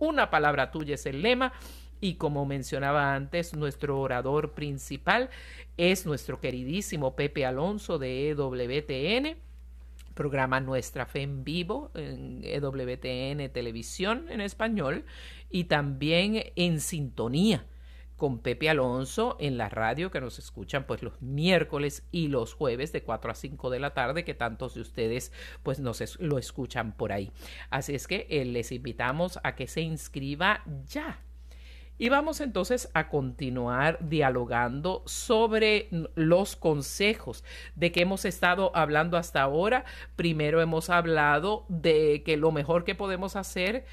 una 0.00 0.30
palabra 0.30 0.70
tuya 0.70 0.94
es 0.94 1.06
el 1.06 1.22
lema. 1.22 1.52
Y 2.02 2.14
como 2.14 2.46
mencionaba 2.46 3.14
antes, 3.14 3.54
nuestro 3.54 4.00
orador 4.00 4.52
principal 4.52 5.28
es 5.76 6.06
nuestro 6.06 6.40
queridísimo 6.40 7.14
Pepe 7.14 7.44
Alonso 7.44 7.98
de 7.98 8.30
EWTN 8.30 9.36
programa 10.14 10.60
Nuestra 10.60 11.06
Fe 11.06 11.22
en 11.22 11.44
Vivo 11.44 11.90
en 11.94 12.40
EWTN 12.42 13.50
Televisión 13.52 14.26
en 14.28 14.40
español 14.40 15.04
y 15.50 15.64
también 15.64 16.42
en 16.56 16.80
sintonía 16.80 17.64
con 18.20 18.40
Pepe 18.40 18.68
Alonso 18.68 19.38
en 19.40 19.56
la 19.56 19.70
radio 19.70 20.10
que 20.10 20.20
nos 20.20 20.38
escuchan 20.38 20.84
pues 20.86 21.02
los 21.02 21.22
miércoles 21.22 22.06
y 22.12 22.28
los 22.28 22.52
jueves 22.52 22.92
de 22.92 23.02
4 23.02 23.30
a 23.30 23.34
5 23.34 23.70
de 23.70 23.80
la 23.80 23.94
tarde 23.94 24.24
que 24.24 24.34
tantos 24.34 24.74
de 24.74 24.82
ustedes 24.82 25.32
pues 25.62 25.80
nos 25.80 26.20
lo 26.20 26.36
escuchan 26.36 26.92
por 26.92 27.12
ahí. 27.12 27.32
Así 27.70 27.94
es 27.94 28.06
que 28.06 28.26
eh, 28.28 28.44
les 28.44 28.72
invitamos 28.72 29.40
a 29.42 29.54
que 29.54 29.66
se 29.66 29.80
inscriba 29.80 30.62
ya. 30.86 31.24
Y 31.96 32.08
vamos 32.08 32.40
entonces 32.40 32.90
a 32.94 33.08
continuar 33.08 33.98
dialogando 34.00 35.02
sobre 35.04 35.88
los 36.14 36.56
consejos 36.56 37.44
de 37.74 37.92
que 37.92 38.00
hemos 38.00 38.24
estado 38.24 38.74
hablando 38.74 39.18
hasta 39.18 39.42
ahora. 39.42 39.84
Primero 40.16 40.62
hemos 40.62 40.88
hablado 40.88 41.66
de 41.68 42.22
que 42.22 42.38
lo 42.38 42.52
mejor 42.52 42.84
que 42.84 42.94
podemos 42.94 43.36
hacer 43.36 43.84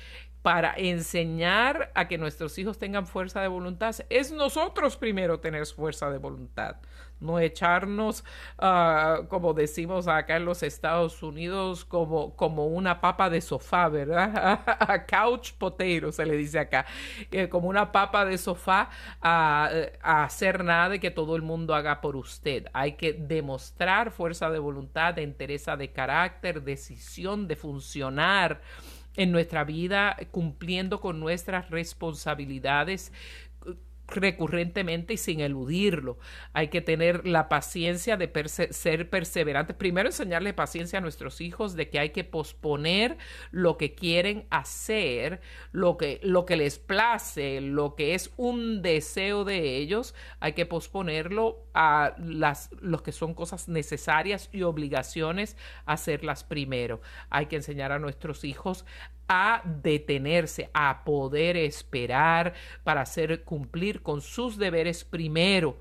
para 0.42 0.74
enseñar 0.78 1.92
a 1.94 2.08
que 2.08 2.18
nuestros 2.18 2.58
hijos 2.58 2.78
tengan 2.78 3.06
fuerza 3.06 3.42
de 3.42 3.48
voluntad 3.48 3.96
es 4.10 4.32
nosotros 4.32 4.96
primero 4.96 5.40
tener 5.40 5.66
fuerza 5.66 6.10
de 6.10 6.18
voluntad, 6.18 6.78
no 7.20 7.40
echarnos, 7.40 8.24
uh, 8.62 9.28
como 9.28 9.54
decimos 9.54 10.08
acá 10.08 10.38
en 10.38 10.46
los 10.46 10.64
Estados 10.64 11.22
Unidos, 11.24 11.84
como, 11.84 12.36
como 12.36 12.68
una 12.68 13.02
papa 13.02 13.30
de 13.30 13.42
sofá, 13.42 13.90
¿verdad? 13.90 14.62
A 14.80 15.06
couch 15.06 15.54
potato 15.54 16.12
se 16.12 16.26
le 16.26 16.38
dice 16.38 16.60
acá, 16.60 16.86
como 17.50 17.68
una 17.68 17.92
papa 17.92 18.26
de 18.26 18.38
sofá 18.38 18.90
a, 19.22 19.70
hacer 20.02 20.64
nada 20.64 20.90
de 20.90 21.00
que 21.00 21.12
todo 21.12 21.36
el 21.36 21.42
mundo 21.42 21.76
haga 21.76 22.02
por 22.02 22.16
usted. 22.16 22.68
Hay 22.74 22.94
que 22.94 23.14
demostrar 23.14 24.12
fuerza 24.12 24.50
de 24.50 24.60
voluntad, 24.60 25.18
entereza 25.20 25.76
de 25.76 25.92
carácter, 25.92 26.62
decisión 26.64 27.48
de 27.48 27.56
funcionar 27.56 28.62
en 29.18 29.32
nuestra 29.32 29.64
vida, 29.64 30.16
cumpliendo 30.32 31.02
con 31.02 31.20
nuestras 31.20 31.70
responsabilidades 31.70 33.12
recurrentemente 34.08 35.14
y 35.14 35.18
sin 35.18 35.42
eludirlo. 35.42 36.18
Hay 36.54 36.70
que 36.70 36.82
tener 36.82 37.28
la 37.28 37.50
paciencia 37.50 38.18
de 38.18 38.32
ser 38.72 39.10
perseverantes. 39.10 39.76
Primero 39.76 40.10
enseñarle 40.10 40.54
paciencia 40.54 41.00
a 41.00 41.02
nuestros 41.02 41.42
hijos 41.42 41.76
de 41.76 41.90
que 41.90 42.00
hay 42.00 42.10
que 42.12 42.24
posponer 42.24 43.18
lo 43.52 43.78
que 43.78 43.94
quieren 43.94 44.48
hacer, 44.50 45.42
lo 45.72 45.98
que, 45.98 46.20
lo 46.24 46.46
que 46.46 46.56
les 46.56 46.80
place, 46.80 47.62
lo 47.62 47.96
que 47.96 48.14
es 48.14 48.32
un 48.38 48.82
deseo 48.82 49.44
de 49.44 49.78
ellos, 49.78 50.16
hay 50.40 50.54
que 50.54 50.66
posponerlo 50.66 51.68
a 51.74 52.16
las 52.18 52.70
los 52.82 53.02
que 53.02 53.12
son 53.12 53.34
cosas 53.34 53.68
necesarias 53.68 54.50
y 54.52 54.64
obligaciones 54.64 55.58
hacerlas 55.86 56.44
primero. 56.44 57.02
Hay 57.30 57.48
que 57.48 57.58
enseñar 57.58 57.92
a 57.92 58.00
nuestros 58.00 58.44
hijos 58.44 58.86
a 59.28 59.62
detenerse, 59.66 60.70
a 60.74 61.04
poder 61.04 61.58
esperar 61.58 62.54
para 62.84 63.02
hacer 63.02 63.44
cumplir 63.44 64.02
con 64.02 64.22
sus 64.22 64.58
deberes 64.58 65.04
primero 65.04 65.78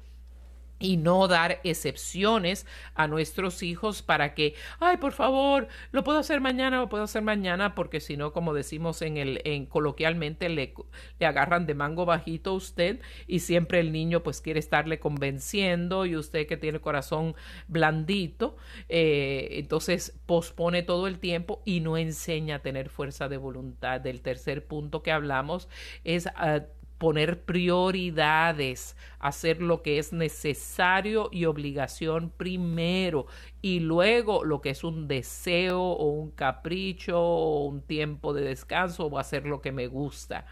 y 0.79 0.97
no 0.97 1.29
dar 1.29 1.61
excepciones 1.65 2.67
a 2.95 3.09
nuestros 3.09 3.63
hijos 3.63 4.03
para 4.03 4.35
que, 4.35 4.55
ay, 4.79 4.99
por 4.99 5.13
favor, 5.13 5.69
lo 5.93 6.05
puedo 6.05 6.19
hacer 6.19 6.41
mañana, 6.41 6.79
lo 6.79 6.89
puedo 6.89 7.05
hacer 7.05 7.23
mañana, 7.23 7.75
porque 7.75 8.01
si 8.01 8.17
no, 8.17 8.33
como 8.33 8.55
decimos 8.55 9.03
en 9.03 9.17
el, 9.17 9.41
en 9.45 9.67
coloquialmente, 9.67 10.49
le, 10.49 10.75
le 11.19 11.27
agarran 11.27 11.67
de 11.67 11.75
mango 11.75 12.05
bajito 12.05 12.51
a 12.51 12.55
usted 12.55 13.01
y 13.27 13.41
siempre 13.41 13.81
el 13.81 13.93
niño 13.93 14.23
pues 14.23 14.41
quiere 14.41 14.61
estarle 14.61 14.99
convenciendo 14.99 16.07
y 16.07 16.17
usted 16.17 16.47
que 16.47 16.57
tiene 16.57 16.81
corazón 16.81 17.35
blandito, 17.69 18.57
eh, 18.89 19.49
entonces 19.53 20.19
pospone 20.27 20.83
todo 20.83 21.07
el 21.07 21.19
tiempo 21.19 21.63
y 21.65 21.81
no 21.81 21.97
enseña 21.97 22.57
a 22.57 22.63
tener 22.63 22.89
fuerza 22.89 23.29
de 23.29 23.37
voluntad. 23.37 24.01
Del 24.01 24.21
tercer 24.21 24.67
punto 24.67 25.03
que 25.03 25.13
hablamos 25.13 25.69
es 26.05 26.27
ah, 26.37 26.61
poner 26.99 27.45
prioridades, 27.45 28.97
hacer 29.19 29.61
lo 29.61 29.83
que 29.83 29.99
es 29.99 30.13
necesario 30.13 31.29
y 31.31 31.45
obligación 31.45 32.31
primero 32.31 33.27
y 33.61 33.81
luego 33.81 34.45
lo 34.45 34.61
que 34.61 34.71
es 34.71 34.85
un 34.85 35.09
deseo 35.09 35.83
o 35.83 36.11
un 36.11 36.31
capricho 36.31 37.21
o 37.21 37.67
un 37.67 37.83
tiempo 37.83 38.33
de 38.33 38.43
descanso 38.43 39.07
o 39.07 39.19
hacer 39.19 39.47
lo 39.47 39.61
que 39.61 39.73
me 39.73 39.87
gusta. 39.87 40.47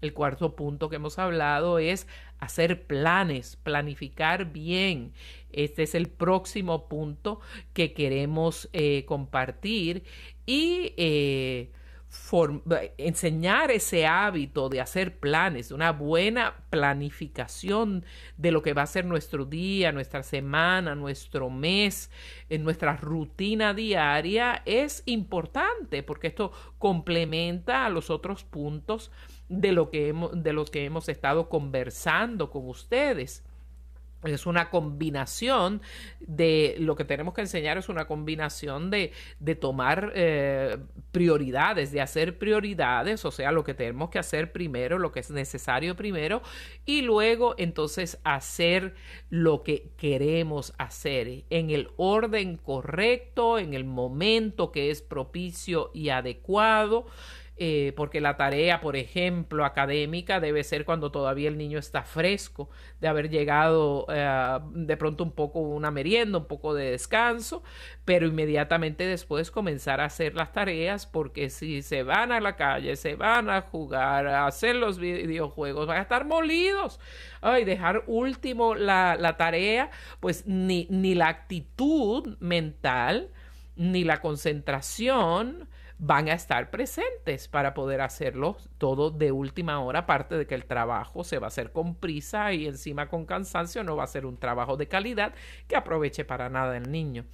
El 0.00 0.14
cuarto 0.14 0.56
punto 0.56 0.88
que 0.88 0.96
hemos 0.96 1.18
hablado 1.18 1.78
es 1.78 2.06
hacer 2.38 2.86
planes, 2.86 3.56
planificar 3.56 4.50
bien. 4.50 5.12
Este 5.52 5.82
es 5.82 5.94
el 5.94 6.08
próximo 6.08 6.88
punto 6.88 7.40
que 7.74 7.92
queremos 7.92 8.70
eh, 8.72 9.04
compartir 9.06 10.04
y 10.46 10.94
eh, 10.96 11.70
enseñar 12.98 13.70
ese 13.70 14.06
hábito 14.06 14.68
de 14.68 14.80
hacer 14.80 15.18
planes, 15.18 15.70
una 15.70 15.92
buena 15.92 16.54
planificación 16.70 18.04
de 18.36 18.50
lo 18.50 18.62
que 18.62 18.72
va 18.72 18.82
a 18.82 18.86
ser 18.86 19.04
nuestro 19.04 19.44
día, 19.44 19.92
nuestra 19.92 20.22
semana, 20.22 20.94
nuestro 20.94 21.50
mes, 21.50 22.10
en 22.48 22.64
nuestra 22.64 22.96
rutina 22.96 23.74
diaria 23.74 24.62
es 24.64 25.04
importante 25.06 26.02
porque 26.02 26.28
esto 26.28 26.52
complementa 26.78 27.86
a 27.86 27.90
los 27.90 28.10
otros 28.10 28.42
puntos 28.42 29.12
de 29.48 29.72
lo 29.72 29.90
que 29.90 30.08
hemos, 30.08 30.42
de 30.42 30.52
los 30.52 30.70
que 30.70 30.84
hemos 30.84 31.08
estado 31.08 31.48
conversando 31.48 32.50
con 32.50 32.68
ustedes 32.68 33.44
es 34.24 34.46
una 34.46 34.70
combinación 34.70 35.80
de 36.20 36.76
lo 36.78 36.94
que 36.96 37.04
tenemos 37.04 37.34
que 37.34 37.40
enseñar 37.40 37.78
es 37.78 37.88
una 37.88 38.06
combinación 38.06 38.90
de, 38.90 39.12
de 39.38 39.54
tomar 39.54 40.12
eh, 40.14 40.76
prioridades, 41.12 41.90
de 41.92 42.00
hacer 42.00 42.38
prioridades, 42.38 43.24
o 43.24 43.30
sea, 43.30 43.52
lo 43.52 43.64
que 43.64 43.74
tenemos 43.74 44.10
que 44.10 44.18
hacer 44.18 44.52
primero, 44.52 44.98
lo 44.98 45.12
que 45.12 45.20
es 45.20 45.30
necesario 45.30 45.96
primero, 45.96 46.42
y 46.84 47.02
luego 47.02 47.54
entonces 47.58 48.18
hacer 48.24 48.94
lo 49.30 49.62
que 49.62 49.90
queremos 49.96 50.74
hacer 50.78 51.44
en 51.50 51.70
el 51.70 51.88
orden 51.96 52.56
correcto, 52.56 53.58
en 53.58 53.74
el 53.74 53.84
momento 53.84 54.72
que 54.72 54.90
es 54.90 55.02
propicio 55.02 55.90
y 55.94 56.10
adecuado. 56.10 57.06
Eh, 57.62 57.92
porque 57.94 58.22
la 58.22 58.38
tarea, 58.38 58.80
por 58.80 58.96
ejemplo, 58.96 59.66
académica 59.66 60.40
debe 60.40 60.64
ser 60.64 60.86
cuando 60.86 61.10
todavía 61.12 61.46
el 61.46 61.58
niño 61.58 61.78
está 61.78 62.04
fresco, 62.04 62.70
de 63.02 63.08
haber 63.08 63.28
llegado 63.28 64.06
eh, 64.08 64.58
de 64.72 64.96
pronto 64.96 65.24
un 65.24 65.32
poco 65.32 65.60
una 65.60 65.90
merienda, 65.90 66.38
un 66.38 66.46
poco 66.46 66.72
de 66.72 66.92
descanso, 66.92 67.62
pero 68.06 68.26
inmediatamente 68.26 69.06
después 69.06 69.50
comenzar 69.50 70.00
a 70.00 70.06
hacer 70.06 70.36
las 70.36 70.54
tareas, 70.54 71.04
porque 71.04 71.50
si 71.50 71.82
se 71.82 72.02
van 72.02 72.32
a 72.32 72.40
la 72.40 72.56
calle, 72.56 72.96
se 72.96 73.14
van 73.14 73.50
a 73.50 73.60
jugar, 73.60 74.26
a 74.26 74.46
hacer 74.46 74.76
los 74.76 74.98
videojuegos, 74.98 75.86
van 75.86 75.98
a 75.98 76.02
estar 76.02 76.24
molidos. 76.24 76.98
Ay, 77.42 77.66
dejar 77.66 78.04
último 78.06 78.74
la, 78.74 79.16
la 79.20 79.36
tarea, 79.36 79.90
pues 80.20 80.46
ni, 80.46 80.86
ni 80.88 81.14
la 81.14 81.28
actitud 81.28 82.38
mental, 82.40 83.28
ni 83.76 84.02
la 84.02 84.22
concentración, 84.22 85.68
van 86.00 86.30
a 86.30 86.32
estar 86.32 86.70
presentes 86.70 87.46
para 87.46 87.74
poder 87.74 88.00
hacerlo 88.00 88.56
todo 88.78 89.10
de 89.10 89.32
última 89.32 89.80
hora, 89.80 90.00
aparte 90.00 90.38
de 90.38 90.46
que 90.46 90.54
el 90.54 90.64
trabajo 90.64 91.24
se 91.24 91.38
va 91.38 91.46
a 91.46 91.48
hacer 91.48 91.72
con 91.72 91.94
prisa 91.94 92.54
y 92.54 92.66
encima 92.66 93.08
con 93.08 93.26
cansancio, 93.26 93.84
no 93.84 93.96
va 93.96 94.04
a 94.04 94.06
ser 94.08 94.24
un 94.24 94.38
trabajo 94.38 94.78
de 94.78 94.88
calidad 94.88 95.34
que 95.68 95.76
aproveche 95.76 96.24
para 96.24 96.48
nada 96.48 96.78
el 96.78 96.90
niño. 96.90 97.26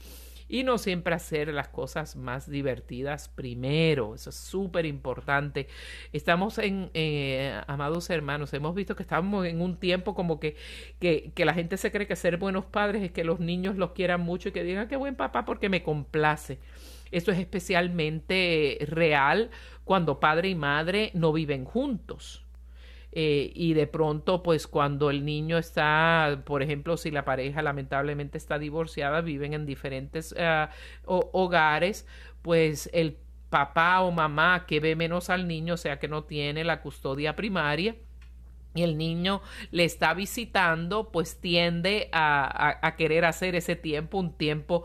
Y 0.49 0.63
no 0.65 0.79
siempre 0.79 1.15
hacer 1.15 1.49
las 1.49 1.69
cosas 1.69 2.17
más 2.17 2.49
divertidas 2.49 3.29
primero, 3.29 4.17
eso 4.17 4.31
es 4.31 4.37
súper 4.37 4.85
importante. 4.85 5.69
Estamos 6.13 6.59
en, 6.59 6.91
eh, 6.95 7.61
amados 7.69 8.11
hermanos, 8.11 8.53
hemos 8.53 8.75
visto 8.75 8.97
que 8.97 9.03
estamos 9.05 9.47
en 9.47 9.61
un 9.61 9.77
tiempo 9.77 10.15
como 10.15 10.41
que, 10.41 10.57
que, 10.99 11.31
que 11.35 11.45
la 11.45 11.55
gente 11.55 11.77
se 11.77 11.93
cree 11.93 12.09
que 12.09 12.17
ser 12.17 12.37
buenos 12.37 12.65
padres 12.65 13.03
es 13.03 13.13
que 13.13 13.23
los 13.23 13.39
niños 13.39 13.77
los 13.77 13.93
quieran 13.93 14.23
mucho 14.23 14.49
y 14.49 14.53
que 14.53 14.65
digan 14.65 14.89
que 14.89 14.97
buen 14.97 15.15
papá 15.15 15.45
porque 15.45 15.69
me 15.69 15.85
complace. 15.85 16.59
Esto 17.11 17.33
es 17.33 17.39
especialmente 17.39 18.79
real 18.89 19.51
cuando 19.85 20.21
padre 20.21 20.49
y 20.49 20.55
madre 20.55 21.11
no 21.15 21.33
viven 21.33 21.65
juntos. 21.65 22.45
Eh, 23.13 23.51
y 23.55 23.73
de 23.73 23.87
pronto, 23.87 24.43
pues 24.43 24.67
cuando 24.67 25.09
el 25.09 25.25
niño 25.25 25.57
está, 25.57 26.43
por 26.45 26.63
ejemplo, 26.63 26.99
si 26.99 27.11
la 27.11 27.25
pareja 27.25 27.63
lamentablemente 27.63 28.37
está 28.37 28.59
divorciada, 28.59 29.23
viven 29.23 29.55
en 29.55 29.65
diferentes 29.65 30.35
eh, 30.37 30.67
hogares, 31.07 32.07
pues 32.43 32.91
el 32.93 33.17
papá 33.49 34.03
o 34.03 34.11
mamá 34.11 34.67
que 34.67 34.81
ve 34.81 34.97
menos 34.97 35.31
al 35.31 35.49
niño, 35.49 35.75
o 35.75 35.79
sea 35.79 35.99
que 35.99 36.09
no 36.09 36.25
tiene 36.25 36.63
la 36.63 36.83
custodia 36.83 37.37
primaria, 37.37 37.97
y 38.77 38.83
el 38.83 38.97
niño 38.99 39.43
le 39.71 39.85
está 39.85 40.15
visitando, 40.15 41.11
pues 41.11 41.41
tiende 41.41 42.09
a, 42.13 42.95
querer 42.97 43.25
hacer 43.25 43.55
ese 43.55 43.77
tiempo 43.77 44.19
un 44.19 44.33
tiempo 44.33 44.85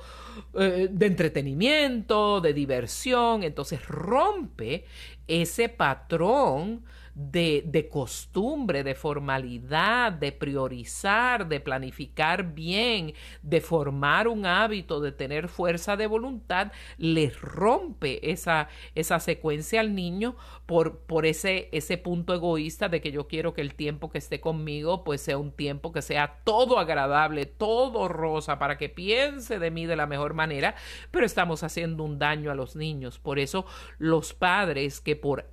eh, 0.53 0.87
de 0.91 1.05
entretenimiento, 1.05 2.41
de 2.41 2.53
diversión, 2.53 3.43
entonces 3.43 3.87
rompe 3.87 4.85
ese 5.27 5.69
patrón 5.69 6.83
de, 7.15 7.63
de, 7.65 7.87
costumbre, 7.89 8.83
de 8.83 8.95
formalidad, 8.95 10.11
de 10.11 10.31
priorizar, 10.31 11.47
de 11.47 11.59
planificar 11.59 12.53
bien, 12.53 13.13
de 13.41 13.61
formar 13.61 14.27
un 14.27 14.45
hábito, 14.45 15.01
de 15.01 15.11
tener 15.11 15.47
fuerza 15.47 15.97
de 15.97 16.07
voluntad, 16.07 16.71
le 16.97 17.29
rompe 17.29 18.31
esa, 18.31 18.69
esa 18.95 19.19
secuencia 19.19 19.79
al 19.79 19.95
niño 19.95 20.35
por, 20.65 20.99
por 20.99 21.25
ese, 21.25 21.69
ese 21.71 21.97
punto 21.97 22.33
egoísta 22.33 22.89
de 22.89 23.01
que 23.01 23.11
yo 23.11 23.27
quiero 23.27 23.53
que 23.53 23.61
el 23.61 23.75
tiempo 23.75 24.09
que 24.09 24.17
esté 24.17 24.39
conmigo 24.39 25.03
pues 25.03 25.21
sea 25.21 25.37
un 25.37 25.51
tiempo 25.51 25.91
que 25.91 26.01
sea 26.01 26.39
todo 26.43 26.79
agradable, 26.79 27.45
todo 27.45 28.07
rosa, 28.07 28.59
para 28.59 28.77
que 28.77 28.89
piense 28.89 29.59
de 29.59 29.71
mí 29.71 29.85
de 29.85 29.95
la 29.95 30.07
mejor 30.07 30.33
manera, 30.33 30.75
pero 31.11 31.25
estamos 31.25 31.63
haciendo 31.63 32.03
un 32.03 32.19
daño 32.19 32.51
a 32.51 32.55
los 32.55 32.75
niños. 32.75 33.19
Por 33.19 33.39
eso 33.39 33.65
los 33.97 34.33
padres 34.33 35.01
que 35.01 35.15
por 35.15 35.49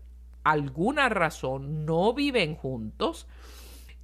alguna 0.50 1.08
razón 1.08 1.84
no 1.84 2.14
viven 2.14 2.54
juntos, 2.54 3.26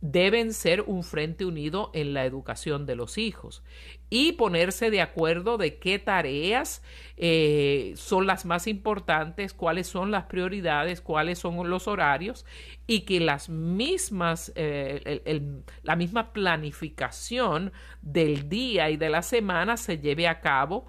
deben 0.00 0.52
ser 0.52 0.82
un 0.82 1.02
frente 1.02 1.46
unido 1.46 1.90
en 1.94 2.12
la 2.12 2.26
educación 2.26 2.84
de 2.84 2.94
los 2.94 3.16
hijos 3.16 3.62
y 4.10 4.32
ponerse 4.32 4.90
de 4.90 5.00
acuerdo 5.00 5.56
de 5.56 5.78
qué 5.78 5.98
tareas 5.98 6.82
eh, 7.16 7.94
son 7.96 8.26
las 8.26 8.44
más 8.44 8.66
importantes, 8.66 9.54
cuáles 9.54 9.86
son 9.86 10.10
las 10.10 10.24
prioridades, 10.24 11.00
cuáles 11.00 11.38
son 11.38 11.70
los 11.70 11.88
horarios 11.88 12.44
y 12.86 13.00
que 13.00 13.18
las 13.18 13.48
mismas, 13.48 14.52
eh, 14.56 15.62
la 15.82 15.96
misma 15.96 16.34
planificación 16.34 17.72
del 18.02 18.50
día 18.50 18.90
y 18.90 18.98
de 18.98 19.08
la 19.08 19.22
semana 19.22 19.78
se 19.78 20.00
lleve 20.00 20.28
a 20.28 20.42
cabo 20.42 20.84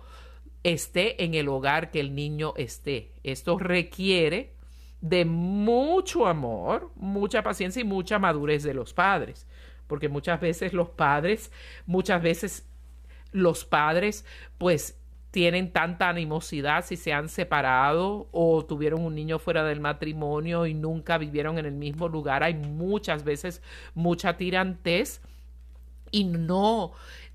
esté 0.65 1.23
en 1.23 1.35
el 1.35 1.47
hogar 1.47 1.91
que 1.91 1.99
el 1.99 2.15
niño 2.15 2.53
esté. 2.57 3.11
Esto 3.23 3.59
requiere 3.59 4.54
de 5.05 5.23
mucho 5.23 6.25
amor, 6.25 6.89
mucha 6.95 7.43
paciencia 7.43 7.79
y 7.79 7.85
mucha 7.85 8.17
madurez 8.17 8.63
de 8.63 8.73
los 8.73 8.91
padres, 8.91 9.45
porque 9.85 10.09
muchas 10.09 10.41
veces 10.41 10.73
los 10.73 10.89
padres, 10.89 11.51
muchas 11.85 12.23
veces 12.23 12.67
los 13.31 13.65
padres 13.65 14.25
pues 14.57 14.99
tienen 15.29 15.71
tanta 15.71 16.09
animosidad 16.09 16.83
si 16.83 16.95
se 16.95 17.13
han 17.13 17.29
separado 17.29 18.27
o 18.31 18.65
tuvieron 18.65 19.05
un 19.05 19.13
niño 19.13 19.37
fuera 19.37 19.63
del 19.63 19.79
matrimonio 19.79 20.65
y 20.65 20.73
nunca 20.73 21.19
vivieron 21.19 21.59
en 21.59 21.67
el 21.67 21.75
mismo 21.75 22.07
lugar. 22.09 22.41
Hay 22.41 22.55
muchas 22.55 23.23
veces 23.23 23.61
mucha 23.93 24.37
tirantez 24.37 25.21
y 26.09 26.23
no 26.23 26.93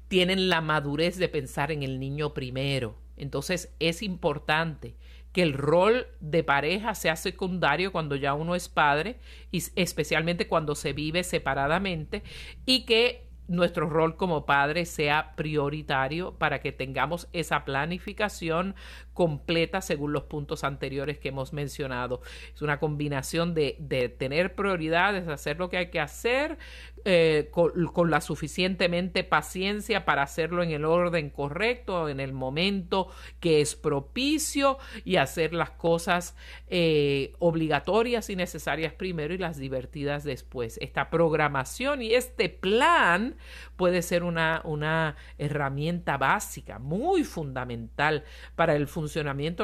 tienen 0.09 0.49
la 0.49 0.61
madurez 0.61 1.19
de 1.19 1.29
pensar 1.29 1.71
en 1.71 1.85
el 1.85 2.01
niño 2.01 2.35
primero. 2.35 2.97
Entonces 3.17 3.73
es 3.79 4.03
importante 4.03 4.97
que 5.33 5.43
el 5.43 5.53
rol 5.53 6.07
de 6.21 6.43
pareja 6.43 6.95
sea 6.95 7.17
secundario 7.17 7.93
cuando 7.93 8.17
ya 8.17 8.35
uno 8.35 8.55
es 8.55 8.69
padre 8.69 9.19
y 9.51 9.63
especialmente 9.77 10.49
cuando 10.49 10.75
se 10.75 10.93
vive 10.93 11.23
separadamente 11.23 12.23
y 12.67 12.85
que 12.85 13.31
nuestro 13.51 13.91
rol 13.91 14.17
como 14.17 14.47
padre 14.47 14.87
sea 14.87 15.35
prioritario 15.35 16.35
para 16.39 16.61
que 16.61 16.71
tengamos 16.71 17.29
esa 17.33 17.65
planificación 17.65 18.77
completa 19.21 19.83
según 19.83 20.15
los 20.15 20.23
puntos 20.23 20.65
anteriores 20.65 21.19
que 21.19 21.29
hemos 21.29 21.53
mencionado. 21.53 22.23
Es 22.55 22.63
una 22.63 22.81
combinación 22.81 23.53
de, 23.53 23.77
de 23.79 24.09
tener 24.09 24.55
prioridades, 24.55 25.29
hacer 25.29 25.59
lo 25.59 25.69
que 25.69 25.77
hay 25.77 25.91
que 25.91 26.01
hacer 26.01 26.57
eh, 27.05 27.49
con, 27.51 27.89
con, 27.89 28.11
la 28.11 28.23
suficientemente 28.23 29.23
paciencia 29.23 30.07
para 30.07 30.23
hacerlo 30.23 30.63
en 30.63 30.71
el 30.71 30.87
orden 30.87 31.29
correcto, 31.29 32.09
en 32.09 32.19
el 32.19 32.33
momento 32.33 33.09
que 33.41 33.61
es 33.61 33.75
propicio 33.75 34.79
y 35.05 35.17
hacer 35.17 35.53
las 35.53 35.71
cosas 35.71 36.35
eh, 36.69 37.35
obligatorias 37.41 38.31
y 38.31 38.37
necesarias 38.37 38.95
primero 38.95 39.35
y 39.35 39.39
las 39.39 39.59
divertidas 39.59 40.25
después. 40.25 40.79
Esta 40.81 41.11
programación 41.11 42.01
y 42.01 42.15
este 42.15 42.49
plan 42.49 43.37
puede 43.77 44.01
ser 44.01 44.23
una, 44.23 44.63
una 44.65 45.17
herramienta 45.37 46.17
básica, 46.17 46.79
muy 46.79 47.25
fundamental 47.25 48.25
para 48.57 48.77
el 48.77 48.87
funcionamiento 48.87 49.10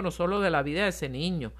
no 0.02 0.10
solo 0.10 0.40
de 0.40 0.50
la 0.50 0.62
vida 0.62 0.82
de 0.82 0.88
ese 0.88 1.08
niño, 1.08 1.52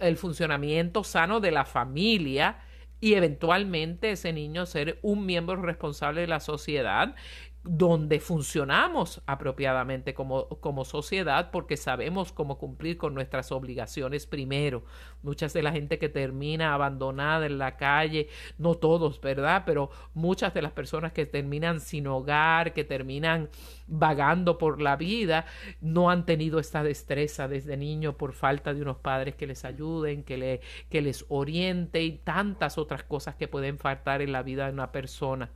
el 0.00 0.16
funcionamiento 0.16 1.04
sano 1.04 1.40
de 1.40 1.50
la 1.50 1.64
familia 1.64 2.58
y 3.00 3.14
eventualmente 3.14 4.12
ese 4.12 4.32
niño 4.32 4.66
ser 4.66 4.98
un 5.02 5.26
miembro 5.26 5.56
responsable 5.56 6.22
de 6.22 6.26
la 6.26 6.40
sociedad 6.40 7.14
donde 7.62 8.20
funcionamos 8.20 9.20
apropiadamente 9.26 10.14
como, 10.14 10.48
como, 10.48 10.86
sociedad 10.86 11.50
porque 11.50 11.76
sabemos 11.76 12.32
cómo 12.32 12.56
cumplir 12.56 12.96
con 12.96 13.12
nuestras 13.12 13.52
obligaciones 13.52 14.26
primero. 14.26 14.82
Muchas 15.22 15.52
de 15.52 15.62
la 15.62 15.70
gente 15.70 15.98
que 15.98 16.08
termina 16.08 16.72
abandonada 16.72 17.44
en 17.44 17.58
la 17.58 17.76
calle, 17.76 18.28
no 18.56 18.76
todos, 18.76 19.20
¿verdad? 19.20 19.64
Pero 19.66 19.90
muchas 20.14 20.54
de 20.54 20.62
las 20.62 20.72
personas 20.72 21.12
que 21.12 21.26
terminan 21.26 21.80
sin 21.80 22.06
hogar, 22.06 22.72
que 22.72 22.84
terminan 22.84 23.50
vagando 23.86 24.56
por 24.56 24.80
la 24.80 24.96
vida, 24.96 25.44
no 25.82 26.08
han 26.08 26.24
tenido 26.24 26.60
esta 26.60 26.82
destreza 26.82 27.46
desde 27.46 27.76
niño 27.76 28.16
por 28.16 28.32
falta 28.32 28.72
de 28.72 28.80
unos 28.80 28.96
padres 28.96 29.34
que 29.34 29.46
les 29.46 29.66
ayuden, 29.66 30.22
que, 30.22 30.38
le, 30.38 30.60
que 30.88 31.02
les 31.02 31.26
oriente 31.28 32.02
y 32.02 32.12
tantas 32.12 32.78
otras 32.78 33.04
cosas 33.04 33.34
que 33.34 33.48
pueden 33.48 33.78
faltar 33.78 34.22
en 34.22 34.32
la 34.32 34.42
vida 34.42 34.66
de 34.66 34.72
una 34.72 34.92
persona. 34.92 35.50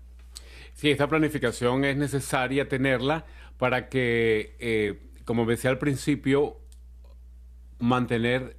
Sí, 0.74 0.90
esta 0.90 1.08
planificación 1.08 1.84
es 1.84 1.96
necesaria 1.96 2.68
tenerla 2.68 3.24
para 3.58 3.88
que, 3.88 4.56
eh, 4.58 5.00
como 5.24 5.46
decía 5.46 5.70
al 5.70 5.78
principio, 5.78 6.60
mantener 7.78 8.56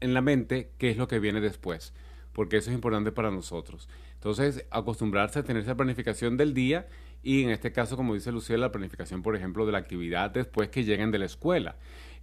en 0.00 0.12
la 0.12 0.20
mente 0.20 0.72
qué 0.76 0.90
es 0.90 0.98
lo 0.98 1.08
que 1.08 1.18
viene 1.18 1.40
después, 1.40 1.94
porque 2.34 2.58
eso 2.58 2.68
es 2.70 2.74
importante 2.74 3.10
para 3.10 3.30
nosotros. 3.30 3.88
Entonces, 4.14 4.66
acostumbrarse 4.70 5.38
a 5.38 5.42
tener 5.42 5.62
esa 5.62 5.76
planificación 5.76 6.36
del 6.36 6.52
día 6.52 6.88
y 7.22 7.42
en 7.42 7.50
este 7.50 7.72
caso, 7.72 7.96
como 7.96 8.12
dice 8.12 8.32
Lucía, 8.32 8.58
la 8.58 8.70
planificación, 8.70 9.22
por 9.22 9.34
ejemplo, 9.34 9.64
de 9.64 9.72
la 9.72 9.78
actividad 9.78 10.30
después 10.30 10.68
que 10.68 10.84
lleguen 10.84 11.10
de 11.10 11.20
la 11.20 11.24
escuela. 11.24 11.76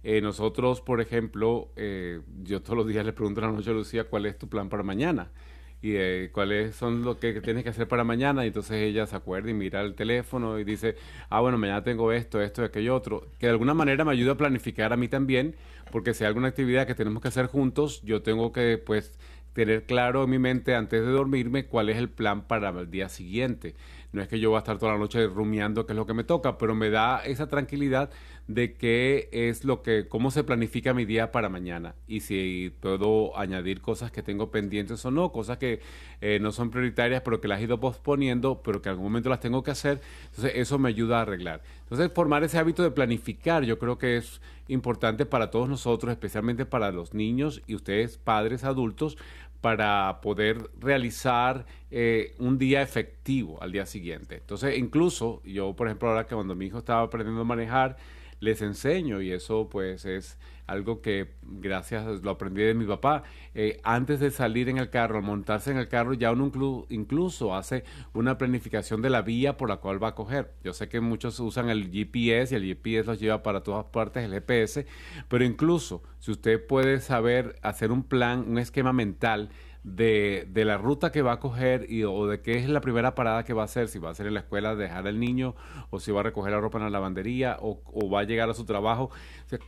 Eh, 0.04 0.20
nosotros, 0.20 0.80
por 0.80 1.00
ejemplo, 1.00 1.72
eh, 1.74 2.20
yo 2.44 2.62
todos 2.62 2.76
los 2.76 2.86
días 2.86 3.04
le 3.04 3.12
pregunto 3.12 3.40
a 3.40 3.46
la 3.48 3.52
noche 3.52 3.70
a 3.70 3.72
Lucía 3.72 4.04
cuál 4.04 4.26
es 4.26 4.38
tu 4.38 4.48
plan 4.48 4.68
para 4.68 4.84
mañana 4.84 5.32
y 5.80 5.92
eh, 5.94 6.30
cuáles 6.32 6.74
son 6.74 7.02
lo 7.02 7.18
que, 7.18 7.40
tienes 7.40 7.62
que 7.62 7.70
hacer 7.70 7.86
para 7.88 8.04
mañana. 8.04 8.44
Y 8.44 8.48
entonces 8.48 8.76
ella 8.76 9.06
se 9.06 9.16
acuerda 9.16 9.50
y 9.50 9.54
mira 9.54 9.80
el 9.80 9.94
teléfono 9.94 10.58
y 10.58 10.64
dice, 10.64 10.96
ah 11.30 11.40
bueno, 11.40 11.58
mañana 11.58 11.82
tengo 11.82 12.12
esto, 12.12 12.40
esto, 12.40 12.64
aquello 12.64 12.94
otro, 12.94 13.26
que 13.38 13.46
de 13.46 13.52
alguna 13.52 13.74
manera 13.74 14.04
me 14.04 14.12
ayuda 14.12 14.32
a 14.32 14.36
planificar 14.36 14.92
a 14.92 14.96
mí 14.96 15.08
también, 15.08 15.54
porque 15.92 16.14
si 16.14 16.24
hay 16.24 16.28
alguna 16.28 16.48
actividad 16.48 16.86
que 16.86 16.94
tenemos 16.94 17.22
que 17.22 17.28
hacer 17.28 17.46
juntos, 17.46 18.02
yo 18.02 18.22
tengo 18.22 18.52
que 18.52 18.78
pues 18.78 19.18
tener 19.58 19.82
claro 19.82 20.22
en 20.22 20.30
mi 20.30 20.38
mente 20.38 20.76
antes 20.76 21.04
de 21.04 21.10
dormirme 21.10 21.66
cuál 21.66 21.88
es 21.88 21.96
el 21.96 22.08
plan 22.08 22.46
para 22.46 22.68
el 22.68 22.92
día 22.92 23.08
siguiente. 23.08 23.74
No 24.12 24.22
es 24.22 24.28
que 24.28 24.38
yo 24.38 24.50
voy 24.50 24.56
a 24.56 24.60
estar 24.60 24.78
toda 24.78 24.92
la 24.92 24.98
noche 24.98 25.26
rumiando 25.26 25.84
qué 25.84 25.94
es 25.94 25.96
lo 25.96 26.06
que 26.06 26.14
me 26.14 26.22
toca, 26.22 26.58
pero 26.58 26.76
me 26.76 26.90
da 26.90 27.24
esa 27.24 27.48
tranquilidad 27.48 28.08
de 28.46 28.74
qué 28.74 29.28
es 29.32 29.64
lo 29.64 29.82
que, 29.82 30.06
cómo 30.08 30.30
se 30.30 30.44
planifica 30.44 30.94
mi 30.94 31.04
día 31.04 31.32
para 31.32 31.50
mañana 31.50 31.96
y 32.06 32.20
si 32.20 32.72
puedo 32.80 33.36
añadir 33.36 33.82
cosas 33.82 34.10
que 34.10 34.22
tengo 34.22 34.50
pendientes 34.50 35.04
o 35.04 35.10
no, 35.10 35.32
cosas 35.32 35.58
que 35.58 35.80
eh, 36.22 36.38
no 36.40 36.52
son 36.52 36.70
prioritarias 36.70 37.20
pero 37.22 37.40
que 37.42 37.48
las 37.48 37.60
he 37.60 37.64
ido 37.64 37.78
posponiendo, 37.80 38.62
pero 38.62 38.80
que 38.80 38.88
en 38.88 38.92
algún 38.92 39.06
momento 39.06 39.28
las 39.28 39.40
tengo 39.40 39.62
que 39.64 39.72
hacer. 39.72 40.00
Entonces 40.30 40.52
eso 40.54 40.78
me 40.78 40.88
ayuda 40.88 41.18
a 41.18 41.22
arreglar. 41.22 41.62
Entonces 41.82 42.10
formar 42.14 42.44
ese 42.44 42.58
hábito 42.58 42.84
de 42.84 42.92
planificar 42.92 43.64
yo 43.64 43.78
creo 43.78 43.98
que 43.98 44.16
es 44.16 44.40
importante 44.68 45.26
para 45.26 45.50
todos 45.50 45.68
nosotros, 45.68 46.12
especialmente 46.12 46.64
para 46.64 46.92
los 46.92 47.12
niños 47.12 47.62
y 47.66 47.74
ustedes 47.74 48.18
padres 48.18 48.64
adultos, 48.64 49.18
para 49.60 50.20
poder 50.20 50.70
realizar 50.78 51.66
eh, 51.90 52.34
un 52.38 52.58
día 52.58 52.82
efectivo 52.82 53.60
al 53.62 53.72
día 53.72 53.86
siguiente. 53.86 54.36
Entonces, 54.36 54.78
incluso 54.78 55.42
yo, 55.44 55.74
por 55.74 55.88
ejemplo, 55.88 56.08
ahora 56.08 56.26
que 56.26 56.34
cuando 56.34 56.54
mi 56.54 56.66
hijo 56.66 56.78
estaba 56.78 57.02
aprendiendo 57.02 57.42
a 57.42 57.44
manejar, 57.44 57.96
les 58.40 58.62
enseño 58.62 59.20
y 59.20 59.32
eso 59.32 59.68
pues 59.68 60.04
es 60.04 60.38
algo 60.68 61.00
que 61.00 61.34
gracias 61.42 62.22
lo 62.22 62.30
aprendí 62.30 62.62
de 62.62 62.74
mi 62.74 62.84
papá. 62.84 63.24
Eh, 63.54 63.80
antes 63.82 64.20
de 64.20 64.30
salir 64.30 64.68
en 64.68 64.78
el 64.78 64.90
carro, 64.90 65.20
montarse 65.22 65.70
en 65.70 65.78
el 65.78 65.88
carro, 65.88 66.12
ya 66.12 66.30
uno 66.30 66.52
incluso 66.90 67.56
hace 67.56 67.84
una 68.12 68.38
planificación 68.38 69.02
de 69.02 69.10
la 69.10 69.22
vía 69.22 69.56
por 69.56 69.68
la 69.68 69.78
cual 69.78 70.00
va 70.02 70.08
a 70.08 70.14
coger. 70.14 70.52
Yo 70.62 70.72
sé 70.74 70.88
que 70.88 71.00
muchos 71.00 71.40
usan 71.40 71.70
el 71.70 71.90
GPS 71.90 72.54
y 72.54 72.56
el 72.56 72.64
GPS 72.64 73.06
los 73.06 73.18
lleva 73.18 73.42
para 73.42 73.62
todas 73.62 73.86
partes, 73.86 74.24
el 74.24 74.32
GPS, 74.32 74.86
pero 75.28 75.44
incluso 75.44 76.02
si 76.18 76.30
usted 76.30 76.64
puede 76.64 77.00
saber 77.00 77.56
hacer 77.62 77.90
un 77.90 78.02
plan, 78.02 78.44
un 78.46 78.58
esquema 78.58 78.92
mental, 78.92 79.50
de, 79.94 80.46
de, 80.50 80.64
la 80.64 80.78
ruta 80.78 81.10
que 81.10 81.22
va 81.22 81.32
a 81.32 81.40
coger 81.40 81.86
y, 81.90 82.04
o 82.04 82.26
de 82.26 82.40
qué 82.40 82.58
es 82.58 82.68
la 82.68 82.80
primera 82.80 83.14
parada 83.14 83.44
que 83.44 83.52
va 83.52 83.62
a 83.62 83.64
hacer, 83.64 83.88
si 83.88 83.98
va 83.98 84.10
a 84.10 84.14
ser 84.14 84.26
en 84.26 84.34
la 84.34 84.40
escuela 84.40 84.74
dejar 84.74 85.06
al 85.06 85.18
niño 85.18 85.54
o 85.90 86.00
si 86.00 86.12
va 86.12 86.20
a 86.20 86.22
recoger 86.24 86.52
la 86.52 86.60
ropa 86.60 86.78
en 86.78 86.84
la 86.84 86.90
lavandería 86.90 87.56
o, 87.60 87.80
o 87.84 88.10
va 88.10 88.20
a 88.20 88.24
llegar 88.24 88.50
a 88.50 88.54
su 88.54 88.64
trabajo. 88.64 89.10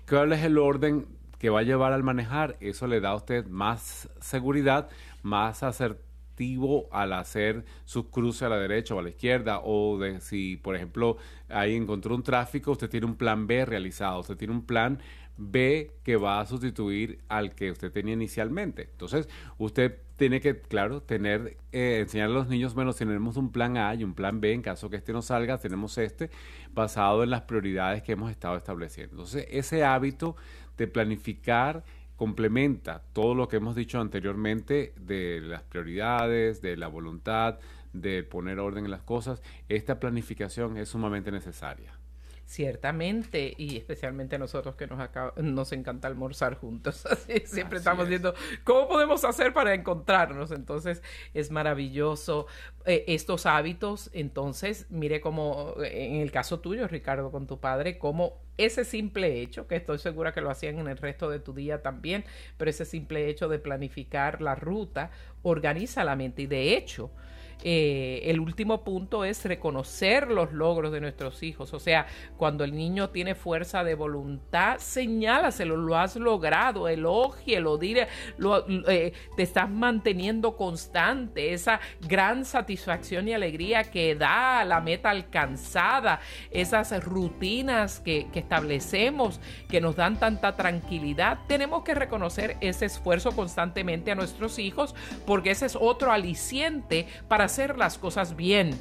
¿Cuál 0.08 0.32
es 0.32 0.42
el 0.44 0.58
orden 0.58 1.06
que 1.38 1.50
va 1.50 1.60
a 1.60 1.62
llevar 1.62 1.92
al 1.92 2.02
manejar? 2.02 2.56
Eso 2.60 2.86
le 2.86 3.00
da 3.00 3.10
a 3.10 3.14
usted 3.16 3.46
más 3.46 4.08
seguridad, 4.20 4.88
más 5.22 5.62
asertivo 5.62 6.88
al 6.90 7.12
hacer 7.12 7.64
su 7.84 8.10
cruce 8.10 8.44
a 8.44 8.48
la 8.48 8.56
derecha 8.56 8.94
o 8.94 8.98
a 8.98 9.02
la 9.02 9.10
izquierda 9.10 9.60
o 9.62 9.98
de 9.98 10.20
si 10.20 10.56
por 10.56 10.74
ejemplo 10.74 11.18
ahí 11.50 11.76
encontró 11.76 12.14
un 12.14 12.22
tráfico 12.22 12.70
usted 12.70 12.88
tiene 12.88 13.04
un 13.04 13.16
plan 13.16 13.46
B 13.46 13.66
realizado 13.66 14.20
usted 14.20 14.38
tiene 14.38 14.54
un 14.54 14.64
plan 14.64 14.98
B 15.40 15.90
que 16.04 16.16
va 16.16 16.40
a 16.40 16.46
sustituir 16.46 17.18
al 17.28 17.54
que 17.54 17.70
usted 17.70 17.90
tenía 17.90 18.12
inicialmente. 18.12 18.88
Entonces, 18.92 19.28
usted 19.58 19.98
tiene 20.20 20.42
que, 20.42 20.60
claro, 20.60 21.00
tener, 21.00 21.56
eh, 21.72 22.00
enseñar 22.02 22.28
a 22.28 22.32
los 22.32 22.46
niños, 22.46 22.74
bueno, 22.74 22.92
tenemos 22.92 23.38
un 23.38 23.50
plan 23.50 23.78
A 23.78 23.94
y 23.94 24.04
un 24.04 24.12
plan 24.12 24.38
B, 24.38 24.52
en 24.52 24.60
caso 24.60 24.90
que 24.90 24.96
este 24.96 25.14
no 25.14 25.22
salga, 25.22 25.56
tenemos 25.56 25.96
este, 25.96 26.28
basado 26.74 27.22
en 27.22 27.30
las 27.30 27.40
prioridades 27.40 28.02
que 28.02 28.12
hemos 28.12 28.30
estado 28.30 28.54
estableciendo. 28.58 29.14
Entonces, 29.14 29.46
ese 29.48 29.82
hábito 29.82 30.36
de 30.76 30.88
planificar 30.88 31.84
complementa 32.16 33.02
todo 33.14 33.34
lo 33.34 33.48
que 33.48 33.56
hemos 33.56 33.74
dicho 33.74 33.98
anteriormente 33.98 34.92
de 35.00 35.40
las 35.40 35.62
prioridades, 35.62 36.60
de 36.60 36.76
la 36.76 36.88
voluntad, 36.88 37.58
de 37.94 38.22
poner 38.22 38.58
orden 38.58 38.84
en 38.84 38.90
las 38.90 39.02
cosas. 39.02 39.42
Esta 39.70 39.98
planificación 39.98 40.76
es 40.76 40.90
sumamente 40.90 41.32
necesaria. 41.32 41.98
Ciertamente, 42.50 43.54
y 43.56 43.76
especialmente 43.76 44.36
nosotros 44.36 44.74
que 44.74 44.88
nos, 44.88 44.98
nos 45.36 45.70
encanta 45.70 46.08
almorzar 46.08 46.56
juntos. 46.56 47.06
Así, 47.06 47.44
siempre 47.46 47.78
estamos 47.78 48.08
viendo 48.08 48.34
cómo 48.64 48.88
podemos 48.88 49.22
hacer 49.24 49.52
para 49.52 49.72
encontrarnos. 49.72 50.50
Entonces, 50.50 51.00
es 51.32 51.52
maravilloso 51.52 52.48
eh, 52.86 53.04
estos 53.06 53.46
hábitos. 53.46 54.10
Entonces, 54.14 54.88
mire 54.90 55.20
cómo, 55.20 55.74
en 55.78 56.16
el 56.16 56.32
caso 56.32 56.58
tuyo, 56.58 56.88
Ricardo, 56.88 57.30
con 57.30 57.46
tu 57.46 57.60
padre, 57.60 57.98
cómo 57.98 58.40
ese 58.58 58.84
simple 58.84 59.40
hecho, 59.40 59.68
que 59.68 59.76
estoy 59.76 60.00
segura 60.00 60.32
que 60.32 60.40
lo 60.40 60.50
hacían 60.50 60.80
en 60.80 60.88
el 60.88 60.96
resto 60.96 61.30
de 61.30 61.38
tu 61.38 61.52
día 61.52 61.82
también, 61.82 62.24
pero 62.56 62.68
ese 62.68 62.84
simple 62.84 63.28
hecho 63.28 63.48
de 63.48 63.60
planificar 63.60 64.42
la 64.42 64.56
ruta 64.56 65.12
organiza 65.42 66.02
la 66.02 66.16
mente. 66.16 66.42
Y 66.42 66.46
de 66.48 66.76
hecho, 66.76 67.12
eh, 67.62 68.22
el 68.24 68.40
último 68.40 68.82
punto 68.84 69.24
es 69.24 69.44
reconocer 69.44 70.30
los 70.30 70.52
logros 70.52 70.92
de 70.92 71.00
nuestros 71.00 71.42
hijos. 71.42 71.74
O 71.74 71.78
sea, 71.78 72.06
cuando 72.36 72.64
el 72.64 72.74
niño 72.74 73.10
tiene 73.10 73.34
fuerza 73.34 73.84
de 73.84 73.94
voluntad, 73.94 74.78
señálaselo, 74.78 75.76
lo 75.76 75.96
has 75.96 76.16
logrado, 76.16 76.88
elógielo, 76.88 77.76
dile, 77.76 78.08
lo, 78.38 78.64
eh, 78.88 79.12
te 79.36 79.42
estás 79.42 79.68
manteniendo 79.68 80.56
constante, 80.56 81.52
esa 81.52 81.80
gran 82.00 82.44
satisfacción 82.44 83.28
y 83.28 83.34
alegría 83.34 83.84
que 83.84 84.14
da 84.14 84.64
la 84.64 84.80
meta 84.80 85.10
alcanzada, 85.10 86.20
esas 86.50 87.04
rutinas 87.04 88.00
que, 88.00 88.28
que 88.32 88.38
establecemos 88.38 89.40
que 89.68 89.80
nos 89.80 89.96
dan 89.96 90.18
tanta 90.18 90.56
tranquilidad. 90.56 91.38
Tenemos 91.46 91.82
que 91.82 91.94
reconocer 91.94 92.56
ese 92.60 92.86
esfuerzo 92.86 93.32
constantemente 93.32 94.10
a 94.10 94.14
nuestros 94.14 94.58
hijos 94.58 94.94
porque 95.26 95.50
ese 95.50 95.66
es 95.66 95.76
otro 95.76 96.12
aliciente 96.12 97.06
para 97.28 97.48
hacer 97.50 97.76
las 97.76 97.98
cosas 97.98 98.36
bien. 98.36 98.78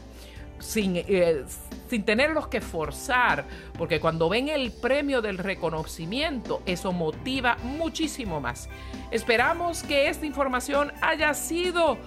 Sin, 0.59 0.97
eh, 0.97 1.45
sin, 1.89 2.03
tenerlos 2.03 2.47
que 2.47 2.59
forzar, 2.59 3.45
porque 3.78 4.01
cuando 4.01 4.28
ven 4.28 4.49
el 4.49 4.74
premio 4.74 5.22
del 5.22 5.38
reconocimiento, 5.38 6.61
eso 6.65 6.91
motiva 6.91 7.55
muchísimo 7.63 8.41
más. 8.41 8.67
Esperamos 9.09 9.84
que 9.84 10.09
esta 10.09 10.26
información 10.26 10.91
haya 10.99 11.34
sido 11.34 11.97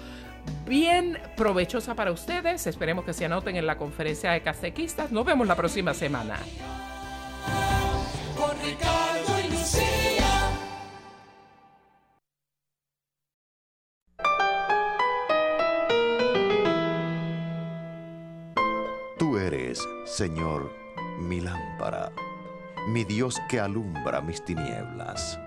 bien 0.67 1.19
provechosa 1.35 1.95
para 1.95 2.13
ustedes. 2.13 2.67
Esperemos 2.67 3.07
que 3.07 3.15
se 3.15 3.25
anoten 3.25 3.57
en 3.57 3.67
la 3.67 3.79
conferencia 3.79 4.33
de 4.33 4.43
catequistas. 4.43 5.11
Nos 5.13 5.25
vemos 5.25 5.47
la 5.47 5.57
próxima 5.57 5.95
semana. 5.95 6.39
Señor, 20.13 20.71
mi 21.19 21.41
lámpara, 21.41 22.13
mi 22.89 23.03
Dios 23.03 23.41
que 23.49 23.59
alumbra 23.59 24.21
mis 24.21 24.45
tinieblas. 24.45 25.41